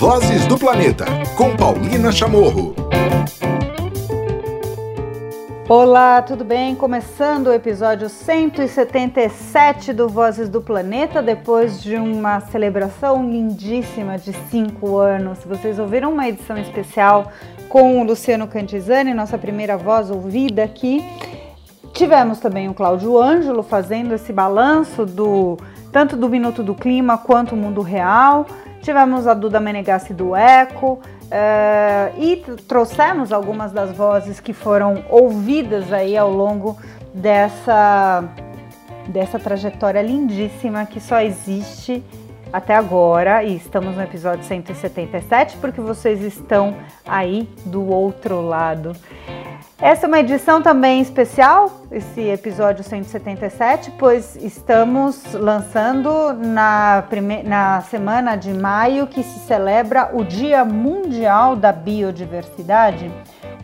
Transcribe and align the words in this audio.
Vozes 0.00 0.46
do 0.46 0.56
Planeta, 0.56 1.04
com 1.36 1.54
Paulina 1.54 2.10
Chamorro. 2.10 2.74
Olá, 5.68 6.22
tudo 6.22 6.42
bem? 6.42 6.74
Começando 6.74 7.48
o 7.48 7.52
episódio 7.52 8.08
177 8.08 9.92
do 9.92 10.08
Vozes 10.08 10.48
do 10.48 10.62
Planeta, 10.62 11.20
depois 11.20 11.82
de 11.82 11.96
uma 11.96 12.40
celebração 12.40 13.22
lindíssima 13.22 14.16
de 14.16 14.32
cinco 14.48 14.96
anos. 14.96 15.40
Vocês 15.44 15.78
ouviram 15.78 16.14
uma 16.14 16.26
edição 16.26 16.56
especial 16.56 17.30
com 17.68 18.00
o 18.00 18.02
Luciano 18.02 18.48
Cantizani, 18.48 19.12
nossa 19.12 19.36
primeira 19.36 19.76
voz 19.76 20.10
ouvida 20.10 20.64
aqui. 20.64 21.04
Tivemos 21.92 22.38
também 22.38 22.70
o 22.70 22.74
Cláudio 22.74 23.20
Ângelo 23.20 23.62
fazendo 23.62 24.14
esse 24.14 24.32
balanço 24.32 25.04
do 25.04 25.58
tanto 25.92 26.16
do 26.16 26.26
Minuto 26.26 26.62
do 26.62 26.74
Clima 26.74 27.18
quanto 27.18 27.54
o 27.54 27.58
Mundo 27.58 27.82
Real. 27.82 28.46
Tivemos 28.82 29.26
a 29.26 29.34
Duda 29.34 29.60
Menegassi 29.60 30.14
do 30.14 30.34
Eco 30.34 30.94
uh, 30.94 32.20
e 32.20 32.36
trouxemos 32.66 33.32
algumas 33.32 33.72
das 33.72 33.92
vozes 33.92 34.40
que 34.40 34.52
foram 34.52 35.04
ouvidas 35.08 35.92
aí 35.92 36.16
ao 36.16 36.30
longo 36.30 36.78
dessa, 37.14 38.24
dessa 39.08 39.38
trajetória 39.38 40.00
lindíssima 40.00 40.86
que 40.86 40.98
só 40.98 41.20
existe 41.20 42.02
até 42.52 42.74
agora 42.74 43.44
e 43.44 43.56
estamos 43.56 43.94
no 43.94 44.02
episódio 44.02 44.44
177 44.44 45.58
porque 45.58 45.80
vocês 45.80 46.22
estão 46.22 46.74
aí 47.06 47.48
do 47.66 47.86
outro 47.86 48.40
lado. 48.40 48.92
Essa 49.80 50.06
é 50.06 50.08
uma 50.08 50.20
edição 50.20 50.60
também 50.60 51.00
especial, 51.00 51.82
esse 51.90 52.20
episódio 52.20 52.84
177, 52.84 53.92
pois 53.98 54.36
estamos 54.36 55.32
lançando 55.32 56.34
na, 56.34 57.04
prime... 57.08 57.42
na 57.42 57.80
semana 57.80 58.36
de 58.36 58.52
maio 58.52 59.06
que 59.06 59.22
se 59.22 59.38
celebra 59.40 60.10
o 60.12 60.22
Dia 60.22 60.64
Mundial 60.64 61.56
da 61.56 61.72
Biodiversidade. 61.72 63.10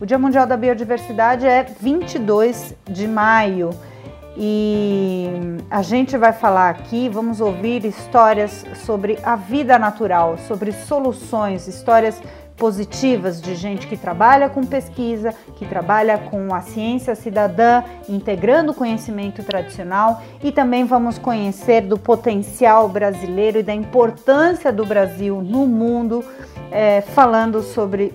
O 0.01 0.05
Dia 0.05 0.17
Mundial 0.17 0.47
da 0.47 0.57
Biodiversidade 0.57 1.45
é 1.45 1.63
22 1.63 2.75
de 2.85 3.07
maio 3.07 3.69
e 4.39 5.27
a 5.67 5.81
gente 5.81 6.15
vai 6.15 6.31
falar 6.31 6.69
aqui, 6.69 7.09
vamos 7.09 7.41
ouvir 7.41 7.83
histórias 7.83 8.63
sobre 8.85 9.17
a 9.23 9.35
vida 9.35 9.79
natural, 9.79 10.37
sobre 10.47 10.71
soluções, 10.71 11.67
histórias 11.67 12.21
positivas 12.57 13.39
de 13.39 13.55
gente 13.55 13.87
que 13.87 13.95
trabalha 13.95 14.49
com 14.49 14.65
pesquisa, 14.65 15.33
que 15.55 15.65
trabalha 15.65 16.17
com 16.17 16.53
a 16.53 16.61
ciência 16.61 17.15
cidadã, 17.15 17.83
integrando 18.09 18.73
conhecimento 18.73 19.43
tradicional 19.43 20.21
e 20.43 20.51
também 20.51 20.83
vamos 20.83 21.19
conhecer 21.19 21.81
do 21.81 21.97
potencial 21.97 22.89
brasileiro 22.89 23.59
e 23.59 23.63
da 23.63 23.73
importância 23.73 24.73
do 24.73 24.85
Brasil 24.85 25.41
no 25.41 25.67
mundo, 25.67 26.25
é, 26.71 27.01
falando 27.01 27.61
sobre 27.61 28.13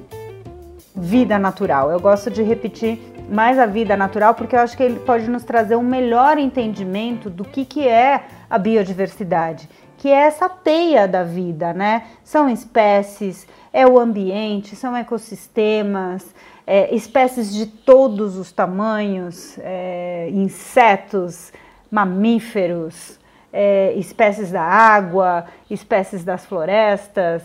vida 0.94 1.38
natural. 1.38 1.90
Eu 1.90 2.00
gosto 2.00 2.30
de 2.30 2.42
repetir 2.42 3.00
mais 3.30 3.58
a 3.58 3.66
vida 3.66 3.96
natural 3.96 4.34
porque 4.34 4.56
eu 4.56 4.60
acho 4.60 4.76
que 4.76 4.82
ele 4.82 4.98
pode 5.00 5.28
nos 5.30 5.44
trazer 5.44 5.76
um 5.76 5.82
melhor 5.82 6.36
entendimento 6.36 7.30
do 7.30 7.44
que, 7.44 7.64
que 7.64 7.86
é 7.86 8.24
a 8.50 8.58
biodiversidade, 8.58 9.68
que 9.96 10.08
é 10.08 10.26
essa 10.26 10.48
teia 10.48 11.06
da 11.06 11.22
vida, 11.22 11.72
né? 11.72 12.04
São 12.24 12.48
espécies, 12.48 13.46
é 13.72 13.86
o 13.86 13.98
ambiente, 13.98 14.76
são 14.76 14.96
ecossistemas, 14.96 16.34
é, 16.66 16.94
espécies 16.94 17.52
de 17.52 17.66
todos 17.66 18.36
os 18.36 18.52
tamanhos, 18.52 19.58
é, 19.60 20.28
insetos, 20.30 21.52
mamíferos, 21.90 23.18
é, 23.52 23.92
espécies 23.94 24.50
da 24.50 24.62
água, 24.62 25.46
espécies 25.70 26.24
das 26.24 26.44
florestas, 26.46 27.42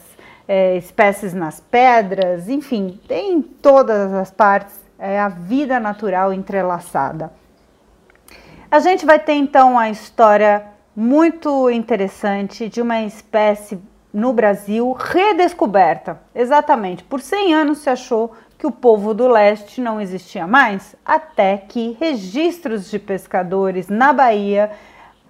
é, 0.47 0.77
espécies 0.77 1.33
nas 1.33 1.59
pedras, 1.59 2.47
enfim, 2.47 2.99
tem 3.07 3.41
todas 3.41 4.13
as 4.13 4.31
partes, 4.31 4.75
é 4.97 5.19
a 5.19 5.29
vida 5.29 5.79
natural 5.79 6.33
entrelaçada. 6.33 7.31
A 8.69 8.79
gente 8.79 9.05
vai 9.05 9.19
ter 9.19 9.33
então 9.33 9.77
a 9.77 9.89
história 9.89 10.65
muito 10.95 11.69
interessante 11.69 12.67
de 12.67 12.81
uma 12.81 13.01
espécie 13.01 13.79
no 14.17 14.33
Brasil 14.33 14.93
redescoberta. 14.93 16.19
Exatamente, 16.33 17.03
por 17.03 17.21
100 17.21 17.53
anos 17.53 17.77
se 17.77 17.89
achou 17.89 18.33
que 18.57 18.65
o 18.65 18.71
povo 18.71 19.13
do 19.13 19.27
leste 19.27 19.79
não 19.79 20.01
existia 20.01 20.47
mais, 20.47 20.95
até 21.05 21.57
que 21.57 21.95
registros 21.99 22.89
de 22.89 22.97
pescadores 22.97 23.87
na 23.87 24.11
Bahia 24.11 24.71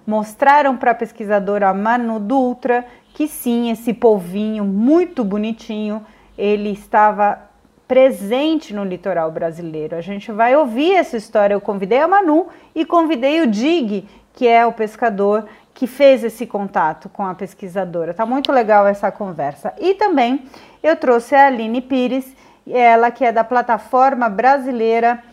mostraram 0.05 0.77
para 0.77 0.91
a 0.91 0.95
pesquisadora 0.95 1.73
Manu 1.73 2.17
Dutra 2.17 2.85
que 3.13 3.27
sim, 3.27 3.71
esse 3.71 3.93
polvinho 3.93 4.63
muito 4.63 5.21
bonitinho, 5.21 6.05
ele 6.37 6.69
estava 6.69 7.41
presente 7.87 8.73
no 8.73 8.85
litoral 8.85 9.31
brasileiro. 9.31 9.97
A 9.97 10.01
gente 10.01 10.31
vai 10.31 10.55
ouvir 10.55 10.93
essa 10.93 11.17
história. 11.17 11.55
Eu 11.55 11.59
convidei 11.59 11.99
a 11.99 12.07
Manu 12.07 12.47
e 12.75 12.85
convidei 12.85 13.41
o 13.41 13.47
Dig, 13.47 14.07
que 14.33 14.47
é 14.47 14.63
o 14.65 14.71
pescador 14.71 15.45
que 15.77 15.85
fez 15.85 16.23
esse 16.23 16.47
contato 16.47 17.07
com 17.07 17.23
a 17.23 17.35
pesquisadora. 17.35 18.11
Tá 18.11 18.25
muito 18.25 18.51
legal 18.51 18.87
essa 18.87 19.11
conversa. 19.11 19.71
E 19.79 19.93
também 19.93 20.43
eu 20.81 20.95
trouxe 20.95 21.35
a 21.35 21.45
Aline 21.45 21.81
Pires, 21.81 22.35
ela 22.67 23.11
que 23.11 23.23
é 23.23 23.31
da 23.31 23.43
plataforma 23.43 24.27
brasileira 24.27 25.23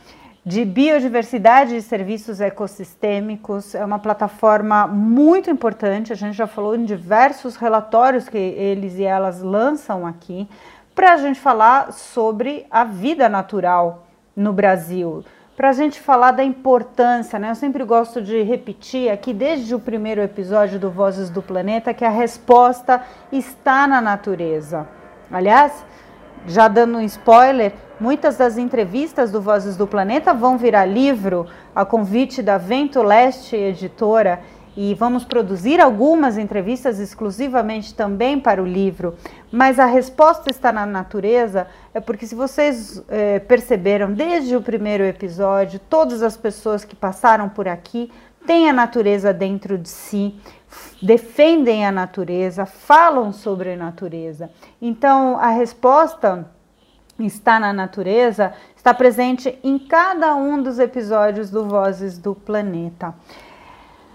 de 0.45 0.63
biodiversidade 0.67 1.75
e 1.75 1.81
serviços 1.81 2.43
ecossistêmicos. 2.43 3.75
É 3.75 3.83
uma 3.83 3.99
plataforma 3.99 4.87
muito 4.87 5.49
importante. 5.49 6.13
A 6.13 6.17
gente 6.17 6.37
já 6.37 6.47
falou 6.47 6.77
em 6.77 6.85
diversos 6.85 7.57
relatórios 7.57 8.29
que 8.29 8.37
eles 8.37 8.99
e 8.99 9.03
elas 9.03 9.41
lançam 9.41 10.07
aqui 10.07 10.47
para 10.95 11.15
a 11.15 11.17
gente 11.17 11.41
falar 11.41 11.91
sobre 11.91 12.67
a 12.71 12.85
vida 12.85 13.31
natural 13.31 14.07
no 14.37 14.53
Brasil 14.53 15.25
para 15.57 15.71
a 15.71 15.73
gente 15.73 16.01
falar 16.01 16.33
da 16.33 16.43
importância, 16.43 17.39
né? 17.39 17.51
Eu 17.51 17.55
sempre 17.55 17.85
gosto 17.85 18.21
de 18.21 18.43
repetir 18.43 19.09
aqui 19.09 19.33
desde 19.33 19.75
o 19.75 19.79
primeiro 19.79 20.21
episódio 20.21 20.81
do 20.81 20.91
Vozes 20.91 21.31
do 21.31 21.41
Planeta 21.41 21.95
que 21.95 22.05
a 22.05 22.11
resposta 22.11 23.03
está 23.31 23.87
na 23.87 24.01
natureza. 24.01 24.89
Aliás, 25.31 25.85
já 26.47 26.67
dando 26.67 26.99
um 26.99 27.03
spoiler, 27.03 27.73
muitas 28.01 28.37
das 28.37 28.59
entrevistas 28.59 29.31
do 29.31 29.41
Vozes 29.41 29.77
do 29.77 29.87
Planeta 29.87 30.35
vão 30.35 30.59
virar 30.59 30.87
livro 30.87 31.47
a 31.75 31.85
convite 31.85 32.43
da 32.43 32.59
Vento 32.59 33.01
Leste 33.01 33.55
Editora 33.55 34.41
e 34.77 34.95
vamos 34.95 35.25
produzir 35.25 35.81
algumas 35.81 36.37
entrevistas 36.37 36.99
exclusivamente 36.99 37.95
também 37.95 38.41
para 38.41 38.63
o 38.63 38.67
livro, 38.67 39.15
mas 39.51 39.79
a 39.79 39.87
resposta 39.87 40.51
está 40.51 40.73
na 40.73 40.85
natureza, 40.85 41.67
é 41.93 42.01
porque 42.01 42.27
se 42.27 42.35
vocês 42.35 43.03
é, 43.09 43.39
perceberam 43.39 44.13
desde 44.13 44.57
o 44.57 44.63
primeiro 44.63 45.05
episódio, 45.05 45.81
todas 45.89 46.23
as 46.23 46.37
pessoas 46.37 46.85
que 46.85 46.97
passaram 46.97 47.49
por 47.49 47.69
aqui 47.69 48.11
têm 48.47 48.69
a 48.69 48.73
natureza 48.73 49.33
dentro 49.33 49.79
de 49.79 49.89
si, 49.89 50.35
defendem 51.01 51.87
a 51.87 51.93
natureza, 51.93 52.67
falam 52.67 53.33
sobre 53.33 53.73
a 53.73 53.77
natureza. 53.77 54.51
Então 54.83 55.39
a 55.39 55.51
resposta 55.51 56.47
está 57.19 57.61
na 57.61 57.73
natureza, 57.73 58.53
está 58.77 58.93
presente 58.93 59.57
em 59.63 59.79
cada 59.79 60.35
um 60.35 60.61
dos 60.63 60.79
episódios 60.79 61.49
do 61.51 61.65
Vozes 61.65 62.19
do 62.19 62.35
Planeta. 62.35 63.15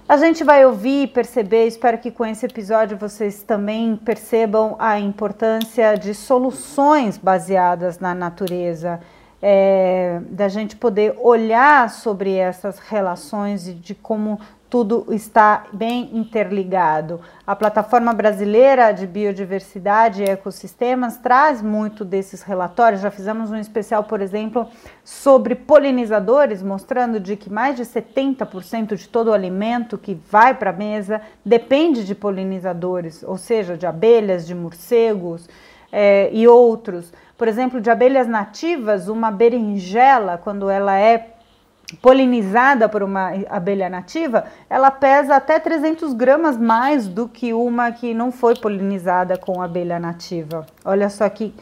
A 0.09 0.17
gente 0.17 0.43
vai 0.43 0.65
ouvir 0.65 1.03
e 1.03 1.07
perceber, 1.07 1.67
espero 1.67 1.99
que 1.99 2.09
com 2.09 2.25
esse 2.25 2.43
episódio 2.43 2.97
vocês 2.97 3.43
também 3.43 3.95
percebam 3.95 4.75
a 4.79 4.99
importância 4.99 5.95
de 5.95 6.15
soluções 6.15 7.15
baseadas 7.15 7.99
na 7.99 8.15
natureza, 8.15 8.99
é, 9.39 10.19
da 10.31 10.47
gente 10.47 10.75
poder 10.75 11.13
olhar 11.19 11.91
sobre 11.91 12.33
essas 12.33 12.79
relações 12.79 13.67
e 13.67 13.73
de 13.75 13.93
como 13.93 14.39
tudo 14.69 15.07
está 15.09 15.65
bem 15.73 16.11
interligado. 16.13 17.19
A 17.45 17.55
plataforma 17.55 18.13
brasileira 18.13 18.91
de 18.91 19.07
biodiversidade 19.07 20.21
e 20.21 20.29
ecossistemas 20.29 21.17
traz 21.17 21.59
muito 21.61 22.05
desses 22.05 22.43
relatórios. 22.43 23.01
Já 23.01 23.09
fizemos 23.09 23.49
um 23.49 23.55
especial, 23.55 24.03
por 24.03 24.21
exemplo, 24.21 24.67
sobre 25.03 25.55
polinizadores, 25.55 26.61
mostrando 26.61 27.19
de 27.19 27.35
que 27.35 27.51
mais 27.51 27.75
de 27.75 27.83
70% 27.83 28.95
de 28.95 29.09
todo 29.09 29.29
o 29.29 29.33
alimento 29.33 29.97
que 29.97 30.13
vai 30.13 30.53
para 30.53 30.69
a 30.69 30.73
mesa 30.73 31.19
depende 31.43 32.05
de 32.05 32.13
polinizadores, 32.13 33.23
ou 33.23 33.37
seja, 33.37 33.75
de 33.75 33.87
abelhas, 33.87 34.45
de 34.45 34.53
morcegos 34.53 35.49
é, 35.91 36.29
e 36.31 36.47
outros. 36.47 37.11
Por 37.35 37.47
exemplo, 37.47 37.81
de 37.81 37.89
abelhas 37.89 38.27
nativas, 38.27 39.07
uma 39.07 39.31
berinjela, 39.31 40.37
quando 40.37 40.69
ela 40.69 40.95
é 40.95 41.38
polinizada 41.95 42.87
por 42.87 43.03
uma 43.03 43.31
abelha 43.49 43.89
nativa, 43.89 44.45
ela 44.69 44.91
pesa 44.91 45.35
até 45.35 45.59
300 45.59 46.13
gramas 46.13 46.57
mais 46.57 47.07
do 47.07 47.27
que 47.27 47.53
uma 47.53 47.91
que 47.91 48.13
não 48.13 48.31
foi 48.31 48.55
polinizada 48.55 49.37
com 49.37 49.61
abelha 49.61 49.99
nativa. 49.99 50.65
Olha 50.85 51.09
só 51.09 51.27
que, 51.29 51.53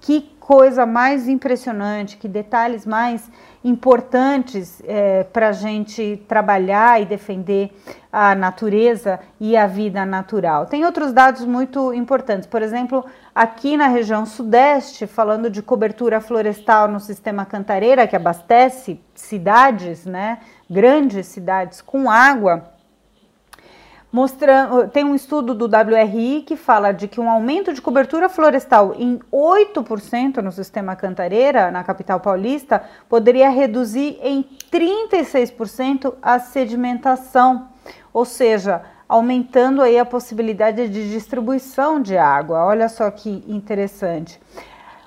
que 0.00 0.22
coisa 0.40 0.86
mais 0.86 1.28
impressionante, 1.28 2.16
que 2.16 2.28
detalhes 2.28 2.86
mais 2.86 3.30
importantes 3.64 4.82
é, 4.84 5.24
para 5.24 5.48
a 5.48 5.52
gente 5.52 6.22
trabalhar 6.28 7.00
e 7.00 7.06
defender 7.06 7.70
a 8.12 8.34
natureza 8.34 9.18
e 9.40 9.56
a 9.56 9.66
vida 9.66 10.04
natural. 10.04 10.66
Tem 10.66 10.84
outros 10.84 11.12
dados 11.12 11.44
muito 11.46 11.92
importantes, 11.94 12.46
por 12.46 12.60
exemplo, 12.60 13.04
aqui 13.34 13.76
na 13.76 13.88
região 13.88 14.26
sudeste, 14.26 15.06
falando 15.06 15.48
de 15.48 15.62
cobertura 15.62 16.20
florestal 16.20 16.86
no 16.86 17.00
sistema 17.00 17.46
Cantareira, 17.46 18.06
que 18.06 18.14
abastece 18.14 19.00
cidades, 19.14 20.04
né, 20.04 20.38
grandes 20.68 21.26
cidades 21.26 21.80
com 21.80 22.10
água 22.10 22.73
mostrando, 24.14 24.86
tem 24.86 25.02
um 25.02 25.12
estudo 25.12 25.52
do 25.52 25.64
WRI 25.64 26.44
que 26.46 26.54
fala 26.54 26.92
de 26.92 27.08
que 27.08 27.20
um 27.20 27.28
aumento 27.28 27.72
de 27.72 27.82
cobertura 27.82 28.28
florestal 28.28 28.94
em 28.96 29.18
8% 29.32 30.36
no 30.36 30.52
sistema 30.52 30.94
Cantareira, 30.94 31.68
na 31.72 31.82
capital 31.82 32.20
paulista, 32.20 32.80
poderia 33.08 33.50
reduzir 33.50 34.16
em 34.22 34.48
36% 34.70 36.14
a 36.22 36.38
sedimentação, 36.38 37.66
ou 38.12 38.24
seja, 38.24 38.82
aumentando 39.08 39.82
aí 39.82 39.98
a 39.98 40.04
possibilidade 40.04 40.88
de 40.88 41.10
distribuição 41.10 42.00
de 42.00 42.16
água. 42.16 42.64
Olha 42.66 42.88
só 42.88 43.10
que 43.10 43.42
interessante. 43.48 44.40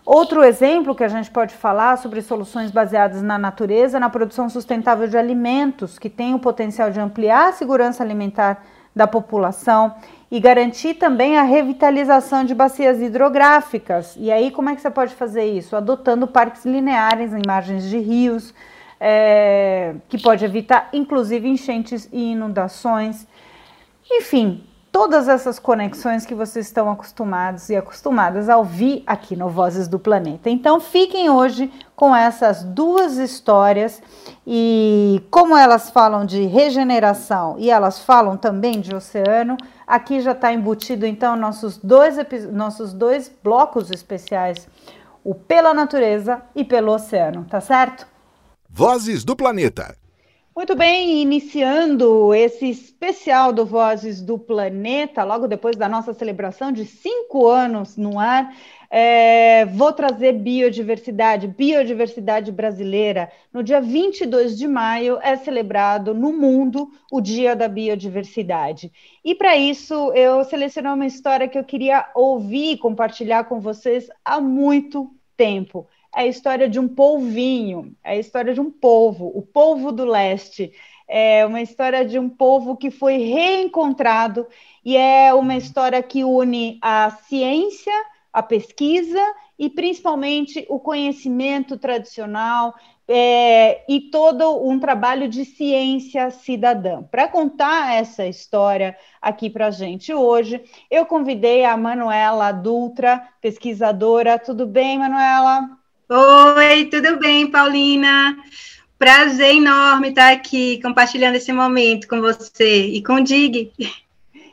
Outro 0.05 0.43
exemplo 0.43 0.93
que 0.93 1.03
a 1.05 1.07
gente 1.07 1.31
pode 1.31 1.53
falar 1.55 1.97
sobre 1.97 2.21
soluções 2.21 2.71
baseadas 2.71 3.21
na 3.21 3.37
natureza, 3.37 4.01
na 4.01 4.09
produção 4.09 4.49
sustentável 4.49 5.07
de 5.07 5.17
alimentos, 5.17 5.97
que 5.97 6.09
tem 6.09 6.33
o 6.33 6.39
potencial 6.39 6.91
de 6.91 6.99
ampliar 6.99 7.49
a 7.49 7.53
segurança 7.53 8.03
alimentar 8.03 8.61
da 8.97 9.07
população 9.07 9.95
e 10.29 10.39
garantir 10.39 10.95
também 10.95 11.37
a 11.37 11.43
revitalização 11.43 12.43
de 12.43 12.53
bacias 12.53 13.01
hidrográficas. 13.01 14.15
E 14.17 14.29
aí, 14.29 14.51
como 14.51 14.69
é 14.69 14.75
que 14.75 14.81
você 14.81 14.89
pode 14.89 15.15
fazer 15.15 15.45
isso? 15.45 15.75
Adotando 15.75 16.27
parques 16.27 16.65
lineares 16.65 17.31
em 17.33 17.41
margens 17.45 17.89
de 17.89 17.97
rios, 17.97 18.53
é, 18.99 19.95
que 20.09 20.21
pode 20.21 20.43
evitar 20.43 20.89
inclusive 20.91 21.47
enchentes 21.47 22.09
e 22.11 22.31
inundações. 22.31 23.25
Enfim, 24.11 24.63
todas 24.97 25.27
essas 25.27 25.59
conexões 25.59 26.25
que 26.25 26.33
vocês 26.33 26.65
estão 26.65 26.89
acostumados 26.89 27.69
e 27.69 27.75
acostumadas 27.75 28.49
a 28.49 28.57
ouvir 28.57 29.03
aqui 29.05 29.35
no 29.35 29.47
Vozes 29.47 29.87
do 29.87 29.99
Planeta. 29.99 30.49
Então 30.49 30.79
fiquem 30.79 31.29
hoje 31.29 31.71
com 31.95 32.15
essas 32.15 32.63
duas 32.63 33.17
histórias 33.17 34.01
e 34.45 35.21
como 35.29 35.55
elas 35.55 35.91
falam 35.91 36.25
de 36.25 36.47
regeneração 36.47 37.57
e 37.59 37.69
elas 37.69 37.99
falam 37.99 38.35
também 38.35 38.81
de 38.81 38.95
oceano, 38.95 39.55
aqui 39.85 40.19
já 40.19 40.31
está 40.31 40.51
embutido 40.51 41.05
então 41.05 41.35
nossos 41.35 41.77
dois, 41.77 42.17
nossos 42.51 42.91
dois 42.91 43.31
blocos 43.43 43.91
especiais, 43.91 44.67
o 45.23 45.35
pela 45.35 45.75
natureza 45.75 46.41
e 46.55 46.65
pelo 46.65 46.91
oceano, 46.91 47.45
tá 47.47 47.61
certo? 47.61 48.07
Vozes 48.67 49.23
do 49.23 49.35
Planeta. 49.35 49.95
Muito 50.57 50.75
bem, 50.75 51.21
iniciando 51.21 52.33
esse 52.33 52.67
especial 52.67 53.53
do 53.53 53.63
Vozes 53.63 54.23
do 54.23 54.39
Planeta, 54.39 55.23
logo 55.23 55.47
depois 55.47 55.75
da 55.75 55.87
nossa 55.87 56.15
celebração 56.15 56.71
de 56.71 56.83
cinco 56.83 57.47
anos 57.47 57.95
no 57.95 58.17
ar, 58.17 58.55
é, 58.89 59.65
vou 59.65 59.93
trazer 59.93 60.33
biodiversidade, 60.33 61.47
biodiversidade 61.47 62.51
brasileira. 62.51 63.31
No 63.53 63.61
dia 63.61 63.79
22 63.79 64.57
de 64.57 64.67
maio 64.67 65.19
é 65.21 65.35
celebrado 65.35 66.15
no 66.15 66.33
mundo 66.33 66.89
o 67.11 67.21
Dia 67.21 67.55
da 67.55 67.67
Biodiversidade. 67.67 68.91
E 69.23 69.35
para 69.35 69.55
isso 69.55 70.11
eu 70.15 70.43
selecionei 70.43 70.91
uma 70.91 71.05
história 71.05 71.47
que 71.47 71.59
eu 71.59 71.63
queria 71.63 72.09
ouvir 72.15 72.71
e 72.71 72.77
compartilhar 72.79 73.43
com 73.43 73.59
vocês 73.61 74.09
há 74.25 74.41
muito 74.41 75.07
tempo 75.37 75.87
é 76.17 76.21
a 76.21 76.25
história 76.25 76.67
de 76.67 76.79
um 76.79 76.87
polvinho, 76.87 77.95
é 78.03 78.13
a 78.13 78.15
história 78.15 78.51
de 78.51 78.59
um 78.59 78.71
povo, 78.71 79.31
o 79.35 79.43
povo 79.43 79.91
do 79.91 80.03
leste. 80.03 80.73
É 81.07 81.45
uma 81.45 81.61
história 81.61 82.03
de 82.03 82.17
um 82.17 82.27
povo 82.27 82.75
que 82.75 82.89
foi 82.89 83.17
reencontrado 83.17 84.47
e 84.83 84.97
é 84.97 85.31
uma 85.31 85.55
história 85.55 86.01
que 86.01 86.23
une 86.23 86.79
a 86.81 87.11
ciência, 87.11 87.93
a 88.33 88.41
pesquisa 88.41 89.23
e 89.59 89.69
principalmente 89.69 90.65
o 90.67 90.79
conhecimento 90.79 91.77
tradicional 91.77 92.73
é, 93.07 93.85
e 93.87 94.01
todo 94.09 94.67
um 94.67 94.79
trabalho 94.79 95.29
de 95.29 95.45
ciência 95.45 96.31
cidadã. 96.31 97.03
Para 97.03 97.27
contar 97.27 97.93
essa 97.93 98.25
história 98.25 98.97
aqui 99.21 99.51
para 99.51 99.67
a 99.67 99.71
gente 99.71 100.13
hoje, 100.13 100.63
eu 100.89 101.05
convidei 101.05 101.63
a 101.63 101.77
Manuela 101.77 102.51
Dutra, 102.51 103.29
pesquisadora. 103.39 104.39
Tudo 104.39 104.65
bem, 104.65 104.97
Manuela? 104.97 105.76
Oi, 106.09 106.85
tudo 106.85 107.19
bem, 107.19 107.51
Paulina? 107.51 108.37
Prazer 108.97 109.55
enorme 109.55 110.07
estar 110.07 110.31
aqui 110.31 110.81
compartilhando 110.81 111.35
esse 111.35 111.51
momento 111.51 112.07
com 112.07 112.21
você 112.21 112.85
e 112.85 113.03
com 113.03 113.15
o 113.15 113.23
Dig. 113.23 113.73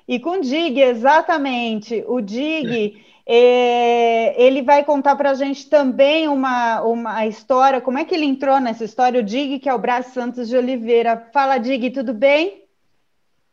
E 0.08 0.18
com 0.18 0.30
o 0.30 0.40
Dig, 0.40 0.80
exatamente. 0.80 2.02
O 2.08 2.20
Dig, 2.20 3.00
é, 3.24 4.34
ele 4.44 4.62
vai 4.62 4.82
contar 4.82 5.14
para 5.14 5.30
a 5.30 5.34
gente 5.34 5.70
também 5.70 6.26
uma, 6.26 6.82
uma 6.82 7.24
história, 7.24 7.80
como 7.80 7.98
é 7.98 8.04
que 8.04 8.16
ele 8.16 8.26
entrou 8.26 8.58
nessa 8.58 8.84
história, 8.84 9.20
o 9.20 9.24
Dig, 9.24 9.60
que 9.60 9.68
é 9.68 9.74
o 9.74 9.78
Brás 9.78 10.06
Santos 10.06 10.48
de 10.48 10.56
Oliveira. 10.56 11.30
Fala, 11.32 11.58
Dig, 11.58 11.88
tudo 11.90 12.12
bem? 12.12 12.64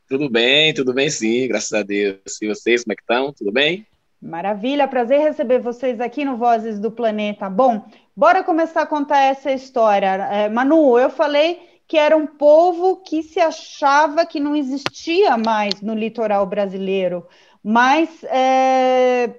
Tudo 0.09 0.27
bem, 0.27 0.74
tudo 0.74 0.92
bem 0.92 1.07
sim, 1.12 1.48
graças 1.48 1.71
a 1.71 1.83
Deus. 1.83 2.42
E 2.42 2.48
vocês, 2.48 2.83
como 2.83 2.94
é 2.94 2.95
que 2.95 3.03
estão? 3.03 3.31
Tudo 3.31 3.51
bem? 3.51 3.86
Maravilha, 4.21 4.88
prazer 4.88 5.19
receber 5.19 5.59
vocês 5.59 6.00
aqui 6.00 6.23
no 6.23 6.38
Vozes 6.38 6.79
do 6.79 6.91
Planeta. 6.91 7.50
Bom, 7.50 7.83
bora 8.15 8.44
começar 8.44 8.83
a 8.83 8.85
contar 8.85 9.19
essa 9.19 9.51
história. 9.51 10.07
É, 10.31 10.47
Manu, 10.47 11.00
eu 11.00 11.09
falei 11.09 11.59
que 11.88 11.97
era 11.97 12.15
um 12.15 12.27
povo 12.27 12.97
que 12.97 13.23
se 13.23 13.39
achava 13.39 14.23
que 14.23 14.39
não 14.39 14.56
existia 14.56 15.35
mais 15.38 15.81
no 15.81 15.95
litoral 15.95 16.45
brasileiro, 16.45 17.25
mas 17.63 18.23
é, 18.25 19.38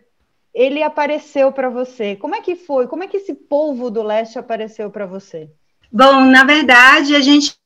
ele 0.52 0.82
apareceu 0.82 1.52
para 1.52 1.70
você. 1.70 2.16
Como 2.16 2.34
é 2.34 2.40
que 2.40 2.56
foi? 2.56 2.88
Como 2.88 3.04
é 3.04 3.06
que 3.06 3.18
esse 3.18 3.34
povo 3.34 3.88
do 3.88 4.02
leste 4.02 4.36
apareceu 4.36 4.90
para 4.90 5.06
você? 5.06 5.48
Bom, 5.92 6.22
na 6.22 6.42
verdade, 6.42 7.14
a 7.14 7.20
gente 7.20 7.56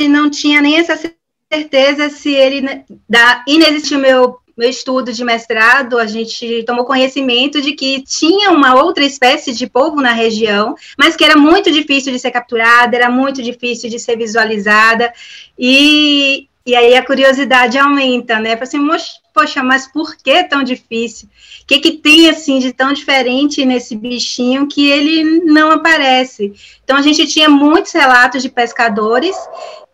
não 0.00 0.30
tinha 0.30 0.62
nem 0.62 0.78
essa 0.78 0.96
certeza 1.52 2.08
se 2.08 2.32
ele 2.32 2.62
né, 2.62 2.84
da 3.06 3.44
inexistiu 3.46 3.98
meu 4.58 4.68
estudo 4.68 5.12
de 5.12 5.24
mestrado, 5.24 5.98
a 5.98 6.06
gente 6.06 6.64
tomou 6.64 6.84
conhecimento 6.84 7.62
de 7.62 7.74
que 7.74 8.02
tinha 8.02 8.50
uma 8.50 8.74
outra 8.82 9.04
espécie 9.04 9.54
de 9.54 9.68
povo 9.68 10.00
na 10.00 10.12
região, 10.12 10.74
mas 10.98 11.14
que 11.14 11.24
era 11.24 11.36
muito 11.36 11.70
difícil 11.70 12.12
de 12.12 12.18
ser 12.18 12.32
capturada, 12.32 12.96
era 12.96 13.08
muito 13.08 13.40
difícil 13.40 13.88
de 13.88 14.00
ser 14.00 14.16
visualizada, 14.16 15.12
e, 15.56 16.48
e 16.66 16.74
aí 16.74 16.96
a 16.96 17.06
curiosidade 17.06 17.78
aumenta, 17.78 18.40
né? 18.40 18.58
Assim, 18.60 18.80
poxa, 19.32 19.62
mas 19.62 19.86
por 19.86 20.16
que 20.16 20.42
tão 20.42 20.64
difícil? 20.64 21.28
O 21.62 21.66
que, 21.68 21.78
que 21.78 21.92
tem, 21.92 22.28
assim, 22.28 22.58
de 22.58 22.72
tão 22.72 22.92
diferente 22.92 23.64
nesse 23.64 23.94
bichinho 23.94 24.66
que 24.66 24.90
ele 24.90 25.22
não 25.44 25.70
aparece? 25.70 26.52
Então, 26.82 26.96
a 26.96 27.02
gente 27.02 27.28
tinha 27.28 27.48
muitos 27.48 27.92
relatos 27.92 28.42
de 28.42 28.48
pescadores 28.48 29.36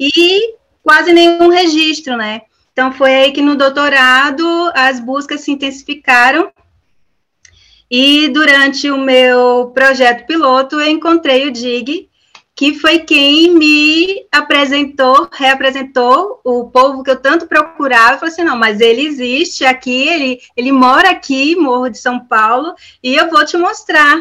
e 0.01 0.55
quase 0.83 1.13
nenhum 1.13 1.49
registro, 1.49 2.17
né? 2.17 2.43
Então, 2.75 2.91
foi 2.91 3.15
aí 3.15 3.33
que 3.33 3.41
no 3.41 3.55
doutorado 3.55 4.45
as 4.75 4.99
buscas 4.99 5.43
se 5.43 5.53
intensificaram. 5.53 6.53
E 7.89 8.27
durante 8.31 8.91
o 8.91 8.99
meu 8.99 9.71
projeto 9.73 10.27
piloto, 10.27 10.81
eu 10.81 10.91
encontrei 10.91 11.47
o 11.47 11.53
DIG, 11.53 12.11
que 12.53 12.75
foi 12.75 12.99
quem 12.99 13.55
me 13.55 14.27
apresentou, 14.33 15.29
reapresentou 15.33 16.41
o 16.43 16.69
povo 16.69 17.05
que 17.05 17.11
eu 17.13 17.21
tanto 17.21 17.47
procurava. 17.47 18.15
Eu 18.15 18.19
falei 18.19 18.35
assim: 18.35 18.43
não, 18.43 18.57
mas 18.57 18.81
ele 18.81 19.07
existe 19.07 19.65
aqui, 19.65 20.09
ele, 20.09 20.41
ele 20.57 20.73
mora 20.73 21.11
aqui, 21.11 21.55
Morro 21.55 21.89
de 21.89 21.99
São 21.99 22.19
Paulo, 22.19 22.75
e 23.01 23.15
eu 23.15 23.31
vou 23.31 23.45
te 23.45 23.57
mostrar. 23.57 24.19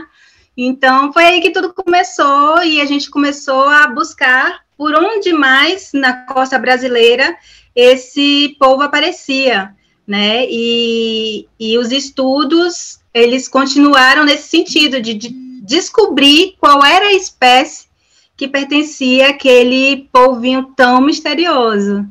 Então, 0.56 1.12
foi 1.12 1.24
aí 1.24 1.42
que 1.42 1.50
tudo 1.50 1.74
começou 1.74 2.62
e 2.64 2.80
a 2.80 2.86
gente 2.86 3.10
começou 3.10 3.68
a 3.68 3.88
buscar 3.88 4.62
por 4.78 4.94
onde 4.94 5.34
mais 5.34 5.90
na 5.92 6.28
costa 6.28 6.60
brasileira 6.60 7.36
esse 7.76 8.56
povo 8.60 8.82
aparecia, 8.82 9.76
né? 10.08 10.46
E, 10.50 11.48
e 11.60 11.78
os 11.78 11.92
estudos 11.92 13.00
eles 13.14 13.48
continuaram 13.48 14.26
nesse 14.26 14.50
sentido 14.50 15.02
de, 15.02 15.14
de 15.14 15.30
descobrir 15.64 16.56
qual 16.60 16.84
era 16.84 17.08
a 17.08 17.14
espécie 17.14 17.88
que 18.36 18.48
pertencia 18.48 19.30
àquele 19.30 20.10
polvinho 20.12 20.74
tão 20.76 21.00
misterioso. 21.02 22.06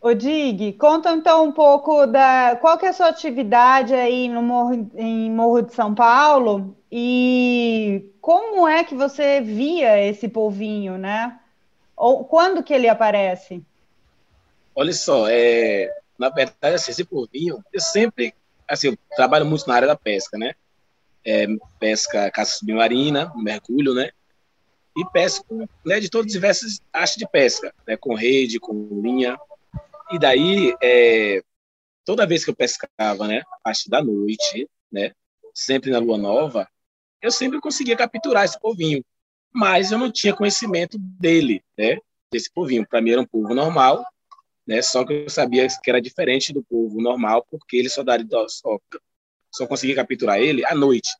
O 0.00 0.14
Dig, 0.14 0.74
conta 0.74 1.10
então 1.12 1.46
um 1.46 1.52
pouco 1.52 2.06
da 2.06 2.56
qual 2.60 2.78
que 2.78 2.86
é 2.86 2.90
a 2.90 2.92
sua 2.92 3.08
atividade 3.08 3.92
aí 3.92 4.28
no 4.28 4.40
Morro, 4.40 4.88
em 4.94 5.30
Morro 5.32 5.62
de 5.62 5.74
São 5.74 5.94
Paulo 5.94 6.76
e 6.92 8.08
como 8.20 8.68
é 8.68 8.84
que 8.84 8.94
você 8.94 9.40
via 9.40 9.98
esse 10.06 10.28
polvinho, 10.28 10.96
né? 10.96 11.36
Ou 11.96 12.24
quando 12.24 12.62
que 12.62 12.72
ele 12.72 12.88
aparece? 12.88 13.64
Olha 14.76 14.92
só, 14.92 15.26
é, 15.28 15.90
na 16.18 16.28
verdade, 16.28 16.76
assim, 16.76 16.90
esse 16.90 17.04
polvinho, 17.04 17.64
eu 17.72 17.80
sempre, 17.80 18.34
assim, 18.68 18.88
eu 18.88 18.98
trabalho 19.16 19.46
muito 19.46 19.66
na 19.66 19.74
área 19.74 19.88
da 19.88 19.96
pesca, 19.96 20.38
né? 20.38 20.54
é, 21.26 21.44
pesca 21.80 22.30
caça 22.30 22.58
submarina, 22.58 23.32
mergulho, 23.34 23.92
né? 23.92 24.10
E 24.96 25.04
pesco 25.10 25.68
né, 25.84 25.98
de 25.98 26.08
todas 26.08 26.26
as 26.26 26.32
diversas 26.32 26.80
artes 26.92 27.16
de 27.16 27.28
pesca, 27.28 27.74
né? 27.86 27.96
Com 27.96 28.14
rede, 28.14 28.60
com 28.60 28.72
linha. 29.02 29.36
E 30.12 30.18
daí, 30.18 30.72
é, 30.80 31.42
toda 32.04 32.26
vez 32.26 32.44
que 32.44 32.50
eu 32.50 32.54
pescava, 32.54 33.26
né? 33.26 33.42
A 33.50 33.58
parte 33.64 33.90
da 33.90 34.02
noite, 34.02 34.68
né? 34.90 35.12
Sempre 35.52 35.90
na 35.90 35.98
lua 35.98 36.16
nova, 36.16 36.68
eu 37.20 37.30
sempre 37.30 37.60
conseguia 37.60 37.96
capturar 37.96 38.44
esse 38.44 38.58
povinho. 38.60 39.04
Mas 39.52 39.90
eu 39.90 39.98
não 39.98 40.12
tinha 40.12 40.36
conhecimento 40.36 40.96
dele, 40.98 41.62
né? 41.76 41.98
Desse 42.30 42.50
povinho. 42.52 42.86
Para 42.86 43.00
mim 43.02 43.10
era 43.10 43.20
um 43.20 43.26
povo 43.26 43.52
normal, 43.52 44.06
né? 44.66 44.82
Só 44.82 45.04
que 45.04 45.12
eu 45.12 45.30
sabia 45.30 45.66
que 45.82 45.90
era 45.90 46.00
diferente 46.00 46.52
do 46.52 46.62
povo 46.62 47.00
normal, 47.00 47.46
porque 47.50 47.76
ele 47.76 47.88
só 47.88 48.02
dá 48.02 48.18
só, 48.48 48.78
só 49.52 49.66
conseguia 49.66 49.94
capturar 49.94 50.40
ele 50.40 50.64
à 50.64 50.74
noite. 50.74 51.10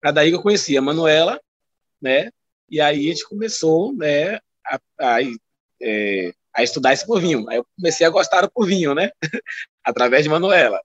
Para 0.00 0.12
daí 0.12 0.30
que 0.30 0.36
eu 0.36 0.42
conhecia 0.42 0.78
a 0.78 0.82
Manuela, 0.82 1.40
né? 2.00 2.30
E 2.70 2.80
aí 2.80 3.06
a 3.06 3.12
gente 3.12 3.28
começou, 3.28 3.92
né, 3.94 4.36
a, 4.64 4.80
a, 5.00 5.18
é, 5.82 6.32
a 6.54 6.62
estudar 6.62 6.92
esse 6.92 7.06
povinho. 7.06 7.48
Aí 7.48 7.56
eu 7.56 7.66
comecei 7.76 8.06
a 8.06 8.10
gostar 8.10 8.42
do 8.42 8.50
povinho, 8.50 8.94
né? 8.94 9.10
Através 9.84 10.22
de 10.22 10.28
Manuela. 10.28 10.80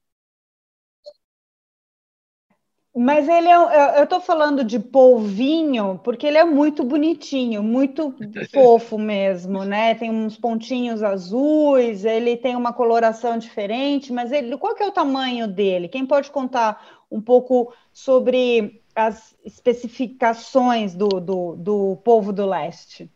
Mas 2.96 3.28
ele 3.28 3.48
é, 3.48 4.00
eu 4.00 4.04
estou 4.04 4.22
falando 4.22 4.64
de 4.64 4.78
polvinho 4.78 6.00
porque 6.04 6.28
ele 6.28 6.38
é 6.38 6.44
muito 6.44 6.84
bonitinho, 6.84 7.64
muito 7.64 8.14
fofo 8.54 9.00
mesmo, 9.00 9.64
né? 9.64 9.96
Tem 9.96 10.12
uns 10.12 10.38
pontinhos 10.38 11.02
azuis, 11.02 12.06
ele 12.06 12.38
tem 12.38 12.56
uma 12.56 12.72
coloração 12.72 13.40
diferente, 13.40 14.14
mas 14.14 14.32
ele, 14.32 14.56
qual 14.58 14.76
que 14.76 14.84
é 14.84 14.88
o 14.88 14.92
tamanho 14.92 15.48
dele? 15.48 15.88
Quem 15.88 16.06
pode 16.06 16.30
contar 16.30 17.02
um 17.10 17.20
pouco 17.20 17.74
sobre 17.92 18.80
as 18.96 19.36
especificações 19.44 20.94
do, 20.94 21.08
do, 21.20 21.56
do 21.56 21.98
povo 22.04 22.32
do 22.32 22.46
leste? 22.46 23.10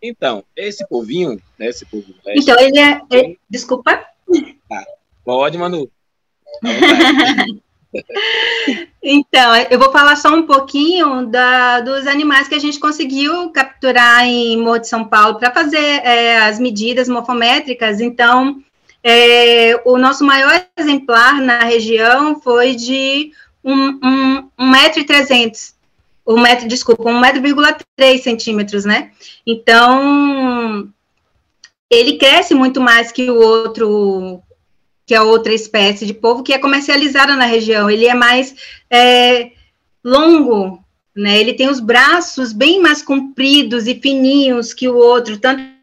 Então, 0.00 0.42
esse 0.56 0.86
povinho, 0.88 1.38
né, 1.58 1.66
esse 1.66 1.84
povo 1.84 2.06
do 2.06 2.14
leste... 2.24 2.40
Então, 2.40 2.58
ele 2.58 2.78
é... 2.78 3.00
é 3.12 3.36
desculpa? 3.50 4.02
Tá. 4.66 4.84
Pode, 5.22 5.58
Manu. 5.58 5.90
Então, 9.02 9.54
eu 9.70 9.78
vou 9.78 9.92
falar 9.92 10.16
só 10.16 10.34
um 10.34 10.46
pouquinho 10.46 11.26
da, 11.26 11.80
dos 11.80 12.06
animais 12.06 12.48
que 12.48 12.54
a 12.54 12.58
gente 12.58 12.80
conseguiu 12.80 13.50
capturar 13.50 14.24
em 14.24 14.56
Morro 14.56 14.78
de 14.78 14.88
São 14.88 15.04
Paulo 15.04 15.38
para 15.38 15.52
fazer 15.52 15.76
é, 15.76 16.38
as 16.38 16.58
medidas 16.58 17.08
morfométricas. 17.08 18.00
Então, 18.00 18.62
é, 19.02 19.78
o 19.84 19.98
nosso 19.98 20.24
maior 20.24 20.64
exemplar 20.78 21.40
na 21.42 21.60
região 21.60 22.40
foi 22.40 22.74
de 22.74 23.30
1,3 23.64 23.94
um, 24.02 24.48
um, 24.58 24.70
metro 24.70 25.00
e 25.00 25.04
300. 25.04 25.74
Um 26.26 26.40
metro, 26.40 26.66
desculpa, 26.66 27.04
1,3 27.04 28.18
centímetros, 28.22 28.86
né? 28.86 29.10
Então, 29.46 30.88
ele 31.90 32.16
cresce 32.16 32.54
muito 32.54 32.80
mais 32.80 33.12
que 33.12 33.30
o 33.30 33.38
outro 33.38 34.42
que 35.06 35.14
é 35.14 35.20
outra 35.20 35.52
espécie 35.52 36.06
de 36.06 36.14
polvo 36.14 36.42
que 36.42 36.52
é 36.52 36.58
comercializada 36.58 37.36
na 37.36 37.44
região. 37.44 37.90
Ele 37.90 38.06
é 38.06 38.14
mais 38.14 38.54
é, 38.90 39.50
longo, 40.02 40.82
né? 41.14 41.38
Ele 41.38 41.52
tem 41.52 41.68
os 41.68 41.80
braços 41.80 42.52
bem 42.52 42.80
mais 42.80 43.02
compridos 43.02 43.86
e 43.86 43.94
fininhos 43.94 44.72
que 44.72 44.88
o 44.88 44.96
outro, 44.96 45.38
tanto 45.38 45.74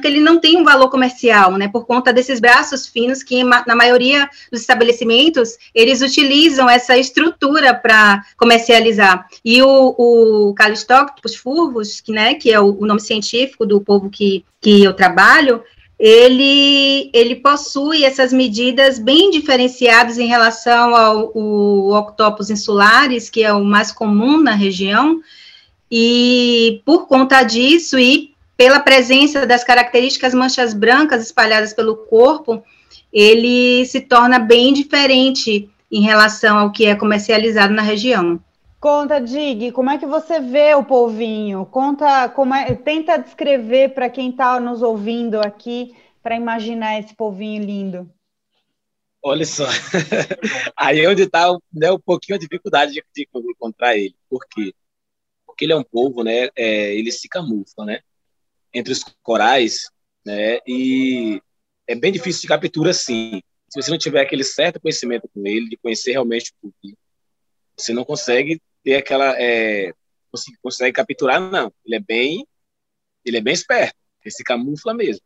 que 0.00 0.06
ele 0.06 0.20
não 0.20 0.38
tem 0.40 0.56
um 0.56 0.64
valor 0.64 0.88
comercial, 0.88 1.56
né? 1.58 1.68
Por 1.68 1.84
conta 1.84 2.12
desses 2.12 2.40
braços 2.40 2.86
finos 2.86 3.22
que 3.22 3.44
na 3.44 3.76
maioria 3.76 4.28
dos 4.50 4.62
estabelecimentos 4.62 5.58
eles 5.74 6.00
utilizam 6.00 6.70
essa 6.70 6.96
estrutura 6.96 7.74
para 7.74 8.24
comercializar. 8.36 9.26
E 9.44 9.62
o, 9.62 9.94
o 9.98 10.54
Calistoctopus 10.54 11.34
furvus, 11.34 12.00
que, 12.00 12.12
né, 12.12 12.34
que 12.34 12.50
é 12.50 12.58
o, 12.58 12.78
o 12.80 12.86
nome 12.86 13.00
científico 13.00 13.66
do 13.66 13.80
povo 13.80 14.08
que, 14.08 14.44
que 14.60 14.82
eu 14.82 14.94
trabalho, 14.94 15.62
ele, 16.00 17.10
ele 17.12 17.36
possui 17.36 18.04
essas 18.04 18.32
medidas 18.32 18.98
bem 18.98 19.30
diferenciadas 19.30 20.16
em 20.16 20.26
relação 20.26 20.96
ao, 20.96 21.30
ao 21.36 21.90
octopus 21.90 22.48
insulares, 22.48 23.28
que 23.28 23.44
é 23.44 23.52
o 23.52 23.62
mais 23.62 23.92
comum 23.92 24.42
na 24.42 24.54
região, 24.54 25.20
e 25.90 26.80
por 26.86 27.06
conta 27.06 27.42
disso 27.42 27.98
e 27.98 28.34
pela 28.56 28.80
presença 28.80 29.44
das 29.44 29.62
características 29.62 30.32
manchas 30.32 30.72
brancas 30.72 31.22
espalhadas 31.22 31.74
pelo 31.74 31.94
corpo, 31.94 32.62
ele 33.12 33.84
se 33.84 34.00
torna 34.00 34.38
bem 34.38 34.72
diferente 34.72 35.68
em 35.92 36.00
relação 36.00 36.56
ao 36.56 36.72
que 36.72 36.86
é 36.86 36.94
comercializado 36.94 37.74
na 37.74 37.82
região. 37.82 38.40
Conta, 38.80 39.20
Dig, 39.20 39.72
como 39.72 39.90
é 39.90 39.98
que 39.98 40.06
você 40.06 40.40
vê 40.40 40.74
o 40.74 40.82
polvinho? 40.82 41.66
Conta, 41.66 42.30
como 42.30 42.54
é, 42.54 42.74
tenta 42.74 43.18
descrever 43.18 43.92
para 43.92 44.08
quem 44.08 44.30
está 44.30 44.58
nos 44.58 44.80
ouvindo 44.80 45.38
aqui, 45.38 45.94
para 46.22 46.34
imaginar 46.34 46.98
esse 46.98 47.14
polvinho 47.14 47.62
lindo. 47.62 48.10
Olha 49.22 49.44
só, 49.44 49.66
aí 50.74 51.00
é 51.00 51.08
onde 51.10 51.24
está 51.24 51.54
né, 51.70 51.92
um 51.92 52.00
pouquinho 52.00 52.36
a 52.36 52.40
dificuldade 52.40 52.92
de, 52.92 53.04
de, 53.14 53.28
encontrar 53.34 53.98
ele. 53.98 54.16
Por 54.30 54.46
quê? 54.48 54.72
Porque 55.46 55.66
ele 55.66 55.74
é 55.74 55.76
um 55.76 55.84
polvo, 55.84 56.24
né? 56.24 56.48
É, 56.56 56.94
ele 56.94 57.12
se 57.12 57.28
camufla, 57.28 57.84
né? 57.84 58.00
Entre 58.72 58.94
os 58.94 59.04
corais, 59.22 59.90
né? 60.24 60.58
E 60.66 61.42
é 61.86 61.94
bem 61.94 62.10
difícil 62.10 62.40
de 62.40 62.48
captura, 62.48 62.94
sim. 62.94 63.42
Se 63.68 63.82
você 63.82 63.90
não 63.90 63.98
tiver 63.98 64.22
aquele 64.22 64.42
certo 64.42 64.80
conhecimento 64.80 65.28
com 65.34 65.46
ele, 65.46 65.68
de 65.68 65.76
conhecer 65.76 66.12
realmente 66.12 66.50
o 66.50 66.70
polvinho, 66.70 66.96
você 67.76 67.92
não 67.92 68.06
consegue 68.06 68.58
ter 68.82 68.96
aquela 68.96 69.34
é, 69.40 69.92
consegue, 70.62 70.92
capturar 70.92 71.40
não. 71.40 71.72
Ele 71.84 71.96
é 71.96 72.00
bem 72.00 72.46
ele 73.24 73.38
é 73.38 73.40
bem 73.40 73.54
esperto. 73.54 73.96
Ele 74.24 74.32
se 74.32 74.44
camufla 74.44 74.94
mesmo. 74.94 75.24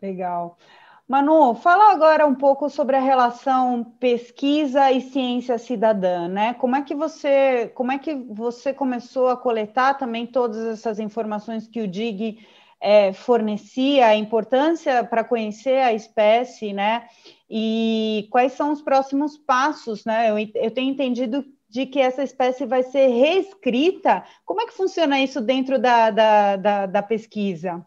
Legal. 0.00 0.58
Manu, 1.06 1.54
fala 1.54 1.90
agora 1.90 2.24
um 2.24 2.34
pouco 2.34 2.70
sobre 2.70 2.94
a 2.94 3.00
relação 3.00 3.82
pesquisa 3.98 4.92
e 4.92 5.00
ciência 5.00 5.58
cidadã, 5.58 6.28
né? 6.28 6.54
Como 6.54 6.76
é 6.76 6.82
que 6.82 6.94
você, 6.94 7.68
como 7.74 7.90
é 7.90 7.98
que 7.98 8.14
você 8.14 8.72
começou 8.72 9.28
a 9.28 9.36
coletar 9.36 9.94
também 9.94 10.24
todas 10.24 10.64
essas 10.66 11.00
informações 11.00 11.66
que 11.66 11.80
o 11.80 11.88
DIG 11.88 12.46
é, 12.80 13.12
fornecia, 13.12 14.06
a 14.06 14.16
importância 14.16 15.02
para 15.02 15.24
conhecer 15.24 15.82
a 15.82 15.92
espécie, 15.92 16.72
né? 16.72 17.08
E 17.50 18.28
quais 18.30 18.52
são 18.52 18.70
os 18.70 18.80
próximos 18.80 19.36
passos, 19.36 20.04
né? 20.04 20.30
Eu, 20.30 20.38
eu 20.54 20.70
tenho 20.70 20.92
entendido 20.92 21.44
de 21.70 21.86
que 21.86 22.00
essa 22.00 22.22
espécie 22.22 22.66
vai 22.66 22.82
ser 22.82 23.06
reescrita. 23.06 24.24
Como 24.44 24.60
é 24.60 24.66
que 24.66 24.76
funciona 24.76 25.20
isso 25.20 25.40
dentro 25.40 25.78
da, 25.78 26.10
da, 26.10 26.56
da, 26.56 26.86
da 26.86 27.02
pesquisa? 27.02 27.80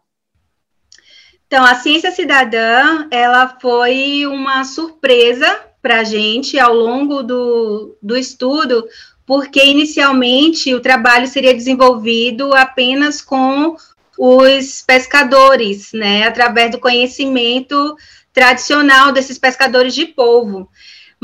Então, 1.45 1.63
a 1.65 1.75
ciência 1.75 2.09
cidadã, 2.09 3.07
ela 3.11 3.59
foi 3.59 4.25
uma 4.25 4.63
surpresa 4.63 5.47
para 5.81 5.99
a 5.99 6.03
gente 6.03 6.57
ao 6.57 6.73
longo 6.73 7.21
do, 7.21 7.97
do 8.01 8.15
estudo, 8.15 8.87
porque 9.25 9.63
inicialmente 9.63 10.73
o 10.73 10.79
trabalho 10.79 11.27
seria 11.27 11.53
desenvolvido 11.53 12.55
apenas 12.55 13.21
com 13.21 13.75
os 14.17 14.81
pescadores, 14.81 15.91
né, 15.91 16.23
através 16.23 16.71
do 16.71 16.79
conhecimento 16.79 17.97
tradicional 18.31 19.11
desses 19.11 19.37
pescadores 19.37 19.93
de 19.93 20.05
polvo 20.05 20.69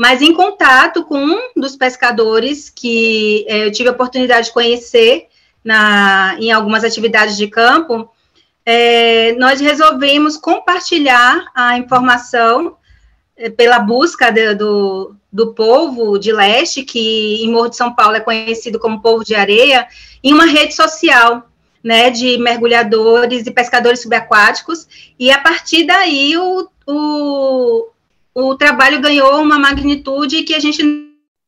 mas 0.00 0.22
em 0.22 0.32
contato 0.32 1.04
com 1.04 1.18
um 1.18 1.50
dos 1.54 1.76
pescadores 1.76 2.70
que 2.70 3.44
é, 3.46 3.66
eu 3.66 3.70
tive 3.70 3.90
a 3.90 3.92
oportunidade 3.92 4.46
de 4.46 4.52
conhecer 4.54 5.26
na, 5.62 6.38
em 6.40 6.50
algumas 6.50 6.84
atividades 6.84 7.36
de 7.36 7.46
campo, 7.48 8.10
é, 8.64 9.34
nós 9.34 9.60
resolvemos 9.60 10.38
compartilhar 10.38 11.44
a 11.54 11.76
informação 11.76 12.78
é, 13.36 13.50
pela 13.50 13.78
busca 13.78 14.30
de, 14.30 14.54
do, 14.54 15.14
do 15.30 15.52
povo 15.52 16.16
de 16.18 16.32
leste, 16.32 16.82
que 16.82 17.44
em 17.44 17.52
Morro 17.52 17.68
de 17.68 17.76
São 17.76 17.94
Paulo 17.94 18.16
é 18.16 18.20
conhecido 18.20 18.78
como 18.78 19.02
povo 19.02 19.22
de 19.22 19.34
areia, 19.34 19.86
em 20.24 20.32
uma 20.32 20.46
rede 20.46 20.74
social, 20.74 21.46
né, 21.84 22.08
de 22.08 22.38
mergulhadores 22.38 23.46
e 23.46 23.50
pescadores 23.50 24.00
subaquáticos, 24.00 25.12
e 25.18 25.30
a 25.30 25.38
partir 25.38 25.84
daí 25.84 26.38
o, 26.38 26.70
o, 26.86 27.90
o 28.34 28.54
trabalho 28.54 29.00
ganhou 29.00 29.42
uma 29.42 29.58
magnitude 29.58 30.42
que 30.42 30.54
a 30.54 30.60
gente 30.60 30.82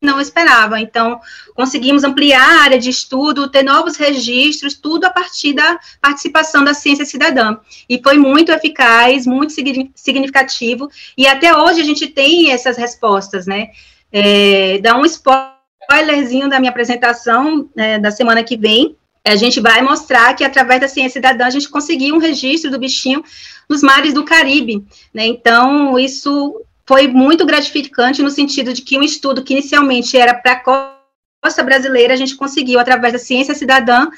não 0.02 0.20
esperava. 0.20 0.80
Então, 0.80 1.20
conseguimos 1.54 2.02
ampliar 2.02 2.42
a 2.42 2.62
área 2.62 2.78
de 2.78 2.90
estudo, 2.90 3.48
ter 3.48 3.62
novos 3.62 3.96
registros, 3.96 4.74
tudo 4.74 5.04
a 5.04 5.10
partir 5.10 5.52
da 5.52 5.78
participação 6.00 6.64
da 6.64 6.74
ciência 6.74 7.04
cidadã. 7.04 7.56
E 7.88 8.00
foi 8.02 8.18
muito 8.18 8.50
eficaz, 8.50 9.26
muito 9.26 9.52
significativo, 9.94 10.90
e 11.16 11.26
até 11.26 11.56
hoje 11.56 11.80
a 11.80 11.84
gente 11.84 12.08
tem 12.08 12.50
essas 12.50 12.76
respostas, 12.76 13.46
né? 13.46 13.68
É, 14.10 14.78
dá 14.82 14.96
um 14.98 15.04
spoilerzinho 15.06 16.48
da 16.48 16.58
minha 16.58 16.70
apresentação 16.70 17.70
é, 17.76 17.98
da 17.98 18.10
semana 18.10 18.42
que 18.42 18.56
vem. 18.56 18.96
A 19.24 19.36
gente 19.36 19.60
vai 19.60 19.80
mostrar 19.82 20.34
que, 20.34 20.42
através 20.42 20.80
da 20.80 20.88
ciência 20.88 21.20
cidadã, 21.20 21.46
a 21.46 21.50
gente 21.50 21.68
conseguiu 21.68 22.16
um 22.16 22.18
registro 22.18 22.72
do 22.72 22.78
bichinho 22.78 23.22
nos 23.68 23.80
mares 23.80 24.12
do 24.12 24.24
Caribe. 24.24 24.84
Né? 25.14 25.26
Então, 25.26 25.96
isso 25.96 26.60
foi 26.92 27.08
muito 27.08 27.46
gratificante 27.46 28.22
no 28.22 28.28
sentido 28.28 28.70
de 28.75 28.82
que 28.82 28.99
um 28.99 29.02
estudo 29.02 29.42
que 29.42 29.54
inicialmente 29.54 30.14
era 30.14 30.34
para 30.34 30.52
a 30.52 30.94
costa 31.42 31.62
brasileira, 31.62 32.12
a 32.12 32.16
gente 32.18 32.37
conseguiu, 32.37 32.78
através 32.78 33.14
da 33.14 33.18
ciência 33.18 33.54
cidadã, 33.54 34.08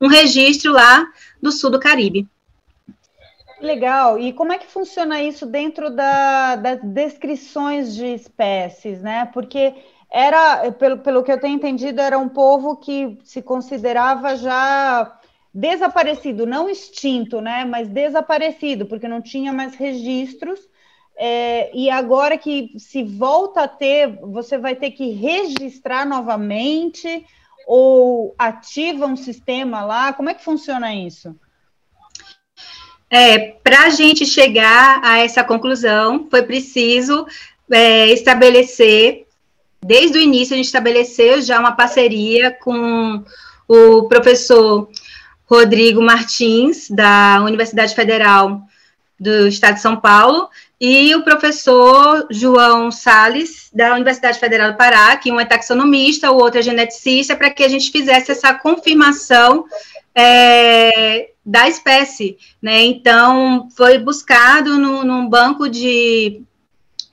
um 0.00 0.08
registro 0.08 0.72
lá 0.72 1.06
do 1.40 1.52
sul 1.52 1.70
do 1.70 1.78
Caribe. 1.78 2.26
Legal. 3.60 4.18
E 4.18 4.32
como 4.32 4.52
é 4.52 4.58
que 4.58 4.66
funciona 4.66 5.22
isso 5.22 5.46
dentro 5.46 5.90
da, 5.90 6.56
das 6.56 6.80
descrições 6.82 7.94
de 7.94 8.06
espécies, 8.06 9.00
né? 9.00 9.30
Porque 9.32 9.72
era, 10.10 10.72
pelo, 10.72 10.98
pelo 10.98 11.22
que 11.22 11.30
eu 11.30 11.38
tenho 11.38 11.54
entendido, 11.54 12.00
era 12.00 12.18
um 12.18 12.28
povo 12.28 12.78
que 12.78 13.16
se 13.22 13.42
considerava 13.42 14.34
já 14.34 15.20
desaparecido, 15.54 16.48
não 16.48 16.68
extinto, 16.68 17.40
né? 17.40 17.64
Mas 17.64 17.88
desaparecido, 17.88 18.86
porque 18.86 19.06
não 19.06 19.22
tinha 19.22 19.52
mais 19.52 19.76
registros. 19.76 20.73
É, 21.16 21.70
e 21.74 21.88
agora 21.88 22.36
que 22.36 22.72
se 22.76 23.02
volta 23.02 23.62
a 23.62 23.68
ter, 23.68 24.18
você 24.20 24.58
vai 24.58 24.74
ter 24.74 24.90
que 24.90 25.10
registrar 25.12 26.04
novamente 26.04 27.24
ou 27.66 28.34
ativa 28.38 29.06
um 29.06 29.16
sistema 29.16 29.84
lá? 29.84 30.12
Como 30.12 30.28
é 30.28 30.34
que 30.34 30.44
funciona 30.44 30.94
isso? 30.94 31.34
É, 33.08 33.38
Para 33.62 33.84
a 33.84 33.90
gente 33.90 34.26
chegar 34.26 35.00
a 35.04 35.18
essa 35.18 35.44
conclusão, 35.44 36.26
foi 36.28 36.42
preciso 36.42 37.26
é, 37.70 38.08
estabelecer, 38.08 39.26
desde 39.80 40.18
o 40.18 40.20
início, 40.20 40.54
a 40.54 40.56
gente 40.56 40.66
estabeleceu 40.66 41.40
já 41.40 41.60
uma 41.60 41.72
parceria 41.72 42.50
com 42.50 43.22
o 43.68 44.08
professor 44.08 44.88
Rodrigo 45.46 46.02
Martins, 46.02 46.90
da 46.90 47.40
Universidade 47.42 47.94
Federal 47.94 48.62
do 49.18 49.46
Estado 49.46 49.74
de 49.74 49.80
São 49.80 49.96
Paulo, 49.96 50.48
e 50.80 51.14
o 51.14 51.22
professor 51.22 52.26
João 52.30 52.90
Sales, 52.90 53.70
da 53.72 53.94
Universidade 53.94 54.38
Federal 54.38 54.72
do 54.72 54.76
Pará, 54.76 55.16
que 55.16 55.30
um 55.30 55.38
é 55.38 55.44
taxonomista, 55.44 56.30
o 56.30 56.36
outro 56.36 56.58
é 56.58 56.62
geneticista, 56.62 57.36
para 57.36 57.50
que 57.50 57.62
a 57.62 57.68
gente 57.68 57.90
fizesse 57.90 58.32
essa 58.32 58.52
confirmação 58.54 59.64
é, 60.14 61.30
da 61.44 61.68
espécie, 61.68 62.36
né? 62.60 62.84
Então, 62.84 63.68
foi 63.76 63.98
buscado 63.98 64.78
no, 64.78 65.04
num 65.04 65.28
banco 65.28 65.68
de 65.68 66.42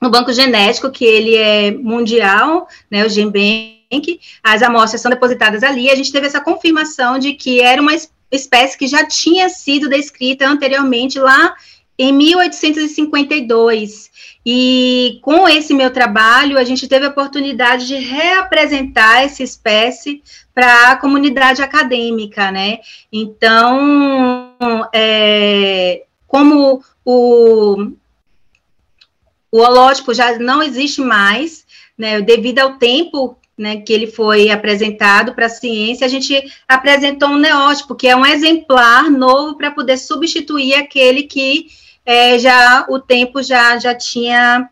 no 0.00 0.10
banco 0.10 0.32
genético, 0.32 0.90
que 0.90 1.04
ele 1.04 1.36
é 1.36 1.70
mundial, 1.70 2.66
né, 2.90 3.06
o 3.06 3.08
GenBank, 3.08 4.18
as 4.42 4.60
amostras 4.60 5.00
são 5.00 5.08
depositadas 5.08 5.62
ali, 5.62 5.88
a 5.88 5.94
gente 5.94 6.10
teve 6.10 6.26
essa 6.26 6.40
confirmação 6.40 7.20
de 7.20 7.34
que 7.34 7.60
era 7.60 7.80
uma 7.80 7.92
espécie 8.28 8.76
que 8.76 8.88
já 8.88 9.06
tinha 9.06 9.48
sido 9.48 9.88
descrita 9.88 10.44
anteriormente 10.44 11.20
lá 11.20 11.54
em 11.98 12.12
1852. 12.12 14.10
E 14.44 15.18
com 15.22 15.48
esse 15.48 15.72
meu 15.72 15.90
trabalho, 15.90 16.58
a 16.58 16.64
gente 16.64 16.88
teve 16.88 17.06
a 17.06 17.10
oportunidade 17.10 17.86
de 17.86 17.96
reapresentar 17.96 19.22
essa 19.22 19.42
espécie 19.42 20.22
para 20.54 20.90
a 20.90 20.96
comunidade 20.96 21.62
acadêmica, 21.62 22.50
né? 22.50 22.80
Então, 23.12 24.54
é, 24.92 26.02
como 26.26 26.82
o, 27.04 27.92
o 29.50 29.58
holótipo 29.58 30.12
já 30.12 30.38
não 30.38 30.62
existe 30.62 31.00
mais, 31.00 31.64
né, 31.96 32.20
devido 32.20 32.58
ao 32.58 32.78
tempo 32.78 33.36
né, 33.56 33.76
que 33.76 33.92
ele 33.92 34.06
foi 34.06 34.50
apresentado 34.50 35.34
para 35.34 35.46
a 35.46 35.50
ciência, 35.50 36.06
a 36.06 36.10
gente 36.10 36.42
apresentou 36.66 37.28
um 37.28 37.38
neótipo, 37.38 37.94
que 37.94 38.08
é 38.08 38.16
um 38.16 38.26
exemplar 38.26 39.10
novo 39.10 39.56
para 39.56 39.70
poder 39.70 39.98
substituir 39.98 40.74
aquele 40.74 41.24
que 41.24 41.66
é, 42.04 42.38
já 42.38 42.86
o 42.88 42.98
tempo 42.98 43.42
já, 43.42 43.78
já 43.78 43.94
tinha 43.94 44.68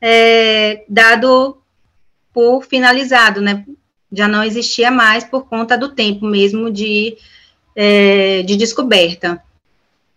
é, 0.00 0.84
dado 0.88 1.58
por 2.32 2.64
finalizado, 2.64 3.40
né? 3.40 3.64
já 4.12 4.26
não 4.26 4.42
existia 4.42 4.90
mais 4.90 5.24
por 5.24 5.46
conta 5.48 5.76
do 5.76 5.90
tempo 5.90 6.24
mesmo 6.24 6.70
de, 6.70 7.16
é, 7.76 8.42
de 8.42 8.56
descoberta. 8.56 9.42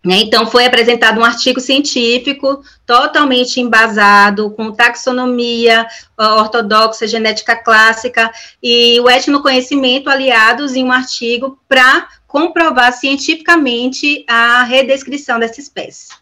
Né? 0.04 0.16
Então, 0.22 0.48
foi 0.48 0.66
apresentado 0.66 1.20
um 1.20 1.24
artigo 1.24 1.60
científico 1.60 2.64
totalmente 2.88 3.60
embasado, 3.60 4.50
com 4.52 4.72
taxonomia 4.72 5.86
ortodoxa, 6.18 7.08
genética 7.08 7.56
clássica 7.56 8.32
e 8.64 9.00
o 9.00 9.10
etnoconhecimento 9.10 10.10
aliados 10.10 10.74
em 10.74 10.84
um 10.84 10.92
artigo 10.92 11.60
para 11.70 12.08
comprovar 12.26 12.94
cientificamente 12.94 14.26
a 14.28 14.64
redescrição 14.64 15.38
dessa 15.38 15.60
espécie. 15.60 16.21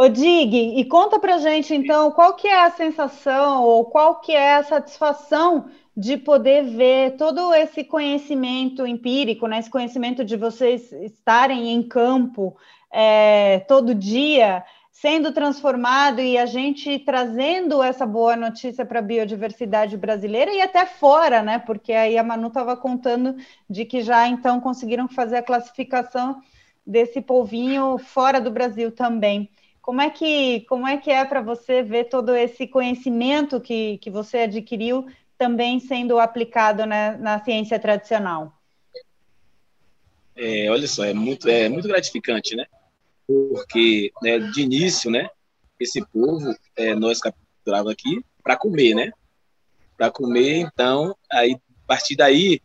Ô 0.00 0.08
Dig, 0.08 0.78
e 0.80 0.84
conta 0.86 1.18
pra 1.18 1.36
gente 1.36 1.74
então 1.74 2.10
qual 2.12 2.32
que 2.32 2.48
é 2.48 2.64
a 2.64 2.70
sensação 2.70 3.62
ou 3.64 3.84
qual 3.84 4.18
que 4.18 4.32
é 4.32 4.54
a 4.54 4.62
satisfação 4.62 5.66
de 5.94 6.16
poder 6.16 6.64
ver 6.64 7.18
todo 7.18 7.52
esse 7.52 7.84
conhecimento 7.84 8.86
empírico, 8.86 9.46
né, 9.46 9.58
esse 9.58 9.68
conhecimento 9.68 10.24
de 10.24 10.38
vocês 10.38 10.90
estarem 10.90 11.70
em 11.70 11.82
campo 11.82 12.56
é, 12.90 13.58
todo 13.68 13.94
dia, 13.94 14.64
sendo 14.90 15.32
transformado 15.32 16.22
e 16.22 16.38
a 16.38 16.46
gente 16.46 16.98
trazendo 17.00 17.82
essa 17.82 18.06
boa 18.06 18.34
notícia 18.34 18.86
para 18.86 19.00
a 19.00 19.02
biodiversidade 19.02 19.98
brasileira 19.98 20.50
e 20.50 20.62
até 20.62 20.86
fora, 20.86 21.42
né? 21.42 21.58
Porque 21.58 21.92
aí 21.92 22.16
a 22.16 22.24
Manu 22.24 22.48
estava 22.48 22.74
contando 22.74 23.36
de 23.68 23.84
que 23.84 24.00
já 24.00 24.26
então 24.26 24.62
conseguiram 24.62 25.06
fazer 25.08 25.36
a 25.36 25.42
classificação 25.42 26.40
desse 26.86 27.20
polvinho 27.20 27.98
fora 27.98 28.40
do 28.40 28.50
Brasil 28.50 28.90
também. 28.90 29.50
Como 29.90 30.02
é 30.02 30.08
que, 30.08 30.60
como 30.68 30.86
é, 30.86 30.98
que 30.98 31.10
é 31.10 31.24
para 31.24 31.42
você 31.42 31.82
ver 31.82 32.04
todo 32.04 32.32
esse 32.32 32.64
conhecimento 32.64 33.60
que, 33.60 33.98
que 33.98 34.08
você 34.08 34.42
adquiriu 34.42 35.04
também 35.36 35.80
sendo 35.80 36.20
aplicado 36.20 36.86
na, 36.86 37.18
na 37.18 37.42
ciência 37.42 37.76
tradicional? 37.76 38.56
É, 40.36 40.70
olha 40.70 40.86
só, 40.86 41.04
é 41.04 41.12
muito, 41.12 41.48
é 41.48 41.68
muito 41.68 41.88
gratificante, 41.88 42.54
né? 42.54 42.66
Porque 43.26 44.12
né, 44.22 44.38
de 44.38 44.60
início, 44.60 45.10
né, 45.10 45.28
esse 45.80 46.00
povo 46.06 46.54
é, 46.76 46.94
nós 46.94 47.18
capturava 47.18 47.90
aqui 47.90 48.24
para 48.44 48.56
comer, 48.56 48.94
né? 48.94 49.10
Para 49.96 50.08
comer, 50.08 50.58
então, 50.58 51.16
aí 51.28 51.54
a 51.54 51.86
partir 51.88 52.14
daí 52.14 52.60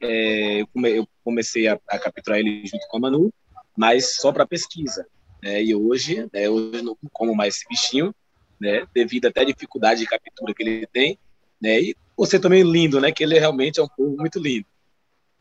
é, 0.00 0.62
eu, 0.62 0.68
eu, 0.88 1.08
comecei 1.22 1.68
a, 1.68 1.78
a, 1.88 2.00
capturar 2.00 2.40
ele 2.40 2.66
junto 2.66 2.84
com 2.88 2.96
a 2.96 3.00
Manu, 3.00 3.32
mas 3.76 4.16
só 4.16 4.32
para 4.32 4.44
pesquisa. 4.44 5.06
Né? 5.44 5.62
E 5.62 5.74
hoje, 5.74 6.26
né, 6.32 6.48
hoje 6.48 6.80
não 6.80 6.96
como 7.12 7.36
mais 7.36 7.56
esse 7.56 7.68
bichinho, 7.68 8.14
né? 8.58 8.86
Devido 8.94 9.26
até 9.26 9.42
à 9.42 9.44
dificuldade 9.44 10.00
de 10.00 10.06
captura 10.06 10.54
que 10.54 10.62
ele 10.62 10.86
tem, 10.86 11.18
né? 11.60 11.82
E 11.82 11.96
você 12.16 12.40
também 12.40 12.62
lindo, 12.62 12.98
né? 12.98 13.12
Que 13.12 13.22
ele 13.22 13.38
realmente 13.38 13.78
é 13.78 13.82
um 13.82 13.88
povo 13.88 14.16
muito 14.16 14.38
lindo. 14.38 14.64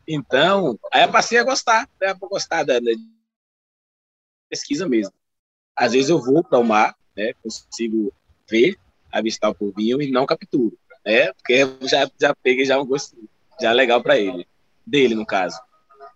Então, 0.06 0.78
aí 0.92 1.04
eu 1.04 1.10
passei 1.10 1.38
a 1.38 1.44
gostar, 1.46 1.90
né? 2.02 2.10
A 2.10 2.14
gostar 2.16 2.64
da, 2.64 2.82
da 2.82 2.92
pesquisa 4.50 4.90
mesmo. 4.90 5.14
Às 5.74 5.94
vezes 5.94 6.10
eu 6.10 6.22
vou 6.22 6.44
para 6.44 6.60
o 6.60 6.66
mar, 6.66 6.94
né? 7.16 7.34
Consigo 7.42 8.14
ver, 8.50 8.78
avistar 9.10 9.52
o 9.52 9.56
povinho 9.56 10.02
e 10.02 10.12
não 10.12 10.26
capturo, 10.26 10.78
né? 11.06 11.32
Porque 11.32 11.66
já, 11.88 12.12
já 12.20 12.36
peguei 12.36 12.66
já 12.66 12.78
um 12.78 12.86
gosto 12.86 13.16
já 13.62 13.72
legal 13.72 14.04
para 14.04 14.20
ele, 14.20 14.46
dele 14.86 15.16
no 15.16 15.26
caso. 15.26 15.58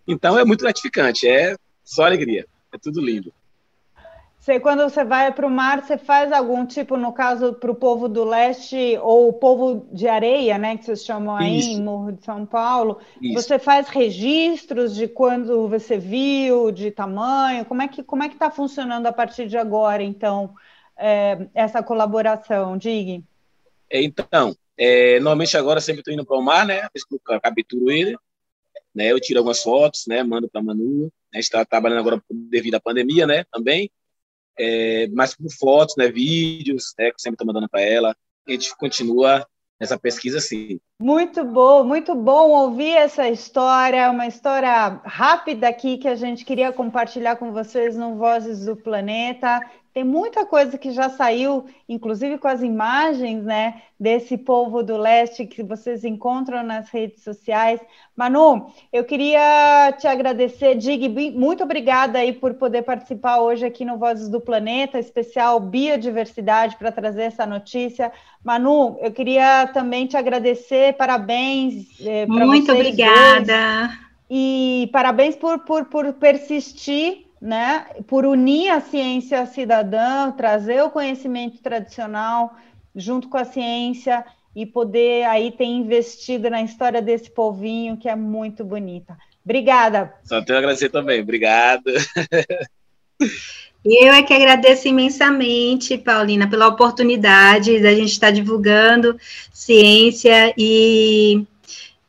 Então 0.06 0.38
é 0.38 0.44
muito 0.44 0.60
gratificante, 0.60 1.26
é 1.26 1.56
só 1.82 2.04
alegria, 2.04 2.46
é 2.70 2.76
tudo 2.76 3.00
lindo. 3.00 3.32
Você, 4.38 4.60
quando 4.60 4.82
você 4.84 5.04
vai 5.04 5.32
para 5.32 5.46
o 5.46 5.50
mar, 5.50 5.82
você 5.82 5.98
faz 5.98 6.30
algum 6.30 6.64
tipo, 6.64 6.96
no 6.96 7.12
caso, 7.12 7.54
para 7.54 7.70
o 7.70 7.74
povo 7.74 8.08
do 8.08 8.24
leste, 8.24 8.96
ou 9.02 9.28
o 9.28 9.32
povo 9.32 9.86
de 9.92 10.06
areia, 10.06 10.56
né, 10.56 10.76
que 10.76 10.84
vocês 10.84 11.04
chamam 11.04 11.36
aí 11.36 11.58
Isso. 11.58 11.70
em 11.70 11.82
Morro 11.82 12.12
de 12.12 12.24
São 12.24 12.46
Paulo, 12.46 12.98
Isso. 13.20 13.34
você 13.34 13.58
faz 13.58 13.88
registros 13.88 14.94
de 14.94 15.08
quando 15.08 15.68
você 15.68 15.98
viu, 15.98 16.70
de 16.70 16.90
tamanho, 16.90 17.64
como 17.64 17.82
é 17.82 17.88
que 17.88 18.02
como 18.02 18.22
é 18.22 18.28
que 18.28 18.36
está 18.36 18.50
funcionando 18.50 19.06
a 19.06 19.12
partir 19.12 19.48
de 19.48 19.58
agora, 19.58 20.02
então, 20.02 20.54
é, 20.96 21.46
essa 21.52 21.82
colaboração, 21.82 22.78
Dig? 22.78 23.24
Então, 23.90 24.54
é, 24.78 25.18
normalmente 25.18 25.56
agora 25.56 25.80
sempre 25.80 26.00
estou 26.00 26.14
indo 26.14 26.24
para 26.24 26.38
o 26.38 26.42
mar, 26.42 26.64
né, 26.64 26.86
eu 27.10 27.40
capturo 27.40 27.90
ele, 27.90 28.16
né, 28.94 29.10
eu 29.10 29.20
tiro 29.20 29.40
algumas 29.40 29.62
fotos, 29.62 30.06
né, 30.06 30.22
mando 30.22 30.48
para 30.48 30.60
a 30.60 30.64
Manu, 30.64 31.12
a 31.34 31.36
gente 31.36 31.44
está 31.44 31.64
trabalhando 31.64 31.98
agora 31.98 32.22
devido 32.30 32.76
à 32.76 32.80
pandemia, 32.80 33.26
né, 33.26 33.44
também, 33.50 33.90
é, 34.58 35.06
mas 35.08 35.34
por 35.34 35.50
fotos, 35.50 35.94
né, 35.96 36.10
vídeos, 36.10 36.94
né, 36.98 37.10
que 37.10 37.16
eu 37.16 37.18
sempre 37.18 37.34
estou 37.34 37.46
mandando 37.46 37.68
para 37.68 37.80
ela. 37.80 38.16
A 38.46 38.50
gente 38.50 38.76
continua 38.76 39.46
nessa 39.80 39.98
pesquisa 39.98 40.40
sim. 40.40 40.80
Muito 41.00 41.44
bom, 41.44 41.84
muito 41.84 42.12
bom 42.12 42.50
ouvir 42.50 42.96
essa 42.96 43.28
história, 43.28 44.10
uma 44.10 44.26
história 44.26 45.00
rápida 45.04 45.68
aqui 45.68 45.96
que 45.96 46.08
a 46.08 46.16
gente 46.16 46.44
queria 46.44 46.72
compartilhar 46.72 47.36
com 47.36 47.52
vocês 47.52 47.96
no 47.96 48.16
Vozes 48.16 48.64
do 48.64 48.74
Planeta. 48.74 49.64
Tem 49.94 50.04
muita 50.04 50.44
coisa 50.44 50.76
que 50.76 50.90
já 50.90 51.08
saiu, 51.08 51.66
inclusive 51.88 52.38
com 52.38 52.46
as 52.46 52.62
imagens, 52.62 53.44
né, 53.44 53.82
desse 53.98 54.38
povo 54.38 54.80
do 54.82 54.96
leste 54.96 55.44
que 55.44 55.62
vocês 55.62 56.04
encontram 56.04 56.62
nas 56.62 56.88
redes 56.88 57.24
sociais. 57.24 57.80
Manu, 58.14 58.72
eu 58.92 59.02
queria 59.04 59.92
te 59.98 60.06
agradecer, 60.06 60.76
Dig, 60.76 61.08
muito 61.32 61.64
obrigada 61.64 62.20
aí 62.20 62.32
por 62.32 62.54
poder 62.54 62.82
participar 62.82 63.40
hoje 63.40 63.66
aqui 63.66 63.84
no 63.84 63.98
Vozes 63.98 64.28
do 64.28 64.40
Planeta, 64.40 65.00
especial 65.00 65.58
biodiversidade 65.58 66.76
para 66.76 66.92
trazer 66.92 67.22
essa 67.22 67.44
notícia. 67.44 68.12
Manu, 68.44 68.96
eu 69.00 69.10
queria 69.10 69.66
também 69.68 70.06
te 70.06 70.16
agradecer 70.16 70.87
você, 70.88 70.92
parabéns. 70.92 71.86
É, 72.00 72.26
Muito 72.26 72.72
obrigada. 72.72 73.86
Dois. 73.86 74.08
E 74.30 74.88
parabéns 74.92 75.36
por, 75.36 75.60
por, 75.60 75.86
por 75.86 76.12
persistir, 76.14 77.26
né? 77.40 77.86
Por 78.06 78.26
unir 78.26 78.70
a 78.70 78.80
ciência 78.80 79.46
cidadã, 79.46 80.30
trazer 80.32 80.82
o 80.82 80.90
conhecimento 80.90 81.58
tradicional 81.62 82.54
junto 82.94 83.28
com 83.28 83.36
a 83.36 83.44
ciência 83.44 84.24
e 84.54 84.66
poder 84.66 85.24
aí 85.24 85.52
ter 85.52 85.64
investido 85.64 86.50
na 86.50 86.62
história 86.62 87.00
desse 87.00 87.30
povinho 87.30 87.96
que 87.96 88.08
é 88.08 88.16
muito 88.16 88.64
bonita. 88.64 89.16
Obrigada. 89.44 90.12
Só 90.24 90.42
tenho 90.42 90.58
a 90.58 90.60
agradecer 90.60 90.90
também. 90.90 91.20
Obrigado. 91.20 91.84
Eu 93.90 94.12
é 94.12 94.22
que 94.22 94.34
agradeço 94.34 94.86
imensamente, 94.86 95.96
Paulina, 95.96 96.46
pela 96.46 96.68
oportunidade 96.68 97.80
da 97.80 97.94
gente 97.94 98.10
estar 98.12 98.30
divulgando 98.30 99.18
ciência 99.50 100.52
e 100.58 101.42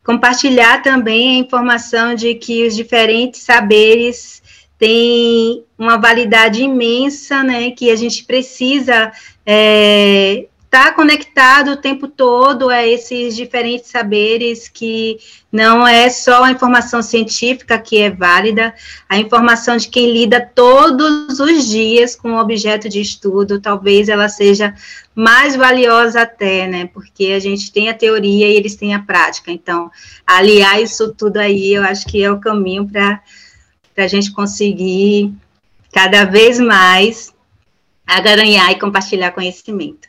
compartilhar 0.04 0.82
também 0.82 1.36
a 1.36 1.40
informação 1.40 2.16
de 2.16 2.36
que 2.36 2.68
os 2.68 2.76
diferentes 2.76 3.42
saberes 3.42 4.42
têm 4.78 5.64
uma 5.78 5.98
validade 5.98 6.62
imensa, 6.62 7.44
né, 7.44 7.72
que 7.72 7.90
a 7.90 7.96
gente 7.96 8.26
precisa 8.26 9.12
é, 9.46 10.48
está 10.70 10.94
conectado 10.94 11.72
o 11.72 11.78
tempo 11.78 12.08
todo 12.08 12.70
a 12.70 12.86
esses 12.86 13.36
diferentes 13.36 13.90
saberes 13.90 14.70
que 14.70 15.18
não 15.52 15.86
é 15.86 16.12
só 16.12 16.44
a 16.44 16.52
informação 16.52 17.02
científica 17.02 17.80
que 17.80 17.98
é 17.98 18.12
válida, 18.12 18.76
a 19.10 19.18
informação 19.18 19.78
de 19.78 19.88
quem 19.88 20.14
lida 20.14 20.40
todos 20.40 21.40
os 21.40 21.68
dias 21.68 22.16
com 22.16 22.34
o 22.34 22.40
objeto 22.40 22.88
de 22.88 23.02
estudo, 23.02 23.60
talvez 23.60 24.10
ela 24.10 24.30
seja 24.30 24.76
mais 25.16 25.56
valiosa 25.56 26.22
até, 26.22 26.68
né? 26.68 26.86
Porque 26.94 27.34
a 27.36 27.40
gente 27.40 27.72
tem 27.72 27.90
a 27.90 27.94
teoria 27.96 28.48
e 28.48 28.56
eles 28.56 28.76
têm 28.76 28.94
a 28.94 29.00
prática. 29.00 29.52
Então, 29.52 29.90
aliar 30.26 30.80
isso 30.80 31.16
tudo 31.16 31.38
aí, 31.38 31.74
eu 31.74 31.84
acho 31.84 32.06
que 32.06 32.24
é 32.24 32.32
o 32.32 32.40
caminho 32.40 32.88
para 32.88 33.20
a 33.98 34.08
gente 34.08 34.32
conseguir 34.32 35.34
cada 35.92 36.26
vez 36.26 36.60
mais 36.60 37.34
agaranhar 38.06 38.70
e 38.70 38.80
compartilhar 38.80 39.32
conhecimento. 39.32 40.09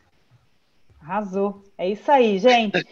Arrasou. 1.10 1.64
É 1.76 1.88
isso 1.88 2.08
aí, 2.08 2.38
gente. 2.38 2.86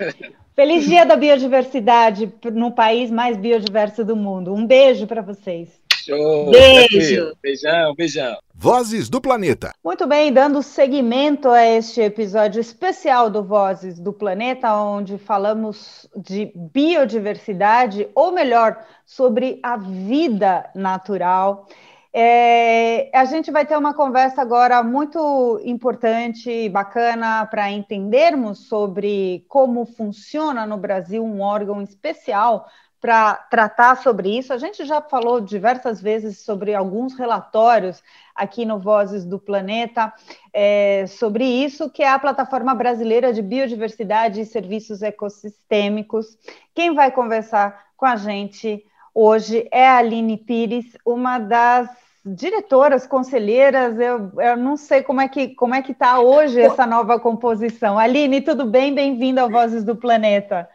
Feliz 0.56 0.84
Dia 0.84 1.06
da 1.06 1.14
Biodiversidade 1.14 2.32
no 2.52 2.72
país 2.72 3.12
mais 3.12 3.36
biodiverso 3.36 4.04
do 4.04 4.16
mundo. 4.16 4.52
Um 4.52 4.66
beijo 4.66 5.06
para 5.06 5.22
vocês. 5.22 5.80
Show, 6.04 6.50
beijo. 6.50 7.32
Beijão, 7.40 7.94
beijão. 7.94 8.36
Vozes 8.52 9.08
do 9.08 9.20
Planeta. 9.20 9.72
Muito 9.84 10.04
bem, 10.04 10.32
dando 10.32 10.64
seguimento 10.64 11.48
a 11.48 11.64
este 11.64 12.00
episódio 12.00 12.60
especial 12.60 13.30
do 13.30 13.44
Vozes 13.44 14.00
do 14.00 14.12
Planeta, 14.12 14.74
onde 14.74 15.16
falamos 15.16 16.08
de 16.16 16.50
biodiversidade, 16.56 18.08
ou 18.16 18.32
melhor, 18.32 18.84
sobre 19.06 19.60
a 19.62 19.76
vida 19.76 20.68
natural. 20.74 21.68
É, 22.12 23.10
a 23.14 23.24
gente 23.26 23.50
vai 23.50 23.66
ter 23.66 23.76
uma 23.76 23.92
conversa 23.92 24.40
agora 24.40 24.82
muito 24.82 25.60
importante 25.64 26.50
e 26.50 26.68
bacana 26.68 27.44
para 27.46 27.70
entendermos 27.70 28.66
sobre 28.66 29.44
como 29.48 29.84
funciona 29.84 30.64
no 30.64 30.78
Brasil 30.78 31.22
um 31.22 31.40
órgão 31.40 31.82
especial 31.82 32.66
para 33.00 33.34
tratar 33.34 33.96
sobre 33.96 34.36
isso. 34.36 34.52
A 34.52 34.58
gente 34.58 34.84
já 34.84 35.00
falou 35.00 35.40
diversas 35.40 36.00
vezes 36.00 36.40
sobre 36.40 36.74
alguns 36.74 37.14
relatórios 37.14 38.02
aqui 38.34 38.64
no 38.64 38.78
Vozes 38.78 39.24
do 39.24 39.38
Planeta 39.38 40.12
é, 40.52 41.04
sobre 41.06 41.44
isso, 41.44 41.90
que 41.90 42.02
é 42.02 42.08
a 42.08 42.18
Plataforma 42.18 42.74
Brasileira 42.74 43.32
de 43.32 43.42
Biodiversidade 43.42 44.40
e 44.40 44.46
Serviços 44.46 45.02
Ecossistêmicos. 45.02 46.36
Quem 46.74 46.94
vai 46.94 47.10
conversar 47.10 47.88
com 47.96 48.06
a 48.06 48.16
gente 48.16 48.84
hoje 49.20 49.66
é 49.72 49.84
a 49.84 49.96
Aline 49.96 50.36
Pires, 50.36 50.96
uma 51.04 51.40
das 51.40 51.88
diretoras, 52.24 53.04
conselheiras, 53.04 53.98
eu, 53.98 54.30
eu 54.40 54.56
não 54.56 54.76
sei 54.76 55.02
como 55.02 55.20
é 55.20 55.26
que 55.26 55.56
como 55.56 55.74
é 55.74 55.82
que 55.82 55.90
está 55.90 56.20
hoje 56.20 56.60
essa 56.60 56.86
nova 56.86 57.18
composição. 57.18 57.98
Aline, 57.98 58.40
tudo 58.40 58.64
bem? 58.64 58.94
Bem-vinda 58.94 59.42
ao 59.42 59.50
Vozes 59.50 59.82
do 59.82 59.96
Planeta. 59.96 60.68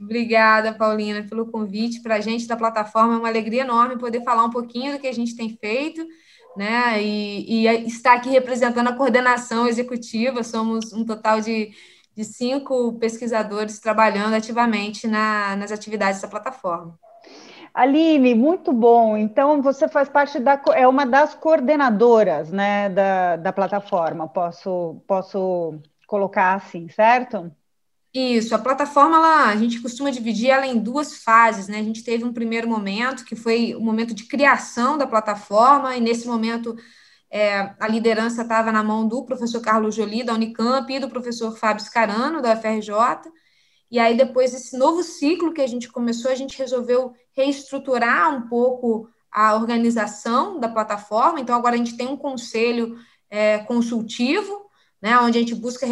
Obrigada, 0.00 0.72
Paulina, 0.72 1.22
pelo 1.22 1.46
convite. 1.46 2.02
Para 2.02 2.16
a 2.16 2.20
gente 2.20 2.48
da 2.48 2.56
plataforma 2.56 3.14
é 3.14 3.18
uma 3.18 3.28
alegria 3.28 3.60
enorme 3.60 3.96
poder 3.96 4.24
falar 4.24 4.44
um 4.44 4.50
pouquinho 4.50 4.94
do 4.94 4.98
que 4.98 5.06
a 5.06 5.14
gente 5.14 5.36
tem 5.36 5.56
feito, 5.56 6.04
né? 6.56 7.00
E, 7.00 7.64
e 7.64 7.86
estar 7.86 8.14
aqui 8.14 8.30
representando 8.30 8.88
a 8.88 8.96
coordenação 8.96 9.68
executiva. 9.68 10.42
Somos 10.42 10.92
um 10.92 11.04
total 11.04 11.40
de, 11.40 11.70
de 12.16 12.24
cinco 12.24 12.98
pesquisadores 12.98 13.78
trabalhando 13.78 14.34
ativamente 14.34 15.06
na, 15.06 15.54
nas 15.54 15.70
atividades 15.70 16.20
da 16.20 16.26
plataforma. 16.26 16.98
Aline, 17.74 18.36
muito 18.36 18.72
bom. 18.72 19.16
Então, 19.16 19.60
você 19.60 19.88
faz 19.88 20.08
parte 20.08 20.38
da. 20.38 20.60
É 20.74 20.86
uma 20.86 21.04
das 21.04 21.34
coordenadoras 21.34 22.52
né, 22.52 22.88
da, 22.88 23.36
da 23.36 23.52
plataforma, 23.52 24.28
posso, 24.28 25.02
posso 25.08 25.80
colocar 26.06 26.54
assim, 26.54 26.88
certo? 26.88 27.50
Isso, 28.14 28.54
a 28.54 28.58
plataforma 28.60 29.16
ela, 29.16 29.48
a 29.48 29.56
gente 29.56 29.80
costuma 29.82 30.10
dividir 30.10 30.48
ela 30.50 30.64
em 30.64 30.78
duas 30.78 31.24
fases, 31.24 31.66
né? 31.66 31.80
A 31.80 31.82
gente 31.82 32.04
teve 32.04 32.22
um 32.24 32.32
primeiro 32.32 32.68
momento, 32.68 33.24
que 33.24 33.34
foi 33.34 33.74
o 33.74 33.80
momento 33.80 34.14
de 34.14 34.24
criação 34.24 34.96
da 34.96 35.04
plataforma, 35.04 35.96
e 35.96 36.00
nesse 36.00 36.28
momento 36.28 36.76
é, 37.28 37.74
a 37.80 37.88
liderança 37.88 38.42
estava 38.42 38.70
na 38.70 38.84
mão 38.84 39.08
do 39.08 39.24
professor 39.24 39.60
Carlos 39.60 39.96
Jolie, 39.96 40.22
da 40.22 40.34
Unicamp, 40.34 40.92
e 40.92 41.00
do 41.00 41.08
professor 41.08 41.58
Fábio 41.58 41.84
Scarano, 41.84 42.40
da 42.40 42.52
UFRJ. 42.54 42.92
E 43.94 43.98
aí, 44.00 44.16
depois 44.16 44.50
desse 44.50 44.76
novo 44.76 45.04
ciclo 45.04 45.54
que 45.54 45.60
a 45.60 45.68
gente 45.68 45.88
começou, 45.88 46.28
a 46.28 46.34
gente 46.34 46.58
resolveu 46.58 47.14
reestruturar 47.30 48.36
um 48.36 48.48
pouco 48.48 49.08
a 49.30 49.54
organização 49.54 50.58
da 50.58 50.68
plataforma. 50.68 51.38
Então, 51.38 51.54
agora 51.54 51.76
a 51.76 51.78
gente 51.78 51.96
tem 51.96 52.08
um 52.08 52.16
conselho 52.16 52.98
é, 53.30 53.58
consultivo, 53.58 54.68
né, 55.00 55.16
onde 55.20 55.38
a 55.38 55.40
gente 55.42 55.54
busca 55.54 55.86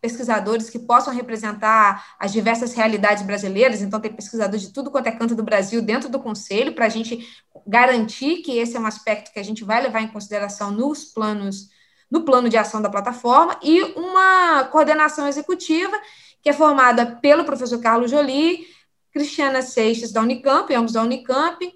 pesquisadores 0.00 0.70
que 0.70 0.78
possam 0.78 1.12
representar 1.12 2.14
as 2.16 2.32
diversas 2.32 2.72
realidades 2.74 3.24
brasileiras. 3.24 3.82
Então, 3.82 3.98
tem 3.98 4.12
pesquisadores 4.12 4.62
de 4.62 4.72
tudo 4.72 4.88
quanto 4.88 5.08
é 5.08 5.10
canto 5.10 5.34
do 5.34 5.42
Brasil 5.42 5.82
dentro 5.82 6.08
do 6.08 6.20
conselho, 6.20 6.76
para 6.76 6.86
a 6.86 6.88
gente 6.88 7.26
garantir 7.66 8.36
que 8.36 8.56
esse 8.56 8.76
é 8.76 8.80
um 8.80 8.86
aspecto 8.86 9.32
que 9.32 9.40
a 9.40 9.44
gente 9.44 9.64
vai 9.64 9.82
levar 9.82 10.00
em 10.00 10.12
consideração 10.12 10.70
nos 10.70 11.06
planos, 11.06 11.70
no 12.08 12.22
plano 12.22 12.48
de 12.48 12.56
ação 12.56 12.80
da 12.80 12.88
plataforma, 12.88 13.58
e 13.64 13.82
uma 13.98 14.62
coordenação 14.66 15.26
executiva 15.26 16.00
que 16.42 16.50
é 16.50 16.52
formada 16.52 17.06
pelo 17.20 17.44
professor 17.44 17.80
Carlos 17.80 18.10
Jolie, 18.10 18.66
Cristiana 19.12 19.62
Seixas, 19.62 20.12
da 20.12 20.20
Unicamp, 20.20 20.72
ambos 20.74 20.92
da 20.92 21.02
Unicamp, 21.02 21.72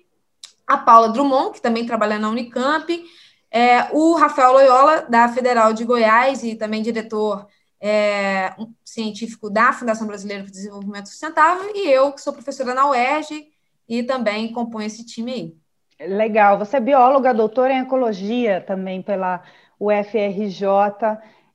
a 0.67 0.77
Paula 0.79 1.09
Drummond, 1.09 1.55
que 1.55 1.63
também 1.63 1.87
trabalha 1.87 2.19
na 2.19 2.29
Unicamp, 2.29 3.05
é, 3.51 3.89
o 3.93 4.15
Rafael 4.15 4.53
Loyola, 4.53 5.03
da 5.09 5.29
Federal 5.29 5.73
de 5.73 5.85
Goiás, 5.85 6.43
e 6.43 6.55
também 6.55 6.83
diretor 6.83 7.47
é, 7.81 8.55
científico 8.85 9.51
da 9.51 9.73
Fundação 9.73 10.07
Brasileira 10.07 10.45
para 10.45 10.51
o 10.51 10.53
Desenvolvimento 10.53 11.09
Sustentável, 11.09 11.71
e 11.75 11.91
eu, 11.91 12.13
que 12.13 12.21
sou 12.23 12.33
professora 12.33 12.75
na 12.75 12.89
UERJ, 12.89 13.49
e 13.89 14.03
também 14.03 14.53
componho 14.53 14.87
esse 14.87 15.05
time 15.05 15.33
aí. 15.33 15.63
Legal. 16.09 16.59
Você 16.59 16.79
é 16.79 16.81
bióloga, 16.81 17.35
doutora 17.35 17.73
em 17.73 17.83
ecologia 17.83 18.61
também 18.67 19.03
pela 19.03 19.43
UFRJ. 19.79 20.65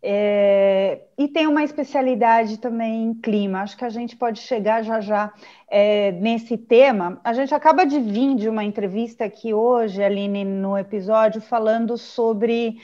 É, 0.02 1.02
e 1.18 1.28
tem 1.28 1.48
uma 1.48 1.64
especialidade 1.64 2.60
também 2.60 3.06
em 3.06 3.14
clima. 3.14 3.62
Acho 3.62 3.76
que 3.76 3.86
a 3.86 3.90
gente 3.90 4.16
pode 4.16 4.40
chegar 4.40 4.84
já 4.84 5.02
já 5.02 5.34
é, 5.70 6.12
nesse 6.14 6.58
tema. 6.58 7.20
A 7.24 7.34
gente 7.34 7.54
acaba 7.54 7.86
de 7.86 8.00
vir 8.00 8.36
de 8.36 8.48
uma 8.48 8.64
entrevista 8.64 9.26
aqui 9.26 9.54
hoje, 9.54 10.04
Aline, 10.04 10.46
no 10.46 10.78
episódio, 10.78 11.42
falando 11.42 11.98
sobre 11.98 12.78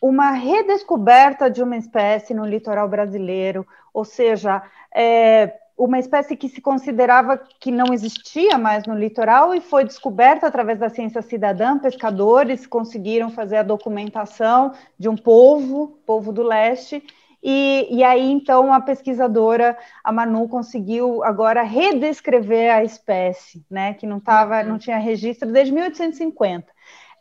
uma 0.00 0.30
redescoberta 0.30 1.50
de 1.50 1.62
uma 1.62 1.76
espécie 1.76 2.32
no 2.32 2.46
litoral 2.46 2.88
brasileiro, 2.88 3.66
ou 3.92 4.04
seja, 4.04 4.62
é, 4.94 5.52
uma 5.78 5.98
espécie 5.98 6.36
que 6.36 6.48
se 6.48 6.60
considerava 6.60 7.40
que 7.60 7.70
não 7.70 7.94
existia 7.94 8.58
mais 8.58 8.84
no 8.84 8.98
litoral 8.98 9.54
e 9.54 9.60
foi 9.60 9.84
descoberta 9.84 10.46
através 10.46 10.78
da 10.78 10.90
ciência 10.90 11.22
cidadã. 11.22 11.78
Pescadores 11.78 12.66
conseguiram 12.66 13.30
fazer 13.30 13.58
a 13.58 13.62
documentação 13.62 14.72
de 14.98 15.08
um 15.08 15.16
povo, 15.16 15.98
povo 16.04 16.32
do 16.32 16.42
leste, 16.42 17.02
e, 17.42 17.86
e, 17.90 18.02
aí, 18.02 18.30
então, 18.32 18.72
a 18.72 18.80
pesquisadora, 18.80 19.78
a 20.02 20.10
Manu, 20.10 20.48
conseguiu 20.48 21.22
agora 21.22 21.62
redescrever 21.62 22.74
a 22.74 22.82
espécie, 22.82 23.64
né, 23.70 23.94
que 23.94 24.06
não, 24.06 24.18
tava, 24.18 24.60
uhum. 24.60 24.70
não 24.70 24.78
tinha 24.78 24.98
registro 24.98 25.50
desde 25.50 25.72
1850. 25.72 26.66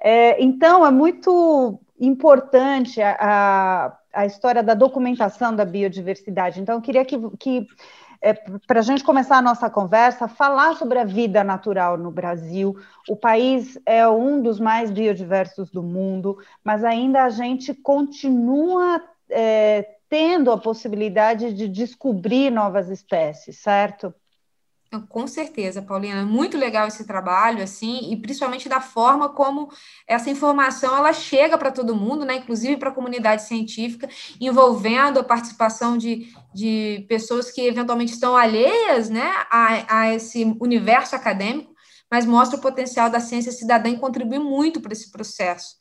É, 0.01 0.41
então, 0.43 0.85
é 0.85 0.91
muito 0.91 1.79
importante 1.99 3.01
a, 3.01 3.15
a, 3.19 3.97
a, 4.21 4.25
história 4.25 4.63
da 4.63 4.73
documentação 4.73 5.55
da 5.55 5.65
biodiversidade. 5.65 6.59
Então, 6.61 6.75
eu 6.75 6.81
queria 6.81 7.05
que, 7.05 7.17
que 7.37 7.67
é, 8.21 8.33
para 8.33 8.79
a 8.79 8.83
gente 8.83 9.03
começar 9.03 9.37
a 9.37 9.41
nossa 9.41 9.69
conversa, 9.69 10.27
falar 10.27 10.75
sobre 10.75 10.99
a 10.99 11.03
vida 11.03 11.43
natural 11.43 11.97
no 11.97 12.11
Brasil. 12.11 12.75
O 13.07 13.15
país 13.15 13.79
é 13.85 14.07
um 14.07 14.41
dos 14.41 14.59
mais 14.59 14.91
biodiversos 14.91 15.69
do 15.69 15.83
mundo, 15.83 16.37
mas 16.63 16.83
ainda 16.83 17.23
a 17.23 17.29
gente 17.29 17.73
continua 17.73 19.01
é, 19.29 19.97
tendo 20.09 20.51
a 20.51 20.57
possibilidade 20.57 21.53
de 21.53 21.67
descobrir 21.67 22.49
novas 22.49 22.89
espécies, 22.89 23.57
certo? 23.57 24.13
Com 25.09 25.27
certeza, 25.27 25.81
Paulina, 25.81 26.23
muito 26.23 26.57
legal 26.57 26.87
esse 26.87 27.05
trabalho, 27.05 27.61
assim, 27.61 28.09
e 28.09 28.15
principalmente 28.15 28.69
da 28.69 28.79
forma 28.79 29.27
como 29.27 29.69
essa 30.07 30.29
informação 30.29 30.95
ela 30.95 31.11
chega 31.11 31.57
para 31.57 31.71
todo 31.71 31.95
mundo, 31.95 32.23
né, 32.23 32.35
inclusive 32.35 32.77
para 32.77 32.89
a 32.89 32.93
comunidade 32.93 33.43
científica, 33.43 34.07
envolvendo 34.39 35.19
a 35.19 35.23
participação 35.25 35.97
de, 35.97 36.33
de 36.53 37.05
pessoas 37.09 37.51
que 37.51 37.61
eventualmente 37.61 38.13
estão 38.13 38.37
alheias, 38.37 39.09
né, 39.09 39.29
a, 39.51 39.99
a 39.99 40.13
esse 40.13 40.55
universo 40.61 41.17
acadêmico, 41.17 41.75
mas 42.09 42.25
mostra 42.25 42.57
o 42.57 42.61
potencial 42.61 43.09
da 43.09 43.19
ciência 43.19 43.51
cidadã 43.51 43.89
em 43.89 43.99
contribuir 43.99 44.39
muito 44.39 44.79
para 44.79 44.93
esse 44.93 45.11
processo. 45.11 45.75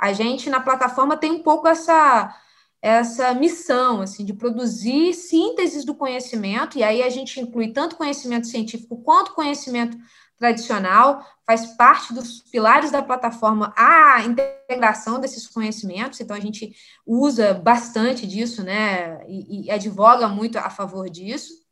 A 0.00 0.14
gente, 0.14 0.48
na 0.48 0.60
plataforma, 0.60 1.18
tem 1.18 1.32
um 1.32 1.42
pouco 1.42 1.68
essa 1.68 2.34
essa 2.80 3.34
missão 3.34 4.02
assim 4.02 4.24
de 4.24 4.32
produzir 4.32 5.12
sínteses 5.12 5.84
do 5.84 5.94
conhecimento 5.94 6.78
e 6.78 6.82
aí 6.82 7.02
a 7.02 7.10
gente 7.10 7.40
inclui 7.40 7.72
tanto 7.72 7.96
conhecimento 7.96 8.46
científico 8.46 9.02
quanto 9.02 9.34
conhecimento 9.34 9.96
tradicional 10.38 11.26
faz 11.44 11.66
parte 11.66 12.14
dos 12.14 12.40
pilares 12.42 12.92
da 12.92 13.02
plataforma 13.02 13.74
a 13.76 14.22
integração 14.22 15.18
desses 15.18 15.48
conhecimentos 15.48 16.20
então 16.20 16.36
a 16.36 16.40
gente 16.40 16.72
usa 17.04 17.52
bastante 17.52 18.24
disso 18.26 18.62
né 18.62 19.26
e, 19.26 19.66
e 19.66 19.70
advoga 19.70 20.28
muito 20.28 20.56
a 20.58 20.70
favor 20.70 21.08
disso. 21.10 21.66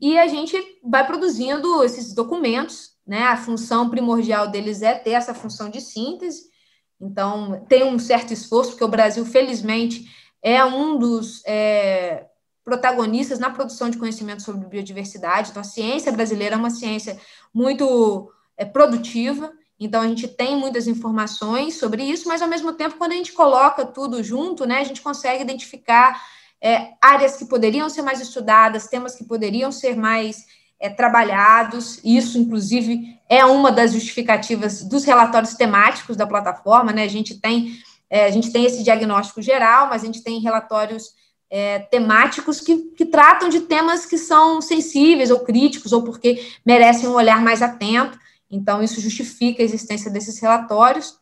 E 0.00 0.18
a 0.18 0.26
gente 0.26 0.56
vai 0.82 1.06
produzindo 1.06 1.84
esses 1.84 2.12
documentos 2.12 2.94
né 3.06 3.22
a 3.24 3.36
função 3.36 3.88
primordial 3.88 4.50
deles 4.50 4.82
é 4.82 4.94
ter 4.94 5.10
essa 5.10 5.34
função 5.34 5.68
de 5.70 5.80
síntese 5.80 6.52
então, 7.00 7.64
tem 7.68 7.84
um 7.84 7.98
certo 7.98 8.32
esforço, 8.32 8.70
porque 8.70 8.84
o 8.84 8.88
Brasil, 8.88 9.24
felizmente, 9.26 10.08
é 10.42 10.64
um 10.64 10.98
dos 10.98 11.42
é, 11.46 12.26
protagonistas 12.64 13.38
na 13.38 13.50
produção 13.50 13.90
de 13.90 13.98
conhecimento 13.98 14.42
sobre 14.42 14.66
biodiversidade. 14.66 15.50
Então, 15.50 15.60
a 15.60 15.64
ciência 15.64 16.12
brasileira 16.12 16.54
é 16.54 16.58
uma 16.58 16.70
ciência 16.70 17.18
muito 17.52 18.30
é, 18.56 18.64
produtiva, 18.64 19.52
então 19.78 20.00
a 20.00 20.06
gente 20.06 20.28
tem 20.28 20.56
muitas 20.56 20.86
informações 20.86 21.78
sobre 21.78 22.04
isso, 22.04 22.28
mas 22.28 22.40
ao 22.40 22.48
mesmo 22.48 22.72
tempo, 22.72 22.96
quando 22.96 23.12
a 23.12 23.16
gente 23.16 23.32
coloca 23.32 23.84
tudo 23.84 24.22
junto, 24.22 24.64
né, 24.64 24.78
a 24.78 24.84
gente 24.84 25.02
consegue 25.02 25.42
identificar 25.42 26.22
é, 26.60 26.92
áreas 27.02 27.36
que 27.36 27.44
poderiam 27.44 27.90
ser 27.90 28.02
mais 28.02 28.20
estudadas, 28.20 28.86
temas 28.86 29.14
que 29.14 29.24
poderiam 29.24 29.70
ser 29.70 29.96
mais 29.96 30.46
é, 30.80 30.88
trabalhados. 30.88 32.00
Isso, 32.04 32.38
inclusive, 32.38 33.18
é 33.28 33.44
uma 33.44 33.72
das 33.72 33.92
justificativas 33.92 34.82
dos 34.82 35.04
relatórios 35.04 35.54
temáticos 35.54 36.16
da 36.16 36.26
plataforma. 36.26 36.92
Né? 36.92 37.04
A 37.04 37.08
gente 37.08 37.40
tem 37.40 37.78
é, 38.14 38.26
a 38.26 38.30
gente 38.30 38.52
tem 38.52 38.64
esse 38.64 38.84
diagnóstico 38.84 39.42
geral, 39.42 39.88
mas 39.88 40.02
a 40.02 40.06
gente 40.06 40.22
tem 40.22 40.38
relatórios 40.38 41.14
é, 41.50 41.80
temáticos 41.80 42.60
que, 42.60 42.76
que 42.96 43.06
tratam 43.06 43.48
de 43.48 43.62
temas 43.62 44.06
que 44.06 44.18
são 44.18 44.60
sensíveis 44.60 45.30
ou 45.30 45.40
críticos 45.40 45.92
ou 45.92 46.02
porque 46.02 46.44
merecem 46.64 47.08
um 47.08 47.14
olhar 47.14 47.42
mais 47.42 47.62
atento. 47.62 48.18
Então, 48.50 48.82
isso 48.82 49.00
justifica 49.00 49.62
a 49.62 49.64
existência 49.64 50.10
desses 50.10 50.38
relatórios. 50.38 51.18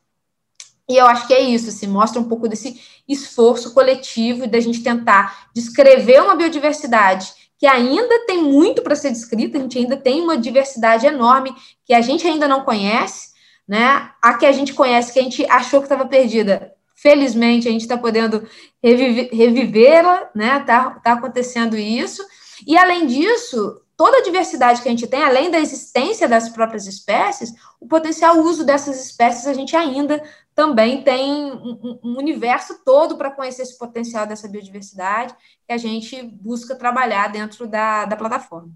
E 0.89 0.97
eu 0.97 1.07
acho 1.07 1.27
que 1.27 1.33
é 1.33 1.41
isso, 1.41 1.69
assim, 1.71 1.87
mostra 1.87 2.21
um 2.21 2.29
pouco 2.29 2.49
desse 2.49 2.81
esforço 3.09 3.73
coletivo 3.73 4.47
da 4.47 4.61
gente 4.61 4.83
tentar 4.83 5.49
descrever 5.55 6.21
uma 6.23 6.35
biodiversidade 6.35 7.33
que 7.63 7.67
ainda 7.69 8.27
tem 8.27 8.43
muito 8.43 8.83
para 8.83 8.97
ser 8.97 9.13
descrito, 9.13 9.57
a 9.57 9.61
gente 9.61 9.79
ainda 9.79 9.97
tem 9.97 10.21
uma 10.21 10.37
diversidade 10.37 11.07
enorme 11.07 11.55
que 11.85 11.95
a 11.95 12.01
gente 12.01 12.27
ainda 12.27 12.49
não 12.49 12.65
conhece, 12.65 13.29
né? 13.69 14.11
A 14.21 14.35
que 14.35 14.45
a 14.45 14.51
gente 14.51 14.75
conhece, 14.75 15.13
que 15.13 15.21
a 15.21 15.23
gente 15.23 15.47
achou 15.49 15.79
que 15.79 15.87
estava 15.87 16.05
perdida. 16.05 16.73
Felizmente, 16.97 17.69
a 17.69 17.71
gente 17.71 17.83
está 17.83 17.97
podendo 17.97 18.45
revivê-la, 18.83 20.29
né? 20.35 20.59
Está 20.59 20.91
tá 21.05 21.13
acontecendo 21.13 21.79
isso. 21.79 22.21
E, 22.67 22.77
além 22.77 23.07
disso, 23.07 23.81
toda 23.97 24.19
a 24.19 24.23
diversidade 24.23 24.83
que 24.83 24.89
a 24.89 24.91
gente 24.91 25.07
tem, 25.07 25.23
além 25.23 25.49
da 25.49 25.61
existência 25.61 26.27
das 26.27 26.49
próprias 26.49 26.89
espécies, 26.89 27.53
o 27.81 27.87
potencial 27.87 28.39
uso 28.41 28.65
dessas 28.65 29.01
espécies 29.05 29.47
a 29.47 29.55
gente 29.55 29.77
ainda 29.77 30.21
também 30.55 31.03
tem 31.03 31.53
um, 31.53 31.99
um 32.03 32.19
universo 32.19 32.85
todo 32.85 33.17
para 33.17 33.31
conhecer 33.31 33.63
esse 33.63 33.79
potencial 33.79 34.27
dessa 34.27 34.49
biodiversidade 34.49 35.35
que 35.67 35.73
a 35.73 35.79
gente 35.79 36.23
busca 36.23 36.75
trabalhar 36.75 37.29
dentro 37.29 37.67
da, 37.67 38.05
da 38.05 38.17
plataforma. 38.17 38.71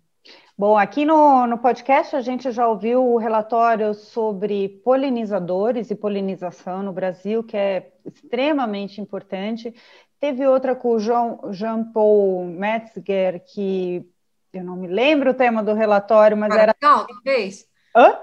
Bom, 0.59 0.79
aqui 0.79 1.05
no, 1.05 1.47
no 1.47 1.59
podcast 1.59 2.17
a 2.17 2.23
gente 2.23 2.51
já 2.51 2.67
ouviu 2.67 3.05
o 3.05 3.19
relatório 3.19 3.93
sobre 3.93 4.81
polinizadores 4.83 5.91
e 5.91 5.95
polinização 5.95 6.83
no 6.83 6.95
Brasil, 6.95 7.45
que 7.45 7.57
é 7.57 7.93
extremamente 8.07 8.99
importante. 8.99 9.75
Teve 10.19 10.47
outra 10.47 10.75
com 10.75 10.95
o 10.95 11.53
Jean-Paul 11.53 12.47
Metzger, 12.47 13.45
que 13.45 14.03
eu 14.51 14.65
não 14.65 14.77
me 14.77 14.87
lembro 14.87 15.33
o 15.33 15.35
tema 15.35 15.63
do 15.63 15.75
relatório, 15.75 16.37
mas 16.37 16.55
era. 16.55 16.75
Não, 16.81 17.07
talvez. 17.07 17.67
Hã? 17.95 18.19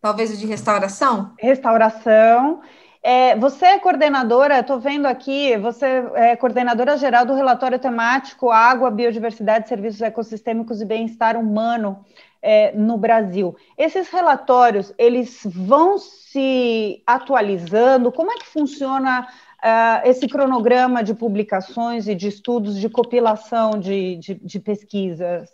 Talvez 0.00 0.32
o 0.32 0.36
de 0.36 0.46
restauração? 0.46 1.34
Restauração. 1.38 2.62
É, 3.02 3.34
você 3.36 3.64
é 3.64 3.78
coordenadora, 3.78 4.60
estou 4.60 4.78
vendo 4.78 5.06
aqui, 5.06 5.56
você 5.56 5.86
é 6.14 6.36
coordenadora 6.36 6.98
geral 6.98 7.24
do 7.24 7.34
relatório 7.34 7.78
temático 7.78 8.50
Água, 8.50 8.90
Biodiversidade, 8.90 9.68
Serviços 9.68 10.02
Ecossistêmicos 10.02 10.82
e 10.82 10.84
Bem-Estar 10.84 11.36
Humano 11.38 12.04
é, 12.42 12.72
no 12.72 12.98
Brasil. 12.98 13.56
Esses 13.76 14.10
relatórios, 14.10 14.92
eles 14.98 15.40
vão 15.44 15.98
se 15.98 17.02
atualizando? 17.06 18.12
Como 18.12 18.32
é 18.32 18.36
que 18.36 18.46
funciona 18.46 19.22
uh, 19.22 20.08
esse 20.08 20.28
cronograma 20.28 21.02
de 21.02 21.14
publicações 21.14 22.06
e 22.06 22.14
de 22.14 22.28
estudos 22.28 22.78
de 22.78 22.88
compilação 22.90 23.78
de, 23.78 24.16
de, 24.16 24.34
de 24.34 24.60
pesquisas, 24.60 25.48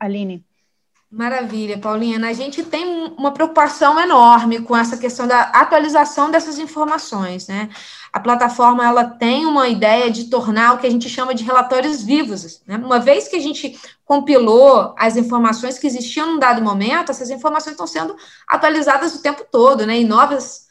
Aline? 0.00 0.44
Maravilha, 1.14 1.78
Paulina. 1.78 2.28
A 2.28 2.32
gente 2.32 2.64
tem 2.64 3.14
uma 3.16 3.30
preocupação 3.30 4.00
enorme 4.00 4.60
com 4.62 4.76
essa 4.76 4.96
questão 4.96 5.28
da 5.28 5.42
atualização 5.42 6.28
dessas 6.28 6.58
informações, 6.58 7.46
né? 7.46 7.68
A 8.12 8.18
plataforma 8.18 8.84
ela 8.84 9.04
tem 9.04 9.46
uma 9.46 9.68
ideia 9.68 10.10
de 10.10 10.24
tornar 10.24 10.74
o 10.74 10.78
que 10.78 10.88
a 10.88 10.90
gente 10.90 11.08
chama 11.08 11.32
de 11.32 11.44
relatórios 11.44 12.02
vivos. 12.02 12.60
Né? 12.66 12.76
Uma 12.78 12.98
vez 12.98 13.28
que 13.28 13.36
a 13.36 13.40
gente 13.40 13.78
compilou 14.04 14.92
as 14.98 15.16
informações 15.16 15.78
que 15.78 15.86
existiam 15.86 16.32
num 16.32 16.38
dado 16.38 16.60
momento, 16.60 17.10
essas 17.10 17.30
informações 17.30 17.74
estão 17.74 17.86
sendo 17.86 18.16
atualizadas 18.48 19.14
o 19.14 19.22
tempo 19.22 19.44
todo, 19.52 19.86
né? 19.86 20.00
E 20.00 20.04
novas 20.04 20.63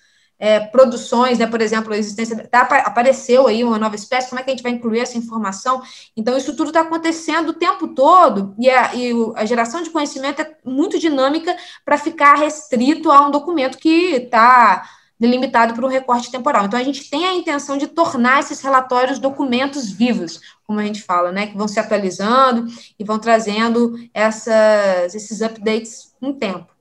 é, 0.44 0.60
produções, 0.60 1.40
né, 1.40 1.48
por 1.48 1.62
exemplo, 1.62 1.94
a 1.94 1.98
existência, 1.98 2.36
tá, 2.50 2.64
apareceu 2.64 3.48
aí 3.48 3.64
uma 3.64 3.80
nova 3.80 3.96
espécie, 3.96 4.28
como 4.28 4.42
é 4.42 4.44
que 4.44 4.50
a 4.50 4.54
gente 4.54 4.62
vai 4.62 4.74
incluir 4.74 5.00
essa 5.00 5.18
informação? 5.18 5.82
Então, 6.18 6.36
isso 6.36 6.54
tudo 6.54 6.68
está 6.68 6.82
acontecendo 6.82 7.52
o 7.52 7.54
tempo 7.54 7.88
todo, 7.88 8.54
e 8.60 8.70
a, 8.70 8.94
e 8.94 9.14
a 9.38 9.46
geração 9.46 9.82
de 9.82 9.90
conhecimento 9.90 10.42
é 10.42 10.54
muito 10.66 11.00
dinâmica 11.00 11.56
para 11.86 11.98
ficar 11.98 12.34
restrito 12.34 13.10
a 13.10 13.26
um 13.26 13.32
documento 13.32 13.78
que 13.78 14.16
está 14.16 14.84
delimitado 15.18 15.74
por 15.74 15.86
um 15.86 15.88
recorte 15.88 16.30
temporal. 16.30 16.66
Então, 16.66 16.78
a 16.78 16.84
gente 16.84 17.10
tem 17.10 17.26
a 17.26 17.34
intenção 17.34 17.78
de 17.78 17.88
tornar 17.88 18.42
esses 18.42 18.60
relatórios 18.60 19.20
documentos 19.20 19.90
vivos, 19.90 20.42
como 20.68 20.78
a 20.78 20.84
gente 20.84 21.02
fala, 21.02 21.32
né, 21.32 21.48
que 21.48 21.58
vão 21.58 21.70
se 21.70 21.80
atualizando 21.80 22.66
e 23.00 23.04
vão 23.06 23.18
trazendo 23.18 23.98
essas, 24.14 25.16
esses 25.16 25.42
updates 25.42 26.14
um 26.22 26.34
tempo. 26.34 26.73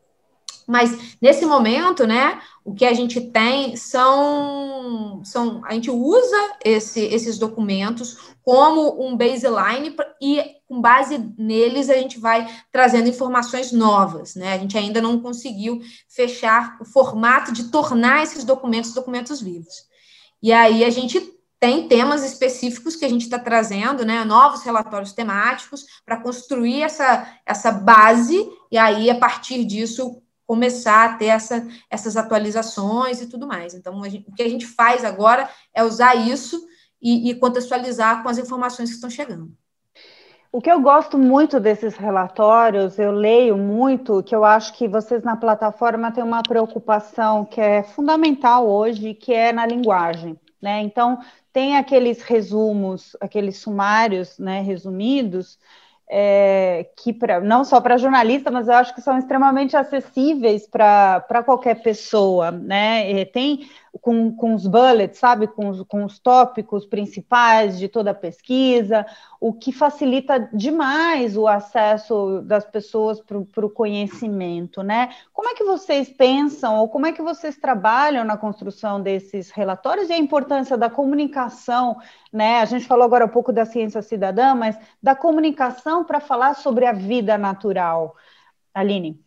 Mas 0.73 1.19
nesse 1.21 1.45
momento, 1.45 2.07
né, 2.07 2.41
o 2.65 2.73
que 2.73 2.87
a 2.87 2.95
gente 2.95 3.21
tem 3.21 3.77
são, 3.77 5.21
são 5.23 5.61
a 5.67 5.75
gente 5.75 5.91
usa 5.91 6.57
esse, 6.65 6.99
esses 6.99 7.39
documentos 7.39 8.17
como 8.43 9.07
um 9.07 9.15
baseline 9.15 9.95
e 10.19 10.43
com 10.67 10.81
base 10.81 11.19
neles 11.37 11.91
a 11.91 11.95
gente 11.99 12.19
vai 12.19 12.49
trazendo 12.73 13.11
informações 13.11 13.71
novas, 13.71 14.35
né? 14.35 14.55
A 14.55 14.59
gente 14.59 14.79
ainda 14.79 15.03
não 15.03 15.21
conseguiu 15.21 15.79
fechar 16.09 16.79
o 16.81 16.87
formato 16.87 17.53
de 17.53 17.65
tornar 17.65 18.23
esses 18.23 18.43
documentos 18.43 18.95
documentos 18.95 19.43
vivos. 19.43 19.85
E 20.43 20.55
aí 20.55 20.85
a 20.85 20.91
gente 20.91 21.21
tem 21.61 21.87
temas 21.87 22.25
específicos 22.25 22.97
que 22.97 23.05
a 23.05 23.09
gente 23.09 23.23
está 23.23 23.39
trazendo, 23.39 24.05
né, 24.07 24.25
novos 24.25 24.63
relatórios 24.63 25.13
temáticos 25.13 25.85
para 26.05 26.21
construir 26.21 26.83
essa, 26.83 27.29
essa 27.47 27.71
base, 27.71 28.51
e 28.69 28.77
aí, 28.77 29.09
a 29.09 29.15
partir 29.15 29.65
disso, 29.65 30.21
começar 30.47 31.05
a 31.05 31.15
ter 31.15 31.27
essa, 31.27 31.67
essas 31.91 32.17
atualizações 32.17 33.21
e 33.21 33.29
tudo 33.29 33.47
mais. 33.47 33.75
Então, 33.75 34.03
gente, 34.05 34.29
o 34.29 34.35
que 34.35 34.43
a 34.43 34.49
gente 34.49 34.67
faz 34.67 35.05
agora 35.05 35.49
é 35.75 35.83
usar 35.83 36.15
isso 36.15 36.61
e, 37.01 37.31
e 37.31 37.35
contextualizar 37.35 38.23
com 38.23 38.29
as 38.29 38.39
informações 38.39 38.91
que 38.91 38.95
estão 38.97 39.11
chegando. 39.11 39.51
O 40.53 40.61
que 40.61 40.71
eu 40.71 40.83
gosto 40.83 41.17
muito 41.17 41.59
desses 41.59 41.97
relatórios, 41.97 42.99
eu 42.99 43.11
leio 43.11 43.57
muito, 43.57 44.23
que 44.23 44.37
eu 44.37 44.45
acho 44.45 44.75
que 44.75 44.87
vocês 44.87 45.23
na 45.23 45.35
plataforma 45.35 46.13
têm 46.13 46.23
uma 46.23 46.43
preocupação 46.43 47.43
que 47.43 47.59
é 47.59 47.83
fundamental 47.83 48.69
hoje, 48.69 49.15
que 49.15 49.33
é 49.33 49.51
na 49.51 49.65
linguagem. 49.65 50.39
Né? 50.61 50.83
Então, 50.83 51.19
tem 51.53 51.79
aqueles 51.79 52.21
resumos, 52.21 53.17
aqueles 53.19 53.59
sumários 53.59 54.39
né, 54.39 54.61
resumidos, 54.61 55.59
é, 56.11 56.87
que 56.97 57.13
pra, 57.13 57.41
não 57.41 57.65
só 57.65 57.81
para 57.81 57.97
jornalista, 57.97 58.51
mas 58.51 58.69
eu 58.69 58.75
acho 58.75 58.95
que 58.95 59.01
são 59.01 59.19
extremamente 59.19 59.77
acessíveis 59.77 60.67
para 60.67 61.43
qualquer 61.45 61.83
pessoa, 61.83 62.51
né? 62.51 63.11
E 63.11 63.25
tem 63.27 63.69
com, 64.01 64.35
com 64.35 64.55
os 64.55 64.67
bullets, 64.67 65.19
sabe, 65.19 65.47
com 65.47 65.69
os, 65.69 65.83
com 65.83 66.05
os 66.05 66.19
tópicos 66.19 66.87
principais 66.87 67.79
de 67.79 67.89
toda 67.89 68.13
a 68.13 68.15
pesquisa, 68.15 69.05
o 69.39 69.53
que 69.53 69.71
facilita 69.71 70.49
demais 70.53 71.37
o 71.37 71.47
acesso 71.47 72.41
das 72.43 72.65
pessoas 72.65 73.21
para 73.21 73.67
o 73.67 73.71
conhecimento, 73.71 74.83
né? 74.83 75.11
Como 75.33 75.49
é 75.49 75.55
que 75.55 75.65
vocês 75.65 76.09
pensam 76.09 76.79
ou 76.79 76.89
como 76.89 77.07
é 77.07 77.13
que 77.13 77.23
vocês 77.23 77.57
trabalham 77.57 78.25
na 78.25 78.37
construção 78.37 79.01
desses 79.01 79.51
relatórios 79.51 80.09
e 80.09 80.13
a 80.13 80.19
importância 80.19 80.77
da 80.77 80.89
comunicação, 80.89 81.99
né? 82.33 82.61
A 82.61 82.65
gente 82.65 82.87
falou 82.87 83.05
agora 83.05 83.27
um 83.27 83.29
pouco 83.29 83.53
da 83.53 83.67
ciência 83.67 84.01
cidadã, 84.01 84.55
mas 84.55 84.79
da 85.03 85.15
comunicação 85.15 86.05
para 86.05 86.19
falar 86.21 86.55
sobre 86.55 86.87
a 86.87 86.93
vida 86.93 87.37
natural. 87.37 88.17
Aline 88.73 89.23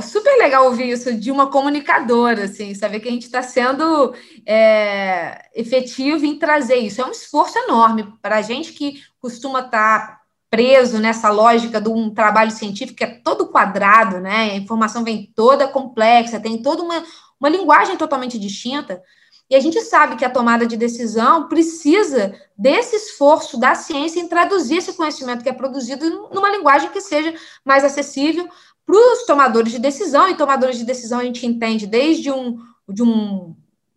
super 0.00 0.36
legal 0.38 0.66
ouvir 0.66 0.90
isso 0.90 1.12
de 1.14 1.32
uma 1.32 1.50
comunicadora, 1.50 2.44
assim, 2.44 2.74
saber 2.74 3.00
que 3.00 3.08
a 3.08 3.10
gente 3.10 3.24
está 3.24 3.42
sendo 3.42 4.14
é, 4.46 5.48
efetivo 5.54 6.24
em 6.24 6.38
trazer 6.38 6.76
isso. 6.76 7.00
É 7.00 7.04
um 7.04 7.10
esforço 7.10 7.58
enorme 7.58 8.12
para 8.22 8.36
a 8.36 8.42
gente 8.42 8.72
que 8.72 9.02
costuma 9.20 9.60
estar 9.60 10.06
tá 10.06 10.20
preso 10.48 10.98
nessa 10.98 11.30
lógica 11.30 11.80
de 11.80 11.88
um 11.88 12.12
trabalho 12.12 12.50
científico 12.50 12.98
que 12.98 13.04
é 13.04 13.20
todo 13.24 13.48
quadrado, 13.48 14.20
né? 14.20 14.52
A 14.52 14.56
informação 14.56 15.02
vem 15.02 15.32
toda 15.34 15.66
complexa, 15.68 16.40
tem 16.40 16.60
toda 16.60 16.82
uma, 16.82 17.02
uma 17.40 17.48
linguagem 17.48 17.96
totalmente 17.96 18.38
distinta. 18.38 19.02
E 19.50 19.56
a 19.56 19.60
gente 19.60 19.80
sabe 19.80 20.14
que 20.14 20.24
a 20.24 20.30
tomada 20.30 20.64
de 20.64 20.76
decisão 20.76 21.48
precisa 21.48 22.32
desse 22.56 22.94
esforço 22.94 23.58
da 23.58 23.74
ciência 23.74 24.20
em 24.20 24.28
traduzir 24.28 24.76
esse 24.76 24.92
conhecimento 24.92 25.42
que 25.42 25.48
é 25.48 25.52
produzido 25.52 26.28
numa 26.32 26.50
linguagem 26.50 26.88
que 26.90 27.00
seja 27.00 27.34
mais 27.64 27.82
acessível 27.82 28.48
para 28.90 29.12
os 29.12 29.24
tomadores 29.24 29.72
de 29.72 29.78
decisão, 29.78 30.28
e 30.28 30.36
tomadores 30.36 30.76
de 30.78 30.84
decisão 30.84 31.20
a 31.20 31.24
gente 31.24 31.46
entende 31.46 31.86
desde 31.86 32.30
um, 32.30 32.58
de 32.88 33.02
um 33.02 33.54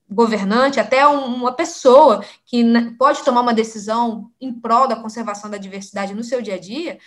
governante 0.10 0.79
até 0.79 1.06
uma 1.08 1.51
pessoa 1.51 2.23
que 2.45 2.63
pode 2.97 3.23
tomar 3.23 3.41
uma 3.41 3.53
decisão 3.53 4.29
em 4.39 4.53
prol 4.53 4.88
da 4.88 4.95
conservação 4.95 5.49
da 5.49 5.58
diversidade 5.58 6.13
no 6.13 6.23
seu 6.23 6.41
dia 6.41 6.56
a 6.56 6.60
dia, 6.60 6.99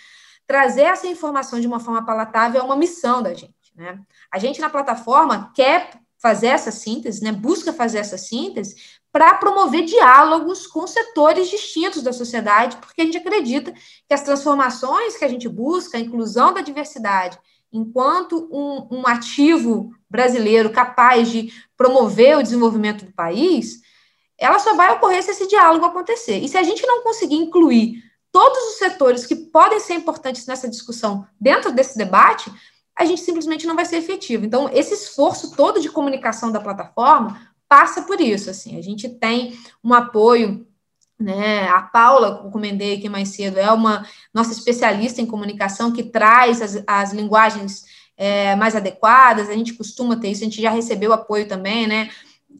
trazer 0.46 0.82
essa 0.82 1.06
informação 1.06 1.60
de 1.60 1.66
uma 1.66 1.80
forma 1.80 2.04
palatável 2.04 2.60
é 2.60 2.64
uma 2.64 2.76
missão 2.76 3.22
da 3.22 3.32
gente. 3.32 3.54
Né? 3.74 4.00
A 4.32 4.38
gente 4.38 4.60
na 4.60 4.70
plataforma 4.70 5.52
quer 5.54 5.90
fazer 6.18 6.48
essa 6.48 6.72
síntese, 6.72 7.22
né? 7.22 7.30
busca 7.30 7.72
fazer 7.72 7.98
essa 7.98 8.18
síntese 8.18 8.74
para 9.12 9.34
promover 9.34 9.84
diálogos 9.84 10.66
com 10.66 10.86
setores 10.86 11.48
distintos 11.48 12.02
da 12.02 12.12
sociedade, 12.12 12.76
porque 12.78 13.02
a 13.02 13.04
gente 13.04 13.18
acredita 13.18 13.72
que 13.72 14.14
as 14.14 14.22
transformações 14.22 15.16
que 15.16 15.24
a 15.24 15.28
gente 15.28 15.48
busca, 15.48 15.96
a 15.96 16.00
inclusão 16.00 16.52
da 16.52 16.60
diversidade 16.60 17.38
enquanto 17.76 18.48
um, 18.50 18.98
um 18.98 19.06
ativo 19.06 19.90
brasileiro 20.08 20.70
capaz 20.70 21.28
de 21.28 21.52
promover 21.76 22.38
o 22.38 22.42
desenvolvimento 22.42 23.04
do 23.04 23.12
país, 23.12 23.80
ela 24.38 24.58
só 24.58 24.74
vai 24.74 24.92
ocorrer 24.92 25.22
se 25.22 25.30
esse 25.30 25.46
diálogo 25.46 25.84
acontecer. 25.84 26.38
E 26.38 26.48
se 26.48 26.56
a 26.56 26.62
gente 26.62 26.86
não 26.86 27.02
conseguir 27.02 27.36
incluir 27.36 28.02
todos 28.32 28.58
os 28.70 28.78
setores 28.78 29.26
que 29.26 29.36
podem 29.36 29.80
ser 29.80 29.94
importantes 29.94 30.46
nessa 30.46 30.68
discussão 30.68 31.26
dentro 31.40 31.72
desse 31.72 31.96
debate, 31.96 32.52
a 32.96 33.04
gente 33.04 33.20
simplesmente 33.20 33.66
não 33.66 33.76
vai 33.76 33.84
ser 33.84 33.96
efetivo. 33.96 34.44
Então, 34.44 34.70
esse 34.72 34.94
esforço 34.94 35.54
todo 35.54 35.80
de 35.80 35.90
comunicação 35.90 36.50
da 36.50 36.60
plataforma 36.60 37.40
passa 37.68 38.02
por 38.02 38.20
isso. 38.20 38.48
Assim, 38.50 38.78
a 38.78 38.82
gente 38.82 39.08
tem 39.08 39.58
um 39.82 39.92
apoio 39.92 40.66
né? 41.18 41.68
A 41.68 41.82
Paula, 41.82 42.40
que 42.40 42.46
eu 42.46 42.50
comentei 42.50 42.96
aqui 42.96 43.08
mais 43.08 43.30
cedo, 43.30 43.58
é 43.58 43.70
uma 43.72 44.06
nossa 44.32 44.52
especialista 44.52 45.20
em 45.20 45.26
comunicação 45.26 45.92
que 45.92 46.02
traz 46.02 46.60
as, 46.60 46.82
as 46.86 47.12
linguagens 47.12 47.84
é, 48.16 48.54
mais 48.56 48.76
adequadas, 48.76 49.48
a 49.48 49.54
gente 49.54 49.74
costuma 49.74 50.16
ter 50.16 50.28
isso, 50.28 50.42
a 50.42 50.44
gente 50.44 50.60
já 50.60 50.70
recebeu 50.70 51.12
apoio 51.12 51.46
também, 51.48 51.86
né? 51.86 52.10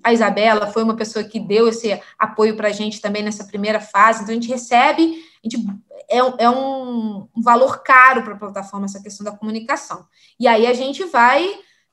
A 0.02 0.12
Isabela 0.12 0.66
foi 0.66 0.82
uma 0.82 0.96
pessoa 0.96 1.24
que 1.24 1.40
deu 1.40 1.68
esse 1.68 2.00
apoio 2.18 2.56
para 2.56 2.68
a 2.68 2.72
gente 2.72 3.00
também 3.00 3.22
nessa 3.22 3.44
primeira 3.44 3.80
fase, 3.80 4.22
então 4.22 4.32
a 4.32 4.34
gente 4.34 4.48
recebe, 4.48 5.02
a 5.02 5.48
gente, 5.48 5.66
é, 6.08 6.18
é 6.44 6.50
um, 6.50 7.28
um 7.34 7.42
valor 7.42 7.82
caro 7.82 8.22
para 8.22 8.34
a 8.34 8.38
plataforma 8.38 8.86
essa 8.86 9.02
questão 9.02 9.24
da 9.24 9.36
comunicação. 9.36 10.06
E 10.38 10.46
aí 10.46 10.66
a 10.66 10.74
gente 10.74 11.04
vai 11.04 11.48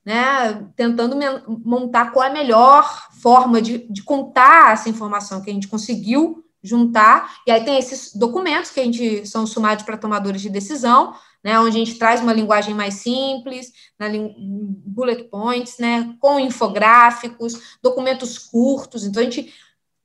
né, 0.05 0.65
tentando 0.75 1.17
montar 1.63 2.11
qual 2.11 2.25
é 2.25 2.29
a 2.29 2.33
melhor 2.33 3.07
forma 3.21 3.61
de, 3.61 3.87
de 3.89 4.03
contar 4.03 4.73
essa 4.73 4.89
informação 4.89 5.41
que 5.41 5.49
a 5.49 5.53
gente 5.53 5.67
conseguiu 5.67 6.43
juntar, 6.63 7.37
e 7.45 7.51
aí 7.51 7.63
tem 7.63 7.77
esses 7.77 8.15
documentos 8.15 8.71
que 8.71 8.79
a 8.79 8.83
gente 8.83 9.27
são 9.27 9.45
sumários 9.45 9.83
para 9.83 9.97
tomadores 9.97 10.41
de 10.41 10.49
decisão, 10.49 11.13
né, 11.43 11.59
onde 11.59 11.75
a 11.75 11.85
gente 11.85 11.99
traz 11.99 12.21
uma 12.21 12.31
linguagem 12.31 12.73
mais 12.73 12.95
simples, 12.95 13.73
na 13.99 14.07
bullet 14.37 15.25
points, 15.25 15.77
né, 15.77 16.15
com 16.21 16.39
infográficos, 16.39 17.77
documentos 17.81 18.37
curtos, 18.37 19.03
então 19.03 19.21
a 19.21 19.25
gente 19.25 19.53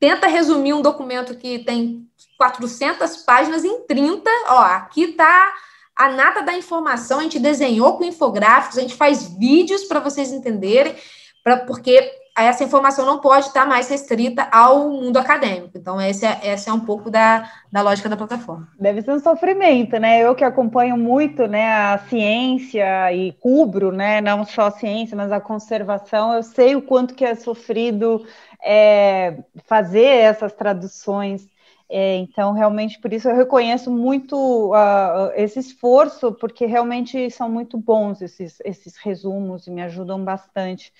tenta 0.00 0.26
resumir 0.26 0.72
um 0.72 0.82
documento 0.82 1.36
que 1.36 1.60
tem 1.60 2.08
400 2.36 3.18
páginas 3.18 3.64
em 3.64 3.86
30, 3.86 4.28
ó, 4.48 4.62
aqui 4.62 5.04
está 5.04 5.52
a 5.94 6.08
nata 6.10 6.42
da 6.42 6.56
informação, 6.56 7.18
a 7.18 7.22
gente 7.22 7.40
desenhou 7.40 7.96
com 7.96 8.04
infográficos, 8.04 8.78
a 8.78 8.80
gente 8.80 8.94
faz 8.94 9.36
vídeos 9.36 9.84
para 9.84 9.98
vocês 9.98 10.32
entenderem, 10.32 10.94
pra, 11.42 11.56
porque 11.58 12.17
essa 12.44 12.64
informação 12.64 13.04
não 13.04 13.20
pode 13.20 13.46
estar 13.46 13.66
mais 13.66 13.88
restrita 13.88 14.48
ao 14.52 14.88
mundo 14.90 15.18
acadêmico. 15.18 15.76
Então, 15.76 16.00
esse 16.00 16.26
é, 16.26 16.40
é 16.44 16.72
um 16.72 16.80
pouco 16.80 17.10
da, 17.10 17.50
da 17.70 17.82
lógica 17.82 18.08
da 18.08 18.16
plataforma. 18.16 18.68
Deve 18.78 19.02
ser 19.02 19.12
um 19.12 19.18
sofrimento, 19.18 19.98
né? 19.98 20.20
Eu 20.20 20.34
que 20.34 20.44
acompanho 20.44 20.96
muito 20.96 21.46
né, 21.46 21.72
a 21.72 21.98
ciência 22.08 23.12
e 23.12 23.32
cubro, 23.32 23.92
né, 23.92 24.20
não 24.20 24.44
só 24.44 24.66
a 24.66 24.70
ciência, 24.70 25.16
mas 25.16 25.32
a 25.32 25.40
conservação, 25.40 26.34
eu 26.34 26.42
sei 26.42 26.76
o 26.76 26.82
quanto 26.82 27.14
que 27.14 27.24
é 27.24 27.34
sofrido 27.34 28.24
é, 28.62 29.38
fazer 29.66 30.04
essas 30.04 30.52
traduções. 30.52 31.48
É, 31.90 32.16
então, 32.16 32.52
realmente, 32.52 33.00
por 33.00 33.12
isso 33.14 33.28
eu 33.28 33.34
reconheço 33.34 33.90
muito 33.90 34.36
uh, 34.72 35.32
esse 35.34 35.58
esforço, 35.58 36.32
porque 36.32 36.66
realmente 36.66 37.30
são 37.30 37.48
muito 37.48 37.78
bons 37.78 38.20
esses, 38.20 38.60
esses 38.62 38.96
resumos 38.98 39.66
e 39.66 39.70
me 39.70 39.80
ajudam 39.82 40.22
bastante 40.22 40.92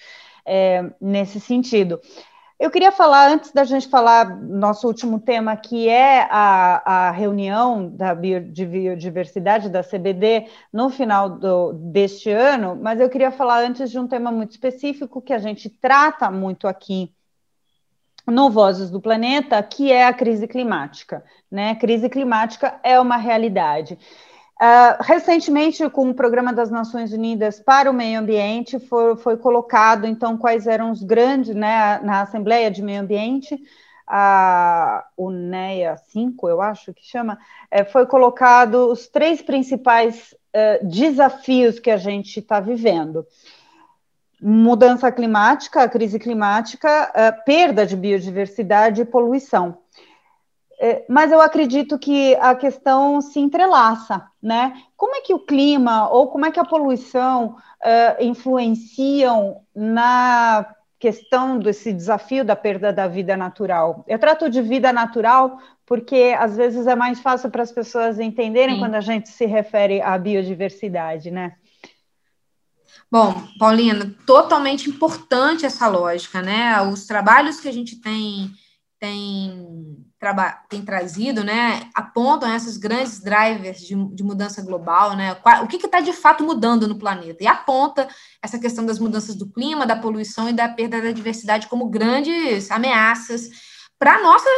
é, 0.49 0.91
nesse 1.01 1.39
sentido. 1.39 2.01
Eu 2.59 2.73
queria 2.73 2.91
falar, 2.91 3.31
antes 3.31 3.53
da 3.53 3.63
gente 3.63 3.87
falar 3.87 4.37
nosso 4.37 4.89
último 4.89 5.21
tema, 5.21 5.57
que 5.57 5.89
é 5.89 6.27
a, 6.29 7.07
a 7.09 7.11
reunião 7.13 7.89
da 7.89 8.15
de 8.15 8.67
biodiversidade 8.67 9.69
da 9.69 9.85
CBD 9.85 10.49
no 10.73 10.91
final 10.91 11.31
do, 11.31 11.73
deste 11.75 12.31
ano, 12.31 12.75
mas 12.75 12.99
eu 12.99 13.09
queria 13.09 13.31
falar 13.31 13.61
antes 13.61 13.89
de 13.89 13.99
um 14.01 14.09
tema 14.09 14.33
muito 14.33 14.51
específico 14.51 15.23
que 15.23 15.33
a 15.33 15.39
gente 15.39 15.71
trata 15.71 16.33
muito 16.33 16.67
aqui 16.67 17.15
no 18.27 18.51
Vozes 18.51 18.91
do 18.91 19.01
Planeta, 19.01 19.63
que 19.63 19.93
é 19.93 20.07
a 20.07 20.13
crise 20.13 20.49
climática. 20.49 21.25
Né? 21.51 21.77
crise 21.77 22.09
climática 22.09 22.79
é 22.83 22.99
uma 22.99 23.17
realidade. 23.17 23.97
Uh, 24.61 25.01
recentemente, 25.01 25.89
com 25.89 26.11
o 26.11 26.15
Programa 26.15 26.53
das 26.53 26.69
Nações 26.69 27.13
Unidas 27.13 27.61
para 27.61 27.89
o 27.89 27.95
Meio 27.95 28.19
Ambiente, 28.19 28.81
foi, 28.81 29.17
foi 29.17 29.37
colocado, 29.37 30.05
então, 30.05 30.37
quais 30.37 30.67
eram 30.67 30.91
os 30.91 31.01
grandes, 31.01 31.55
né, 31.55 32.01
na 32.03 32.23
Assembleia 32.23 32.69
de 32.69 32.83
Meio 32.83 33.03
Ambiente, 33.03 33.57
a 34.05 35.05
UNEA 35.17 35.97
5, 35.97 36.49
eu 36.49 36.61
acho 36.61 36.93
que 36.93 37.05
chama, 37.05 37.39
é, 37.71 37.85
foi 37.85 38.07
colocado 38.07 38.91
os 38.91 39.07
três 39.07 39.43
principais 39.43 40.35
uh, 40.57 40.85
desafios 40.85 41.79
que 41.79 41.91
a 41.91 41.97
gente 41.99 42.41
está 42.41 42.59
vivendo. 42.59 43.27
Mudança 44.41 45.13
climática, 45.13 45.89
crise 45.89 46.19
climática, 46.19 47.13
uh, 47.13 47.45
perda 47.45 47.87
de 47.87 47.95
biodiversidade 47.95 49.03
e 49.03 49.05
poluição. 49.05 49.79
É, 50.81 51.05
mas 51.09 51.33
eu 51.33 51.41
acredito 51.41 51.99
que 51.99 52.37
a 52.37 52.55
questão 52.55 53.21
se 53.21 53.41
entrelaça, 53.41 54.25
né? 54.41 54.81
Como 54.97 55.17
é 55.17 55.21
que 55.21 55.35
o 55.35 55.41
clima 55.41 56.09
ou 56.09 56.29
como 56.29 56.47
é 56.47 56.53
que 56.53 56.61
a 56.61 56.65
poluição 56.65 57.57
uh, 57.57 58.23
influenciam 58.23 59.63
na 59.75 60.73
questão 60.97 61.59
desse 61.59 61.93
desafio 61.93 62.45
da 62.45 62.55
perda 62.55 62.93
da 62.93 63.09
vida 63.09 63.37
natural? 63.37 64.05
Eu 64.07 64.21
trato 64.21 64.49
de 64.49 64.63
vida 64.63 64.93
natural 64.93 65.59
porque 65.85 66.37
às 66.39 66.57
vezes 66.57 66.87
é 66.87 66.95
mais 66.95 67.19
fácil 67.19 67.51
para 67.51 67.63
as 67.63 67.73
pessoas 67.73 68.21
entenderem 68.21 68.77
Sim. 68.77 68.81
quando 68.81 68.95
a 68.95 69.01
gente 69.01 69.31
se 69.31 69.47
refere 69.47 70.01
à 70.01 70.17
biodiversidade, 70.17 71.29
né? 71.29 71.55
Bom, 73.11 73.35
Paulina, 73.59 74.15
totalmente 74.25 74.89
importante 74.89 75.67
essa 75.67 75.89
lógica, 75.89 76.41
né? 76.41 76.81
Os 76.83 77.05
trabalhos 77.05 77.59
que 77.59 77.69
a 77.69 77.73
gente 77.73 78.01
tem 78.01 78.53
tem, 78.99 80.05
tem 80.69 80.85
trazido, 80.85 81.45
né, 81.45 81.89
apontam 81.95 82.51
essas 82.51 82.77
grandes 82.77 83.21
drivers 83.21 83.81
de, 83.81 83.95
de 84.15 84.25
mudança 84.25 84.61
global, 84.63 85.17
né, 85.17 85.37
o 85.63 85.69
que 85.69 85.77
está 85.77 86.01
de 86.01 86.13
fato 86.13 86.43
mudando 86.43 86.89
no 86.89 86.99
planeta, 86.99 87.43
e 87.43 87.47
aponta 87.47 88.09
essa 88.43 88.59
questão 88.59 88.85
das 88.85 88.99
mudanças 88.99 89.37
do 89.37 89.49
clima, 89.49 89.87
da 89.87 89.97
poluição 89.97 90.49
e 90.49 90.53
da 90.53 90.69
perda 90.69 91.01
da 91.01 91.13
diversidade 91.13 91.69
como 91.69 91.89
grandes 91.89 92.71
ameaças 92.71 93.49
para 93.99 94.17
a 94.17 94.23
nossa 94.23 94.49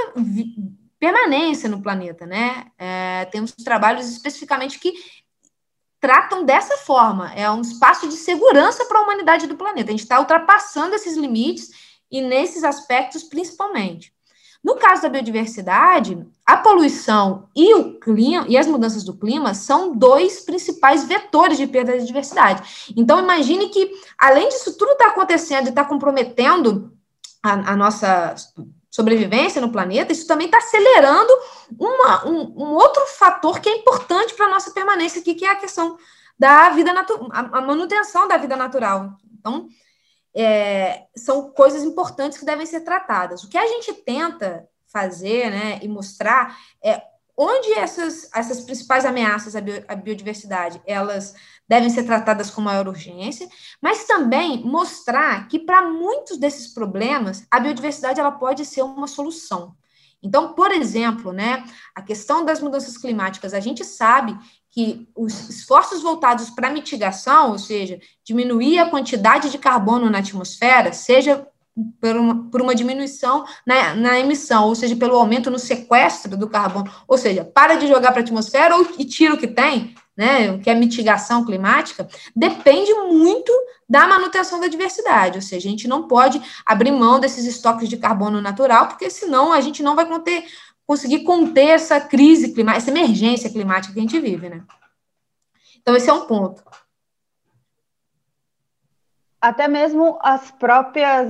permanência 0.98 1.68
no 1.68 1.82
planeta, 1.82 2.26
né, 2.26 2.66
é, 2.78 3.26
temos 3.26 3.52
trabalhos 3.52 4.08
especificamente 4.08 4.78
que 4.78 4.92
tratam 6.00 6.44
dessa 6.44 6.78
forma. 6.78 7.30
É 7.34 7.50
um 7.50 7.60
espaço 7.60 8.08
de 8.08 8.14
segurança 8.14 8.86
para 8.86 8.98
a 8.98 9.02
humanidade 9.02 9.46
do 9.46 9.54
planeta. 9.54 9.88
A 9.88 9.90
gente 9.90 10.00
está 10.00 10.18
ultrapassando 10.18 10.94
esses 10.94 11.14
limites 11.14 11.68
e 12.10 12.22
nesses 12.22 12.64
aspectos 12.64 13.22
principalmente. 13.22 14.12
No 14.62 14.76
caso 14.76 15.02
da 15.02 15.08
biodiversidade, 15.08 16.26
a 16.44 16.58
poluição 16.58 17.48
e 17.56 17.74
o 17.74 17.98
clima 17.98 18.44
e 18.46 18.58
as 18.58 18.66
mudanças 18.66 19.02
do 19.02 19.16
clima 19.16 19.54
são 19.54 19.96
dois 19.96 20.40
principais 20.40 21.04
vetores 21.04 21.56
de 21.56 21.66
perda 21.66 21.98
de 21.98 22.06
diversidade. 22.06 22.92
Então, 22.94 23.18
imagine 23.18 23.70
que, 23.70 23.90
além 24.18 24.48
disso 24.50 24.76
tudo 24.76 24.92
estar 24.92 25.06
tá 25.06 25.10
acontecendo 25.12 25.66
e 25.66 25.68
estar 25.70 25.84
tá 25.84 25.88
comprometendo 25.88 26.92
a, 27.42 27.72
a, 27.72 27.76
nossa 27.76 28.34
sobrevivência 28.90 29.62
no 29.62 29.72
planeta, 29.72 30.12
isso 30.12 30.26
também 30.26 30.46
está 30.46 30.58
acelerando 30.58 31.32
uma, 31.78 32.28
um, 32.28 32.40
um, 32.62 32.74
outro 32.74 33.02
fator 33.18 33.60
que 33.60 33.68
é 33.68 33.76
importante 33.78 34.34
para 34.34 34.46
a 34.46 34.50
nossa 34.50 34.72
permanência 34.72 35.22
aqui, 35.22 35.34
que 35.34 35.46
é 35.46 35.52
a 35.52 35.56
questão 35.56 35.96
da 36.38 36.68
vida 36.70 36.92
natural, 36.92 37.28
a 37.32 37.60
manutenção 37.62 38.28
da 38.28 38.36
vida 38.36 38.56
natural. 38.56 39.16
Então, 39.38 39.68
é, 40.34 41.06
são 41.16 41.50
coisas 41.50 41.82
importantes 41.82 42.38
que 42.38 42.44
devem 42.44 42.66
ser 42.66 42.80
tratadas. 42.80 43.42
O 43.42 43.48
que 43.48 43.58
a 43.58 43.66
gente 43.66 43.92
tenta 43.92 44.68
fazer 44.86 45.50
né, 45.50 45.78
e 45.82 45.88
mostrar 45.88 46.56
é 46.82 47.02
onde 47.36 47.72
essas, 47.72 48.28
essas 48.34 48.60
principais 48.60 49.04
ameaças 49.04 49.56
à, 49.56 49.60
bio, 49.60 49.82
à 49.88 49.94
biodiversidade 49.94 50.80
elas 50.86 51.34
devem 51.66 51.88
ser 51.88 52.02
tratadas 52.02 52.50
com 52.50 52.60
maior 52.60 52.86
urgência, 52.86 53.48
mas 53.80 54.04
também 54.04 54.62
mostrar 54.62 55.48
que 55.48 55.58
para 55.58 55.88
muitos 55.88 56.36
desses 56.36 56.68
problemas 56.68 57.46
a 57.50 57.58
biodiversidade 57.58 58.20
ela 58.20 58.32
pode 58.32 58.64
ser 58.66 58.82
uma 58.82 59.06
solução. 59.06 59.74
Então, 60.22 60.52
por 60.52 60.70
exemplo, 60.70 61.32
né, 61.32 61.64
a 61.94 62.02
questão 62.02 62.44
das 62.44 62.60
mudanças 62.60 62.98
climáticas, 62.98 63.54
a 63.54 63.60
gente 63.60 63.84
sabe 63.84 64.36
que 64.70 65.08
os 65.16 65.48
esforços 65.48 66.02
voltados 66.02 66.50
para 66.50 66.70
mitigação, 66.70 67.52
ou 67.52 67.58
seja, 67.58 67.98
diminuir 68.24 68.78
a 68.78 68.88
quantidade 68.88 69.50
de 69.50 69.58
carbono 69.58 70.08
na 70.08 70.18
atmosfera, 70.18 70.92
seja 70.92 71.46
por 72.00 72.16
uma, 72.16 72.50
por 72.50 72.60
uma 72.60 72.74
diminuição 72.74 73.44
na, 73.66 73.94
na, 73.94 74.18
emissão, 74.18 74.66
ou 74.68 74.74
seja, 74.74 74.94
pelo 74.96 75.16
aumento 75.16 75.50
no 75.50 75.58
sequestro 75.58 76.36
do 76.36 76.48
carbono, 76.48 76.90
ou 77.06 77.16
seja, 77.16 77.44
para 77.44 77.76
de 77.76 77.86
jogar 77.86 78.12
para 78.12 78.20
a 78.20 78.24
atmosfera 78.24 78.76
ou, 78.76 78.86
e 78.98 79.04
tira 79.04 79.34
o 79.34 79.38
que 79.38 79.46
tem, 79.46 79.94
né, 80.16 80.58
que 80.58 80.68
é 80.68 80.74
mitigação 80.74 81.44
climática, 81.44 82.06
depende 82.36 82.92
muito 82.92 83.52
da 83.88 84.06
manutenção 84.06 84.60
da 84.60 84.68
diversidade, 84.68 85.38
ou 85.38 85.42
seja, 85.42 85.66
a 85.66 85.70
gente 85.70 85.88
não 85.88 86.06
pode 86.06 86.40
abrir 86.64 86.92
mão 86.92 87.18
desses 87.18 87.44
estoques 87.44 87.88
de 87.88 87.96
carbono 87.96 88.40
natural, 88.40 88.88
porque 88.88 89.08
senão 89.08 89.52
a 89.52 89.60
gente 89.60 89.82
não 89.82 89.96
vai 89.96 90.06
conter 90.06 90.44
conseguir 90.90 91.22
conter 91.22 91.68
essa 91.68 92.00
crise 92.00 92.52
climática, 92.52 92.82
essa 92.82 92.90
emergência 92.90 93.48
climática 93.48 93.94
que 93.94 94.00
a 94.00 94.02
gente 94.02 94.18
vive, 94.18 94.48
né? 94.50 94.64
Então, 95.80 95.94
esse 95.94 96.10
é 96.10 96.12
um 96.12 96.26
ponto. 96.26 96.64
Até 99.40 99.68
mesmo 99.68 100.18
as 100.20 100.50
próprias 100.50 101.28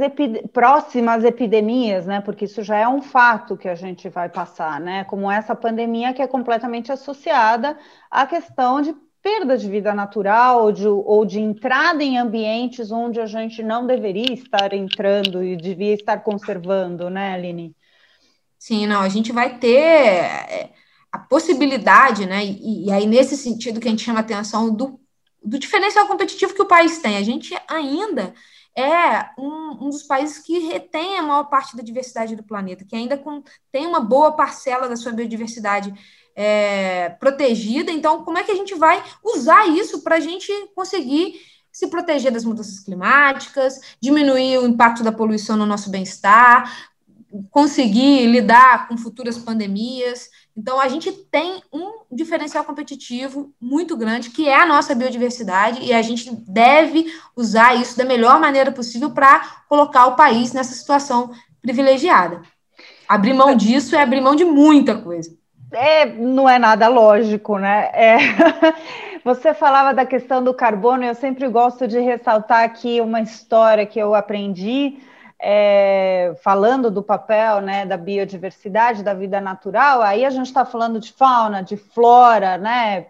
próximas 0.50 1.24
epidemias, 1.24 2.06
né? 2.06 2.22
Porque 2.22 2.46
isso 2.46 2.62
já 2.62 2.78
é 2.78 2.88
um 2.88 3.02
fato 3.02 3.54
que 3.54 3.68
a 3.68 3.74
gente 3.74 4.08
vai 4.08 4.30
passar, 4.30 4.80
né? 4.80 5.04
Como 5.04 5.30
essa 5.30 5.54
pandemia 5.54 6.14
que 6.14 6.22
é 6.22 6.26
completamente 6.26 6.90
associada 6.90 7.78
à 8.10 8.26
questão 8.26 8.80
de 8.80 8.96
perda 9.22 9.58
de 9.58 9.68
vida 9.68 9.92
natural 9.92 10.62
ou 10.62 10.72
de, 10.72 10.88
ou 10.88 11.26
de 11.26 11.38
entrada 11.38 12.02
em 12.02 12.16
ambientes 12.16 12.90
onde 12.90 13.20
a 13.20 13.26
gente 13.26 13.62
não 13.62 13.86
deveria 13.86 14.32
estar 14.32 14.72
entrando 14.72 15.44
e 15.44 15.54
devia 15.54 15.92
estar 15.92 16.20
conservando, 16.20 17.10
né, 17.10 17.34
Aline? 17.34 17.76
Sim, 18.60 18.86
não, 18.86 19.00
a 19.00 19.08
gente 19.08 19.32
vai 19.32 19.58
ter 19.58 19.78
é, 19.78 20.70
a 21.10 21.18
possibilidade, 21.18 22.26
né? 22.26 22.44
E, 22.44 22.88
e, 22.88 22.92
aí, 22.92 23.06
nesse 23.06 23.34
sentido 23.34 23.80
que 23.80 23.88
a 23.88 23.90
gente 23.90 24.04
chama 24.04 24.20
atenção 24.20 24.72
do, 24.72 25.00
do 25.42 25.58
diferencial 25.58 26.06
competitivo 26.06 26.52
que 26.52 26.60
o 26.60 26.68
país 26.68 26.98
tem. 26.98 27.16
A 27.16 27.22
gente 27.22 27.56
ainda 27.66 28.34
é 28.76 29.30
um, 29.38 29.86
um, 29.86 29.88
dos 29.88 30.02
países 30.02 30.38
que 30.40 30.58
retém 30.58 31.18
a 31.18 31.22
maior 31.22 31.44
parte 31.44 31.74
da 31.74 31.82
diversidade 31.82 32.36
do 32.36 32.42
planeta, 32.44 32.84
que 32.84 32.94
ainda 32.94 33.16
com, 33.16 33.42
tem 33.72 33.86
uma 33.86 34.00
boa 34.00 34.32
parcela 34.32 34.90
da 34.90 34.96
sua 34.96 35.12
biodiversidade 35.12 35.94
é, 36.36 37.08
protegida. 37.18 37.90
Então, 37.90 38.22
como 38.24 38.36
é 38.36 38.44
que 38.44 38.52
a 38.52 38.56
gente 38.56 38.74
vai 38.74 39.02
usar 39.24 39.66
isso 39.68 40.02
para 40.04 40.16
a 40.16 40.20
gente 40.20 40.52
conseguir 40.74 41.40
se 41.72 41.86
proteger 41.88 42.30
das 42.30 42.44
mudanças 42.44 42.80
climáticas, 42.80 43.80
diminuir 44.00 44.58
o 44.58 44.66
impacto 44.66 45.02
da 45.02 45.12
poluição 45.12 45.56
no 45.56 45.64
nosso 45.64 45.88
bem-estar, 45.88 46.89
conseguir 47.50 48.26
lidar 48.26 48.88
com 48.88 48.96
futuras 48.96 49.38
pandemias. 49.38 50.28
Então, 50.56 50.80
a 50.80 50.88
gente 50.88 51.12
tem 51.12 51.62
um 51.72 52.00
diferencial 52.10 52.64
competitivo 52.64 53.52
muito 53.60 53.96
grande, 53.96 54.30
que 54.30 54.48
é 54.48 54.60
a 54.60 54.66
nossa 54.66 54.94
biodiversidade, 54.94 55.82
e 55.82 55.92
a 55.92 56.02
gente 56.02 56.30
deve 56.48 57.06
usar 57.36 57.74
isso 57.74 57.96
da 57.96 58.04
melhor 58.04 58.40
maneira 58.40 58.72
possível 58.72 59.10
para 59.10 59.40
colocar 59.68 60.06
o 60.06 60.16
país 60.16 60.52
nessa 60.52 60.74
situação 60.74 61.30
privilegiada. 61.62 62.42
Abrir 63.08 63.32
mão 63.32 63.54
disso 63.54 63.96
é 63.96 64.02
abrir 64.02 64.20
mão 64.20 64.34
de 64.34 64.44
muita 64.44 64.96
coisa. 64.96 65.30
É, 65.72 66.04
não 66.06 66.48
é 66.48 66.58
nada 66.58 66.88
lógico, 66.88 67.58
né? 67.58 67.90
É... 67.92 68.18
Você 69.22 69.52
falava 69.52 69.92
da 69.92 70.06
questão 70.06 70.42
do 70.42 70.54
carbono, 70.54 71.04
eu 71.04 71.14
sempre 71.14 71.46
gosto 71.46 71.86
de 71.86 72.00
ressaltar 72.00 72.64
aqui 72.64 73.02
uma 73.02 73.20
história 73.20 73.84
que 73.84 73.98
eu 73.98 74.14
aprendi 74.14 74.98
é, 75.42 76.34
falando 76.42 76.90
do 76.90 77.02
papel 77.02 77.60
né, 77.60 77.86
da 77.86 77.96
biodiversidade, 77.96 79.02
da 79.02 79.14
vida 79.14 79.40
natural, 79.40 80.02
aí 80.02 80.24
a 80.24 80.30
gente 80.30 80.46
está 80.46 80.64
falando 80.64 81.00
de 81.00 81.12
fauna, 81.12 81.62
de 81.62 81.76
flora, 81.76 82.58
né, 82.58 83.06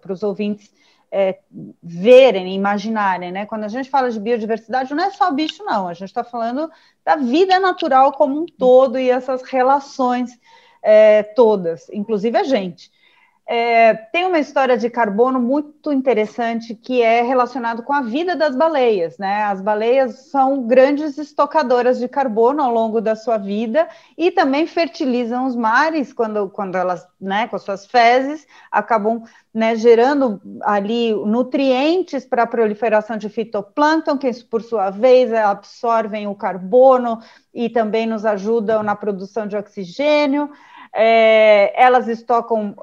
para 0.00 0.12
os 0.12 0.22
ouvintes 0.22 0.72
é, 1.10 1.38
verem, 1.82 2.54
imaginarem, 2.54 3.32
né? 3.32 3.46
Quando 3.46 3.64
a 3.64 3.68
gente 3.68 3.88
fala 3.88 4.10
de 4.10 4.20
biodiversidade, 4.20 4.94
não 4.94 5.04
é 5.04 5.10
só 5.10 5.30
bicho, 5.30 5.64
não, 5.64 5.88
a 5.88 5.94
gente 5.94 6.08
está 6.08 6.22
falando 6.22 6.70
da 7.04 7.16
vida 7.16 7.58
natural 7.58 8.12
como 8.12 8.42
um 8.42 8.46
todo 8.46 8.98
e 8.98 9.08
essas 9.08 9.42
relações 9.42 10.38
é, 10.82 11.22
todas, 11.22 11.88
inclusive 11.90 12.36
a 12.36 12.44
gente. 12.44 12.90
É, 13.50 13.94
tem 13.94 14.26
uma 14.26 14.38
história 14.38 14.76
de 14.76 14.90
carbono 14.90 15.40
muito 15.40 15.90
interessante 15.90 16.74
que 16.74 17.00
é 17.00 17.22
relacionado 17.22 17.82
com 17.82 17.94
a 17.94 18.02
vida 18.02 18.36
das 18.36 18.54
baleias, 18.54 19.16
né? 19.16 19.44
As 19.44 19.62
baleias 19.62 20.28
são 20.30 20.66
grandes 20.66 21.16
estocadoras 21.16 21.98
de 21.98 22.06
carbono 22.08 22.62
ao 22.62 22.70
longo 22.70 23.00
da 23.00 23.16
sua 23.16 23.38
vida 23.38 23.88
e 24.18 24.30
também 24.30 24.66
fertilizam 24.66 25.46
os 25.46 25.56
mares 25.56 26.12
quando, 26.12 26.50
quando 26.50 26.76
elas, 26.76 27.08
né, 27.18 27.48
com 27.48 27.58
suas 27.58 27.86
fezes, 27.86 28.46
acabam 28.70 29.22
né, 29.54 29.74
gerando 29.76 30.38
ali 30.60 31.14
nutrientes 31.14 32.26
para 32.26 32.42
a 32.42 32.46
proliferação 32.46 33.16
de 33.16 33.30
fitoplâncton, 33.30 34.18
que 34.18 34.30
por 34.44 34.60
sua 34.60 34.90
vez 34.90 35.32
absorvem 35.32 36.26
o 36.26 36.34
carbono 36.34 37.18
e 37.54 37.70
também 37.70 38.06
nos 38.06 38.26
ajudam 38.26 38.82
na 38.82 38.94
produção 38.94 39.46
de 39.46 39.56
oxigênio 39.56 40.50
é, 40.92 41.72
elas 41.80 42.08
estocam 42.08 42.74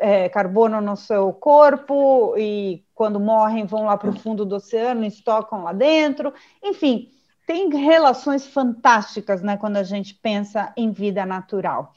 é, 0.00 0.24
é, 0.24 0.28
carbono 0.28 0.80
no 0.80 0.96
seu 0.96 1.32
corpo 1.32 2.34
e 2.36 2.84
quando 2.94 3.18
morrem 3.18 3.64
vão 3.66 3.84
lá 3.84 3.96
para 3.96 4.10
o 4.10 4.18
fundo 4.18 4.44
do 4.44 4.56
oceano 4.56 5.04
estocam 5.04 5.64
lá 5.64 5.72
dentro. 5.72 6.32
Enfim, 6.62 7.10
tem 7.46 7.68
relações 7.68 8.46
fantásticas 8.46 9.42
né, 9.42 9.56
quando 9.56 9.76
a 9.76 9.82
gente 9.82 10.14
pensa 10.14 10.72
em 10.76 10.92
vida 10.92 11.26
natural. 11.26 11.92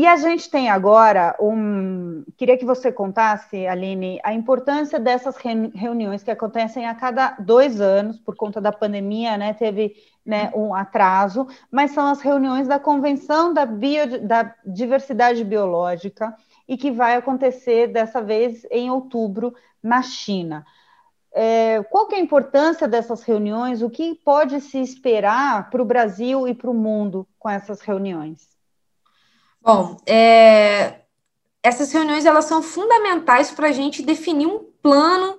E 0.00 0.06
a 0.06 0.16
gente 0.16 0.48
tem 0.48 0.70
agora 0.70 1.36
um. 1.38 2.24
Queria 2.38 2.56
que 2.56 2.64
você 2.64 2.90
contasse, 2.90 3.66
Aline, 3.66 4.18
a 4.24 4.32
importância 4.32 4.98
dessas 4.98 5.36
reuniões 5.36 6.22
que 6.22 6.30
acontecem 6.30 6.86
a 6.86 6.94
cada 6.94 7.32
dois 7.32 7.82
anos, 7.82 8.18
por 8.18 8.34
conta 8.34 8.62
da 8.62 8.72
pandemia, 8.72 9.36
né? 9.36 9.52
Teve 9.52 9.94
né, 10.24 10.50
um 10.54 10.74
atraso, 10.74 11.46
mas 11.70 11.90
são 11.90 12.06
as 12.06 12.22
reuniões 12.22 12.66
da 12.66 12.78
Convenção 12.78 13.52
da, 13.52 13.66
Bio, 13.66 14.26
da 14.26 14.54
Diversidade 14.64 15.44
Biológica 15.44 16.34
e 16.66 16.78
que 16.78 16.90
vai 16.90 17.16
acontecer 17.16 17.88
dessa 17.88 18.22
vez 18.22 18.66
em 18.70 18.90
outubro 18.90 19.54
na 19.82 20.00
China. 20.00 20.64
É, 21.30 21.82
qual 21.90 22.08
que 22.08 22.14
é 22.14 22.18
a 22.18 22.22
importância 22.22 22.88
dessas 22.88 23.22
reuniões? 23.22 23.82
O 23.82 23.90
que 23.90 24.14
pode 24.14 24.62
se 24.62 24.78
esperar 24.78 25.68
para 25.68 25.82
o 25.82 25.84
Brasil 25.84 26.48
e 26.48 26.54
para 26.54 26.70
o 26.70 26.74
mundo 26.74 27.28
com 27.38 27.50
essas 27.50 27.82
reuniões? 27.82 28.59
Bom, 29.62 29.98
é, 30.06 31.00
essas 31.62 31.92
reuniões 31.92 32.24
elas 32.24 32.46
são 32.46 32.62
fundamentais 32.62 33.50
para 33.50 33.68
a 33.68 33.72
gente 33.72 34.02
definir 34.02 34.46
um 34.46 34.64
plano 34.82 35.38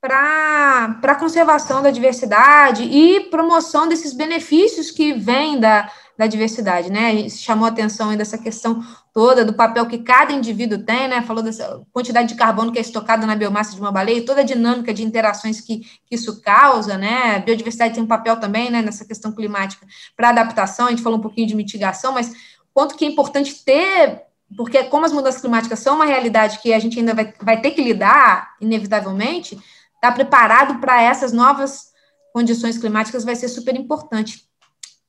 para 0.00 0.98
a 1.02 1.14
conservação 1.14 1.82
da 1.82 1.90
diversidade 1.90 2.84
e 2.84 3.20
promoção 3.28 3.86
desses 3.86 4.14
benefícios 4.14 4.90
que 4.90 5.12
vêm 5.12 5.60
da, 5.60 5.90
da 6.16 6.26
diversidade, 6.26 6.90
né? 6.90 7.08
A 7.08 7.14
gente 7.14 7.36
chamou 7.36 7.66
atenção 7.66 8.08
aí 8.08 8.16
dessa 8.16 8.38
questão 8.38 8.82
toda 9.12 9.44
do 9.44 9.52
papel 9.52 9.86
que 9.86 9.98
cada 9.98 10.32
indivíduo 10.32 10.78
tem, 10.78 11.06
né? 11.06 11.20
Falou 11.20 11.42
dessa 11.42 11.82
quantidade 11.92 12.28
de 12.28 12.34
carbono 12.34 12.72
que 12.72 12.78
é 12.78 12.80
estocada 12.80 13.26
na 13.26 13.36
biomassa 13.36 13.74
de 13.74 13.80
uma 13.80 13.92
baleia 13.92 14.24
toda 14.24 14.40
a 14.40 14.44
dinâmica 14.44 14.94
de 14.94 15.02
interações 15.02 15.60
que, 15.60 15.80
que 15.80 16.14
isso 16.14 16.40
causa, 16.40 16.96
né? 16.96 17.36
A 17.36 17.38
biodiversidade 17.38 17.92
tem 17.92 18.02
um 18.02 18.06
papel 18.06 18.38
também, 18.38 18.70
né, 18.70 18.80
nessa 18.80 19.04
questão 19.04 19.32
climática 19.32 19.86
para 20.16 20.30
adaptação, 20.30 20.86
a 20.86 20.90
gente 20.90 21.02
falou 21.02 21.18
um 21.18 21.22
pouquinho 21.22 21.46
de 21.46 21.54
mitigação, 21.54 22.12
mas 22.12 22.32
quanto 22.72 22.96
que 22.96 23.04
é 23.04 23.08
importante 23.08 23.64
ter 23.64 24.22
porque 24.56 24.82
como 24.84 25.06
as 25.06 25.12
mudanças 25.12 25.40
climáticas 25.40 25.78
são 25.78 25.94
uma 25.94 26.04
realidade 26.04 26.58
que 26.58 26.72
a 26.72 26.78
gente 26.78 26.98
ainda 26.98 27.14
vai, 27.14 27.32
vai 27.40 27.60
ter 27.60 27.70
que 27.70 27.82
lidar, 27.82 28.56
inevitavelmente, 28.60 29.54
estar 29.54 30.08
tá 30.08 30.12
preparado 30.12 30.80
para 30.80 31.00
essas 31.00 31.32
novas 31.32 31.90
condições 32.32 32.78
climáticas 32.78 33.24
vai 33.24 33.36
ser 33.36 33.48
super 33.48 33.76
importante. 33.76 34.44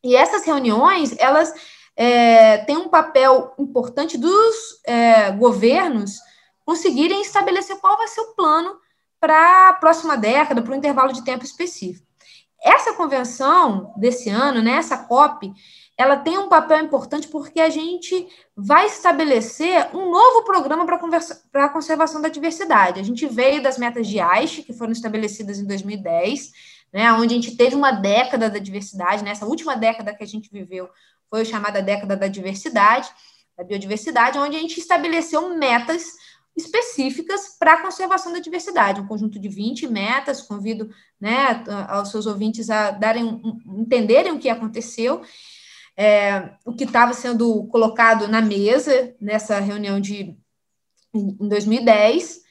E 0.04 0.16
essas 0.16 0.46
reuniões, 0.46 1.16
elas 1.18 1.54
é, 1.96 2.60
têm 2.60 2.78
um 2.78 2.90
papel 2.90 3.54
importante 3.58 4.18
dos 4.18 4.82
é, 4.86 5.32
governos 5.32 6.20
conseguirem 6.66 7.22
estabelecer 7.22 7.78
qual 7.78 7.98
vai 7.98 8.08
ser 8.08 8.22
o 8.22 8.36
plano 8.36 8.78
para 9.20 9.70
a 9.70 9.74
próxima 9.74 10.18
década, 10.18 10.62
para 10.62 10.74
um 10.74 10.78
intervalo 10.78 11.14
de 11.14 11.24
tempo 11.24 11.44
específico. 11.44 12.08
Essa 12.64 12.94
convenção 12.94 13.94
desse 13.98 14.30
ano, 14.30 14.62
né, 14.62 14.74
essa 14.74 14.98
COP, 14.98 15.52
ela 16.02 16.18
tem 16.18 16.38
um 16.38 16.50
papel 16.50 16.80
importante 16.80 17.28
porque 17.28 17.60
a 17.60 17.70
gente 17.70 18.28
vai 18.58 18.88
estabelecer 18.88 19.96
um 19.96 20.10
novo 20.10 20.44
programa 20.44 20.86
para 20.86 21.66
a 21.66 21.70
conservação 21.70 22.20
da 22.20 22.28
diversidade. 22.28 23.00
A 23.00 23.04
gente 23.04 23.28
veio 23.28 23.62
das 23.62 23.78
metas 23.78 24.08
de 24.08 24.20
Aichi, 24.20 24.64
que 24.64 24.74
foram 24.74 24.92
estabelecidas 24.92 25.60
em 25.60 25.66
2010, 25.66 26.52
né, 26.92 27.14
onde 27.14 27.34
a 27.34 27.38
gente 27.38 27.56
teve 27.56 27.76
uma 27.76 27.92
década 27.92 28.50
da 28.50 28.58
diversidade, 28.58 29.24
nessa 29.24 29.46
né, 29.46 29.52
última 29.52 29.76
década 29.76 30.14
que 30.14 30.24
a 30.24 30.28
gente 30.28 30.50
viveu 30.52 30.90
foi 31.30 31.42
a 31.42 31.46
chamada 31.46 31.82
década 31.82 32.18
da 32.18 32.28
diversidade, 32.28 33.10
da 33.56 33.64
biodiversidade, 33.64 34.38
onde 34.38 34.58
a 34.58 34.60
gente 34.60 34.80
estabeleceu 34.80 35.56
metas 35.56 36.04
específicas 36.58 37.56
para 37.58 37.74
a 37.74 37.82
conservação 37.82 38.34
da 38.34 38.40
diversidade, 38.40 39.00
um 39.00 39.08
conjunto 39.08 39.40
de 39.40 39.48
20 39.48 39.88
metas, 39.88 40.42
convido 40.42 40.90
né, 41.20 41.64
aos 41.88 42.10
seus 42.10 42.26
ouvintes 42.26 42.70
a 42.70 42.92
darem, 42.92 43.42
entenderem 43.66 44.34
o 44.34 44.40
que 44.40 44.50
aconteceu, 44.50 45.22
é, 45.98 46.52
o 46.66 46.74
que 46.74 46.84
estava 46.84 47.14
sendo 47.14 47.66
colocado 47.68 48.28
na 48.28 48.42
mesa 48.42 49.16
nessa 49.20 49.60
reunião 49.60 50.00
de 50.00 50.36
em 51.14 51.48
2010, 51.48 52.42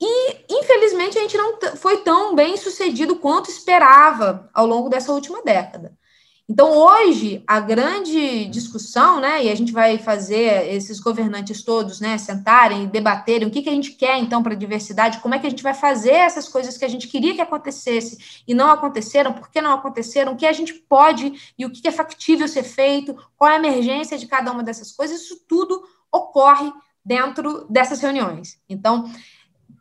e 0.00 0.44
infelizmente 0.48 1.18
a 1.18 1.22
gente 1.22 1.36
não 1.36 1.58
foi 1.76 1.98
tão 1.98 2.34
bem 2.34 2.56
sucedido 2.56 3.16
quanto 3.16 3.50
esperava 3.50 4.48
ao 4.54 4.64
longo 4.64 4.88
dessa 4.88 5.12
última 5.12 5.42
década. 5.42 5.98
Então, 6.50 6.76
hoje, 6.76 7.44
a 7.46 7.60
grande 7.60 8.46
discussão, 8.46 9.20
né, 9.20 9.44
e 9.44 9.48
a 9.48 9.54
gente 9.54 9.70
vai 9.70 9.98
fazer 9.98 10.68
esses 10.74 10.98
governantes 10.98 11.62
todos, 11.62 12.00
né, 12.00 12.18
sentarem 12.18 12.82
e 12.82 12.86
debaterem 12.88 13.46
o 13.46 13.52
que, 13.52 13.62
que 13.62 13.68
a 13.68 13.72
gente 13.72 13.92
quer, 13.92 14.18
então, 14.18 14.42
para 14.42 14.54
a 14.54 14.56
diversidade, 14.56 15.20
como 15.20 15.32
é 15.32 15.38
que 15.38 15.46
a 15.46 15.50
gente 15.50 15.62
vai 15.62 15.74
fazer 15.74 16.10
essas 16.10 16.48
coisas 16.48 16.76
que 16.76 16.84
a 16.84 16.88
gente 16.88 17.06
queria 17.06 17.36
que 17.36 17.40
acontecesse 17.40 18.42
e 18.48 18.52
não 18.52 18.68
aconteceram, 18.68 19.32
por 19.32 19.48
que 19.48 19.62
não 19.62 19.74
aconteceram, 19.74 20.32
o 20.32 20.36
que 20.36 20.44
a 20.44 20.52
gente 20.52 20.74
pode 20.74 21.32
e 21.56 21.64
o 21.64 21.70
que 21.70 21.86
é 21.86 21.92
factível 21.92 22.48
ser 22.48 22.64
feito, 22.64 23.16
qual 23.36 23.48
é 23.48 23.54
a 23.54 23.58
emergência 23.58 24.18
de 24.18 24.26
cada 24.26 24.50
uma 24.50 24.64
dessas 24.64 24.90
coisas, 24.90 25.20
isso 25.20 25.40
tudo 25.46 25.80
ocorre 26.10 26.72
dentro 27.04 27.64
dessas 27.70 28.00
reuniões. 28.00 28.58
Então, 28.68 29.08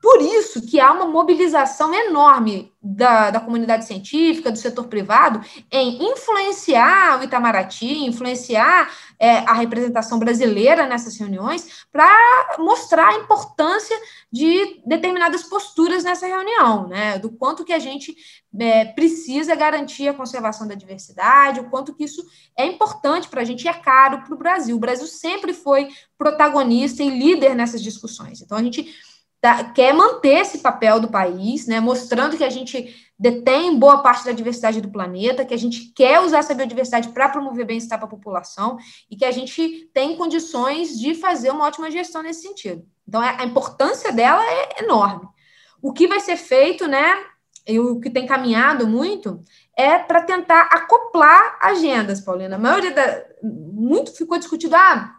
por 0.01 0.21
isso 0.21 0.65
que 0.65 0.79
há 0.79 0.91
uma 0.91 1.05
mobilização 1.05 1.93
enorme 1.93 2.71
da, 2.81 3.29
da 3.29 3.39
comunidade 3.41 3.85
científica, 3.85 4.51
do 4.51 4.57
setor 4.57 4.87
privado, 4.87 5.41
em 5.69 6.11
influenciar 6.11 7.19
o 7.19 7.23
Itamaraty, 7.23 8.05
influenciar 8.05 8.89
é, 9.19 9.39
a 9.39 9.53
representação 9.53 10.17
brasileira 10.17 10.87
nessas 10.87 11.17
reuniões, 11.17 11.85
para 11.91 12.07
mostrar 12.57 13.09
a 13.09 13.17
importância 13.17 13.97
de 14.31 14.81
determinadas 14.85 15.43
posturas 15.43 16.05
nessa 16.05 16.25
reunião, 16.25 16.87
né? 16.87 17.19
Do 17.19 17.31
quanto 17.31 17.65
que 17.65 17.73
a 17.73 17.79
gente 17.79 18.15
é, 18.57 18.85
precisa 18.85 19.55
garantir 19.55 20.07
a 20.07 20.13
conservação 20.13 20.65
da 20.65 20.75
diversidade, 20.75 21.59
o 21.59 21.69
quanto 21.69 21.93
que 21.93 22.05
isso 22.05 22.25
é 22.57 22.65
importante 22.65 23.27
para 23.27 23.41
a 23.41 23.45
gente 23.45 23.65
e 23.65 23.67
é 23.67 23.73
caro 23.73 24.21
para 24.21 24.33
o 24.33 24.37
Brasil. 24.37 24.77
O 24.77 24.79
Brasil 24.79 25.07
sempre 25.07 25.53
foi 25.53 25.89
protagonista 26.17 27.03
e 27.03 27.09
líder 27.09 27.55
nessas 27.55 27.81
discussões. 27.81 28.41
Então, 28.41 28.57
a 28.57 28.63
gente 28.63 28.87
tá, 29.41 29.63
quer 29.63 29.93
manter 29.93 30.39
esse 30.39 30.59
papel 30.59 30.99
do 30.99 31.09
país, 31.09 31.67
né, 31.67 31.79
mostrando 31.79 32.37
que 32.37 32.43
a 32.43 32.49
gente 32.49 32.95
detém 33.17 33.77
boa 33.77 34.01
parte 34.01 34.25
da 34.25 34.31
diversidade 34.31 34.79
do 34.79 34.91
planeta, 34.91 35.43
que 35.43 35.53
a 35.53 35.57
gente 35.57 35.91
quer 35.93 36.21
usar 36.21 36.39
essa 36.39 36.55
biodiversidade 36.55 37.09
para 37.09 37.29
promover 37.29 37.65
bem-estar 37.65 37.97
para 37.99 38.07
a 38.07 38.11
população 38.11 38.77
e 39.09 39.15
que 39.15 39.25
a 39.25 39.31
gente 39.31 39.89
tem 39.93 40.15
condições 40.15 40.97
de 40.97 41.15
fazer 41.15 41.51
uma 41.51 41.65
ótima 41.65 41.91
gestão 41.91 42.23
nesse 42.23 42.41
sentido. 42.41 42.85
Então, 43.07 43.21
a 43.21 43.43
importância 43.43 44.11
dela 44.13 44.41
é 44.45 44.83
enorme. 44.83 45.27
O 45.81 45.91
que 45.91 46.07
vai 46.07 46.19
ser 46.19 46.37
feito, 46.37 46.87
né, 46.87 47.17
e 47.67 47.79
o 47.79 47.99
que 47.99 48.09
tem 48.09 48.25
caminhado 48.25 48.87
muito, 48.87 49.43
é 49.75 49.97
para 49.97 50.21
tentar 50.21 50.63
acoplar 50.71 51.57
agendas, 51.61 52.21
Paulina. 52.21 52.55
A 52.55 52.59
maioria 52.59 52.91
da. 52.91 53.23
Muito 53.41 54.15
ficou 54.15 54.37
discutido, 54.37 54.75
ah, 54.75 55.15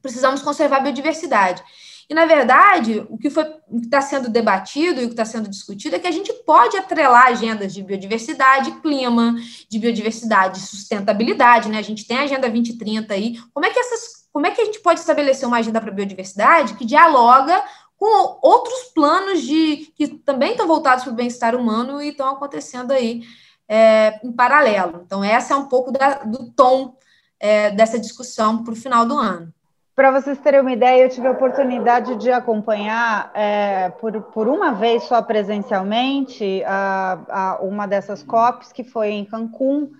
precisamos 0.00 0.42
conservar 0.42 0.76
a 0.76 0.80
biodiversidade. 0.80 1.62
E, 2.08 2.14
na 2.14 2.26
verdade, 2.26 3.04
o 3.08 3.16
que 3.16 3.28
está 3.28 4.00
sendo 4.00 4.28
debatido 4.28 5.00
e 5.00 5.04
o 5.04 5.06
que 5.06 5.14
está 5.14 5.24
sendo 5.24 5.48
discutido 5.48 5.96
é 5.96 5.98
que 5.98 6.06
a 6.06 6.12
gente 6.12 6.32
pode 6.44 6.76
atrelar 6.76 7.28
agendas 7.28 7.72
de 7.72 7.82
biodiversidade, 7.82 8.72
clima, 8.80 9.34
de 9.68 9.78
biodiversidade, 9.78 10.60
sustentabilidade, 10.60 11.68
né? 11.68 11.78
A 11.78 11.82
gente 11.82 12.06
tem 12.06 12.18
a 12.18 12.22
Agenda 12.22 12.48
2030 12.48 13.14
aí. 13.14 13.38
Como 13.52 13.64
é 13.64 13.70
que 13.70 13.78
essas. 13.78 14.24
Como 14.32 14.46
é 14.46 14.50
que 14.50 14.60
a 14.60 14.64
gente 14.64 14.80
pode 14.80 14.98
estabelecer 14.98 15.46
uma 15.46 15.58
agenda 15.58 15.80
para 15.80 15.92
biodiversidade 15.92 16.74
que 16.74 16.84
dialoga 16.84 17.62
com 17.96 18.38
outros 18.42 18.90
planos 18.92 19.42
de 19.42 19.92
que 19.96 20.08
também 20.08 20.50
estão 20.50 20.66
voltados 20.66 21.04
para 21.04 21.12
o 21.12 21.16
bem-estar 21.16 21.54
humano 21.54 22.02
e 22.02 22.08
estão 22.08 22.28
acontecendo 22.28 22.92
aí 22.92 23.22
é, 23.68 24.20
em 24.24 24.32
paralelo. 24.32 25.02
Então, 25.06 25.22
essa 25.22 25.54
é 25.54 25.56
um 25.56 25.68
pouco 25.68 25.92
da, 25.92 26.24
do 26.24 26.50
tom 26.50 26.96
é, 27.38 27.70
dessa 27.70 27.98
discussão 27.98 28.62
para 28.62 28.72
o 28.72 28.76
final 28.76 29.06
do 29.06 29.16
ano. 29.16 29.52
Para 29.94 30.10
vocês 30.10 30.36
terem 30.38 30.60
uma 30.60 30.72
ideia, 30.72 31.04
eu 31.04 31.08
tive 31.08 31.28
a 31.28 31.30
oportunidade 31.30 32.16
de 32.16 32.32
acompanhar 32.32 33.30
é, 33.32 33.90
por, 33.90 34.20
por 34.22 34.48
uma 34.48 34.72
vez 34.72 35.04
só 35.04 35.22
presencialmente 35.22 36.64
a, 36.66 37.20
a 37.28 37.62
uma 37.62 37.86
dessas 37.86 38.20
COPs, 38.20 38.72
que 38.72 38.82
foi 38.82 39.10
em 39.10 39.24
Cancún, 39.24 39.92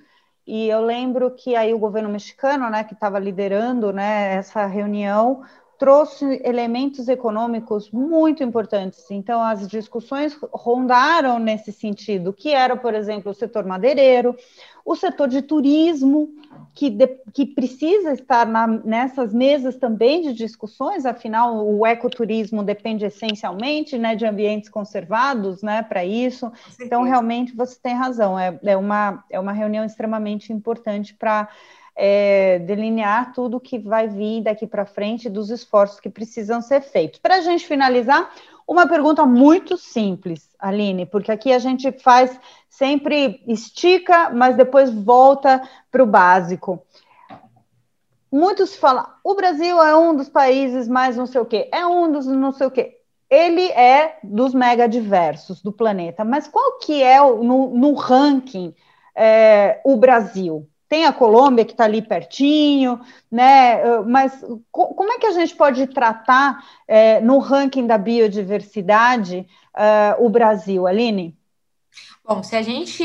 e 0.45 0.69
eu 0.69 0.81
lembro 0.85 1.31
que 1.31 1.55
aí 1.55 1.73
o 1.73 1.79
governo 1.79 2.09
mexicano, 2.09 2.69
né, 2.69 2.83
que 2.83 2.93
estava 2.93 3.21
liderando 3.21 3.93
né, 3.93 4.35
essa 4.35 4.67
reunião, 4.67 5.43
trouxe 5.79 6.41
elementos 6.45 7.09
econômicos 7.09 7.91
muito 7.93 8.43
importantes. 8.43 9.09
Então, 9.13 9.41
as 9.41 9.69
discussões 9.69 10.37
rondaram 10.53 11.39
nesse 11.39 11.71
sentido, 11.71 12.33
que 12.33 12.53
era, 12.53 12.77
por 12.77 12.95
exemplo, 12.95 13.31
o 13.31 13.35
setor 13.35 13.65
madeireiro, 13.65 14.35
o 14.85 14.95
setor 14.95 15.29
de 15.29 15.41
turismo, 15.43 16.29
que, 16.75 16.91
de, 16.91 17.07
que 17.33 17.47
precisa 17.47 18.13
estar 18.13 18.47
na, 18.47 18.67
nessas 18.67 19.33
mesas 19.33 19.77
também 19.77 20.23
de 20.23 20.33
discussões, 20.33 21.07
afinal, 21.07 21.65
o 21.65 21.87
ecoturismo 21.87 22.65
depende 22.65 23.05
essencialmente 23.05 23.97
né, 23.97 24.17
de 24.17 24.27
ambientes 24.27 24.69
conservados 24.69 25.63
né, 25.63 25.83
para 25.83 26.05
isso. 26.05 26.53
Então, 26.81 27.03
realmente, 27.03 27.55
você 27.55 27.79
tem 27.81 27.95
razão, 27.95 28.39
é, 28.39 28.59
é, 28.65 28.77
uma, 28.77 29.25
é 29.31 29.39
uma 29.39 29.53
reunião 29.53 29.85
extremamente 29.85 30.53
importante 30.53 31.15
para 31.15 31.49
é, 31.97 32.59
delinear 32.59 33.33
tudo 33.33 33.61
que 33.61 33.79
vai 33.79 34.09
vir 34.09 34.43
daqui 34.43 34.67
para 34.67 34.85
frente 34.85 35.31
dos 35.31 35.51
esforços 35.51 36.01
que 36.01 36.11
precisam 36.11 36.61
ser 36.61 36.81
feitos. 36.81 37.21
Para 37.21 37.37
a 37.37 37.41
gente 37.41 37.67
finalizar, 37.67 38.33
uma 38.67 38.87
pergunta 38.89 39.27
muito 39.27 39.77
simples, 39.77 40.49
Aline, 40.59 41.07
porque 41.07 41.31
aqui 41.31 41.53
a 41.53 41.59
gente 41.59 41.93
faz 41.93 42.39
sempre 42.69 43.43
estica, 43.47 44.31
mas 44.31 44.57
depois 44.57 44.91
volta 44.91 45.63
para 45.91 46.03
o 46.03 46.07
básico. 46.07 46.85
Muitos 48.33 48.75
falam, 48.75 49.07
o 49.23 49.35
Brasil 49.35 49.81
é 49.81 49.97
um 49.97 50.17
dos 50.17 50.29
países 50.29 50.89
mais 50.89 51.17
não 51.17 51.27
sei 51.27 51.41
o 51.41 51.47
quê, 51.47 51.69
é 51.73 51.87
um 51.87 52.11
dos 52.11 52.27
não 52.27 52.53
sei 52.53 52.67
o 52.67 52.71
quê. 52.71 52.99
Ele 53.31 53.67
é 53.71 54.19
dos 54.25 54.53
mega 54.55 54.89
diversos 54.89 55.63
do 55.63 55.73
planeta, 55.73 56.25
mas 56.25 56.49
qual 56.49 56.79
que 56.79 57.03
é 57.03 57.21
no, 57.21 57.71
no 57.71 57.95
ranking 57.95 58.75
é, 59.15 59.81
o 59.85 59.97
Brasil? 59.97 60.69
Tem 60.89 61.07
a 61.07 61.13
Colômbia 61.13 61.65
que 61.65 61.73
está 61.73 61.85
ali 61.85 62.03
pertinho, 62.03 63.01
né? 63.31 63.83
Mas 64.07 64.45
como 64.71 65.13
é 65.13 65.19
que 65.19 65.27
a 65.27 65.33
gente 65.33 65.55
pode 65.57 65.87
tratar 65.89 66.65
é, 66.87 67.21
no 67.21 67.39
ranking 67.39 67.87
da 67.87 67.99
biodiversidade 67.99 69.47
uh, 69.75 70.25
o 70.25 70.29
Brasil, 70.29 70.87
Aline? 70.87 71.37
Bom, 72.27 72.43
se 72.43 72.57
a 72.57 72.63
gente 72.63 73.05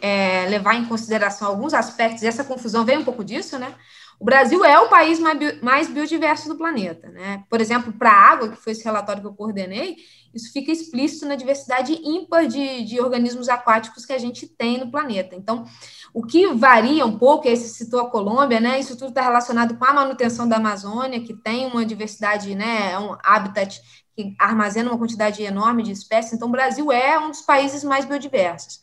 é, 0.00 0.46
levar 0.48 0.74
em 0.74 0.84
consideração 0.84 1.48
alguns 1.48 1.74
aspectos, 1.74 2.22
essa 2.22 2.44
confusão 2.44 2.84
vem 2.84 2.98
um 2.98 3.04
pouco 3.04 3.24
disso, 3.24 3.58
né? 3.58 3.74
O 4.20 4.24
Brasil 4.24 4.62
é 4.64 4.78
o 4.78 4.88
país 4.88 5.18
mais 5.62 5.88
biodiverso 5.88 6.46
do 6.46 6.54
planeta, 6.54 7.08
né? 7.08 7.42
Por 7.48 7.58
exemplo, 7.58 7.90
para 7.90 8.10
a 8.10 8.30
água, 8.30 8.50
que 8.50 8.56
foi 8.56 8.72
esse 8.72 8.84
relatório 8.84 9.22
que 9.22 9.26
eu 9.26 9.32
coordenei, 9.32 9.96
isso 10.34 10.52
fica 10.52 10.70
explícito 10.70 11.26
na 11.26 11.34
diversidade 11.34 11.98
ímpar 12.04 12.46
de, 12.46 12.84
de 12.84 13.00
organismos 13.00 13.48
aquáticos 13.48 14.04
que 14.04 14.12
a 14.12 14.18
gente 14.18 14.46
tem 14.46 14.78
no 14.78 14.90
planeta. 14.90 15.34
Então, 15.34 15.64
o 16.12 16.22
que 16.22 16.52
varia 16.54 17.06
um 17.06 17.16
pouco, 17.16 17.46
esse 17.46 17.68
citou 17.68 18.00
a 18.00 18.10
Colômbia, 18.10 18.60
né? 18.60 18.80
Isso 18.80 18.96
tudo 18.96 19.10
está 19.10 19.22
relacionado 19.22 19.76
com 19.76 19.84
a 19.84 19.92
manutenção 19.92 20.48
da 20.48 20.56
Amazônia, 20.56 21.20
que 21.20 21.34
tem 21.34 21.66
uma 21.66 21.84
diversidade, 21.84 22.54
né? 22.54 22.92
É 22.92 22.98
um 22.98 23.16
habitat 23.22 23.80
que 24.16 24.34
armazena 24.38 24.90
uma 24.90 24.98
quantidade 24.98 25.42
enorme 25.42 25.82
de 25.82 25.92
espécies. 25.92 26.32
Então, 26.32 26.48
o 26.48 26.52
Brasil 26.52 26.90
é 26.90 27.18
um 27.18 27.30
dos 27.30 27.42
países 27.42 27.84
mais 27.84 28.04
biodiversos. 28.04 28.80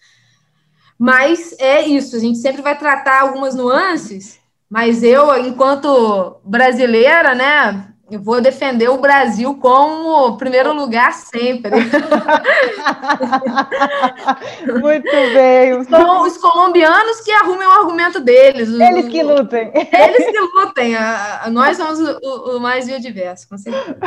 Mas 0.98 1.56
é 1.60 1.82
isso, 1.86 2.16
a 2.16 2.20
gente 2.20 2.40
sempre 2.40 2.62
vai 2.62 2.78
tratar 2.78 3.22
algumas 3.22 3.54
nuances, 3.54 4.40
mas 4.70 5.04
eu, 5.04 5.38
enquanto 5.46 6.38
brasileira, 6.44 7.36
né? 7.36 7.94
Eu 8.10 8.22
vou 8.22 8.40
defender 8.40 8.90
o 8.90 9.00
Brasil 9.00 9.56
como 9.56 10.38
primeiro 10.38 10.72
lugar 10.74 11.14
sempre. 11.14 11.72
Muito 14.82 15.12
bem. 15.12 15.84
São 15.84 16.24
os 16.24 16.38
colombianos 16.38 17.20
que 17.20 17.32
arrumem 17.32 17.68
o 17.68 17.72
argumento 17.72 18.22
deles. 18.22 18.70
Eles 18.70 19.10
que 19.10 19.22
lutem. 19.22 19.72
Eles 19.74 20.32
que 20.32 20.40
lutem. 20.40 20.94
Nós 21.52 21.76
somos 21.76 22.00
o, 22.00 22.58
o 22.58 22.62
mais 22.62 22.88
biodiverso, 22.88 23.50
com 23.50 23.58
certeza. 23.58 23.98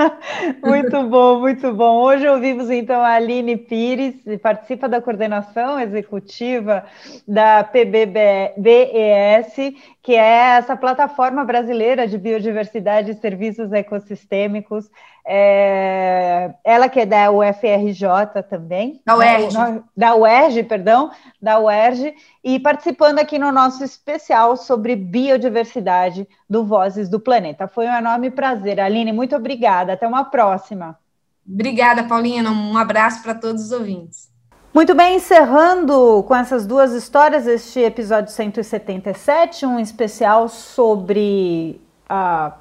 Muito 0.64 1.02
bom, 1.04 1.40
muito 1.40 1.72
bom. 1.74 2.02
Hoje 2.02 2.26
ouvimos 2.28 2.70
então 2.70 3.02
a 3.02 3.14
Aline 3.14 3.56
Pires, 3.56 4.14
participa 4.42 4.88
da 4.88 5.00
coordenação 5.00 5.78
executiva 5.78 6.84
da 7.26 7.62
PBBES, 7.64 9.54
que 10.02 10.14
é 10.14 10.56
essa 10.56 10.74
plataforma 10.76 11.44
brasileira 11.44 12.08
de 12.08 12.16
biodiversidade 12.16 13.10
e 13.10 13.14
serviços 13.14 13.70
ecossistêmicos. 13.72 14.90
É, 15.26 16.54
ela 16.64 16.88
que 16.88 17.00
é 17.00 17.06
da 17.06 17.30
UFRJ 17.30 18.42
também. 18.48 19.02
Da 19.04 19.16
UERJ. 19.16 19.52
Da, 19.52 19.82
da 19.94 20.14
UERJ, 20.16 20.62
perdão, 20.64 21.10
da 21.40 21.58
UERJ, 21.58 22.14
e 22.42 22.58
participando 22.58 23.18
aqui 23.18 23.38
no 23.38 23.52
nosso 23.52 23.84
especial 23.84 24.56
sobre 24.56 24.96
biodiversidade 24.96 26.26
do 26.48 26.64
Vozes 26.64 27.08
do 27.08 27.20
Planeta. 27.20 27.68
Foi 27.68 27.86
um 27.86 27.94
enorme 27.94 28.30
prazer. 28.30 28.80
Aline, 28.80 29.12
muito 29.12 29.36
obrigada. 29.36 29.92
Até 29.92 30.08
uma 30.08 30.24
próxima. 30.24 30.98
Obrigada, 31.46 32.04
Paulina. 32.04 32.50
Um 32.50 32.78
abraço 32.78 33.22
para 33.22 33.34
todos 33.34 33.64
os 33.64 33.72
ouvintes. 33.72 34.29
Muito 34.72 34.94
bem, 34.94 35.16
encerrando 35.16 36.24
com 36.28 36.36
essas 36.36 36.64
duas 36.64 36.92
histórias 36.92 37.44
este 37.44 37.80
episódio 37.80 38.30
177, 38.30 39.66
um 39.66 39.80
especial 39.80 40.48
sobre 40.48 41.80
a 42.08 42.52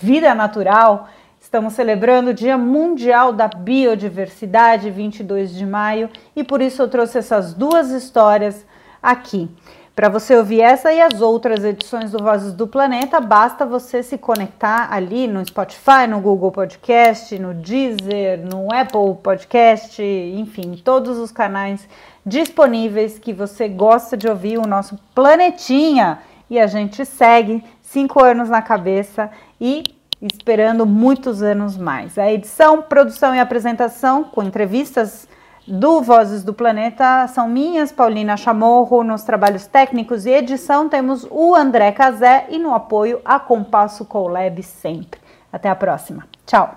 vida 0.00 0.34
natural. 0.34 1.10
Estamos 1.38 1.74
celebrando 1.74 2.30
o 2.30 2.34
Dia 2.34 2.56
Mundial 2.56 3.34
da 3.34 3.46
Biodiversidade, 3.46 4.90
22 4.90 5.54
de 5.54 5.66
maio, 5.66 6.08
e 6.34 6.42
por 6.42 6.62
isso 6.62 6.80
eu 6.80 6.88
trouxe 6.88 7.18
essas 7.18 7.52
duas 7.52 7.90
histórias 7.90 8.64
aqui. 9.02 9.46
Para 9.94 10.08
você 10.08 10.36
ouvir 10.36 10.60
essa 10.60 10.92
e 10.92 11.00
as 11.00 11.20
outras 11.20 11.64
edições 11.64 12.12
do 12.12 12.22
Vozes 12.22 12.52
do 12.52 12.66
Planeta, 12.66 13.20
basta 13.20 13.66
você 13.66 14.02
se 14.02 14.16
conectar 14.16 14.88
ali 14.90 15.26
no 15.26 15.44
Spotify, 15.44 16.06
no 16.08 16.20
Google 16.20 16.52
Podcast, 16.52 17.38
no 17.38 17.52
Deezer, 17.52 18.40
no 18.40 18.72
Apple 18.72 19.20
Podcast, 19.22 20.02
enfim, 20.02 20.80
todos 20.82 21.18
os 21.18 21.30
canais 21.30 21.86
disponíveis 22.24 23.18
que 23.18 23.32
você 23.32 23.68
gosta 23.68 24.16
de 24.16 24.28
ouvir 24.28 24.58
o 24.58 24.66
nosso 24.66 24.98
planetinha. 25.14 26.20
E 26.48 26.58
a 26.58 26.66
gente 26.66 27.04
segue 27.04 27.62
cinco 27.82 28.22
anos 28.22 28.48
na 28.48 28.62
cabeça 28.62 29.30
e 29.60 29.84
esperando 30.22 30.86
muitos 30.86 31.42
anos 31.42 31.76
mais. 31.76 32.16
A 32.16 32.30
edição, 32.30 32.82
produção 32.82 33.34
e 33.34 33.40
apresentação 33.40 34.24
com 34.24 34.42
entrevistas 34.42 35.28
do 35.66 36.00
Vozes 36.02 36.42
do 36.42 36.52
Planeta 36.52 37.26
são 37.28 37.48
minhas, 37.48 37.92
Paulina 37.92 38.36
Chamorro, 38.36 39.04
nos 39.04 39.22
trabalhos 39.22 39.66
técnicos 39.66 40.26
e 40.26 40.30
edição 40.30 40.88
temos 40.88 41.26
o 41.30 41.54
André 41.54 41.92
Cazé 41.92 42.46
e 42.48 42.58
no 42.58 42.74
apoio 42.74 43.20
a 43.24 43.38
Compasso 43.38 44.04
Colab 44.04 44.62
sempre. 44.62 45.20
Até 45.52 45.68
a 45.68 45.74
próxima. 45.74 46.26
Tchau. 46.46 46.74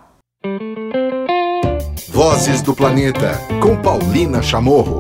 Vozes 2.10 2.62
do 2.62 2.76
Planeta 2.76 3.32
com 3.62 3.82
Paulina 3.82 4.42
Chamorro. 4.42 4.98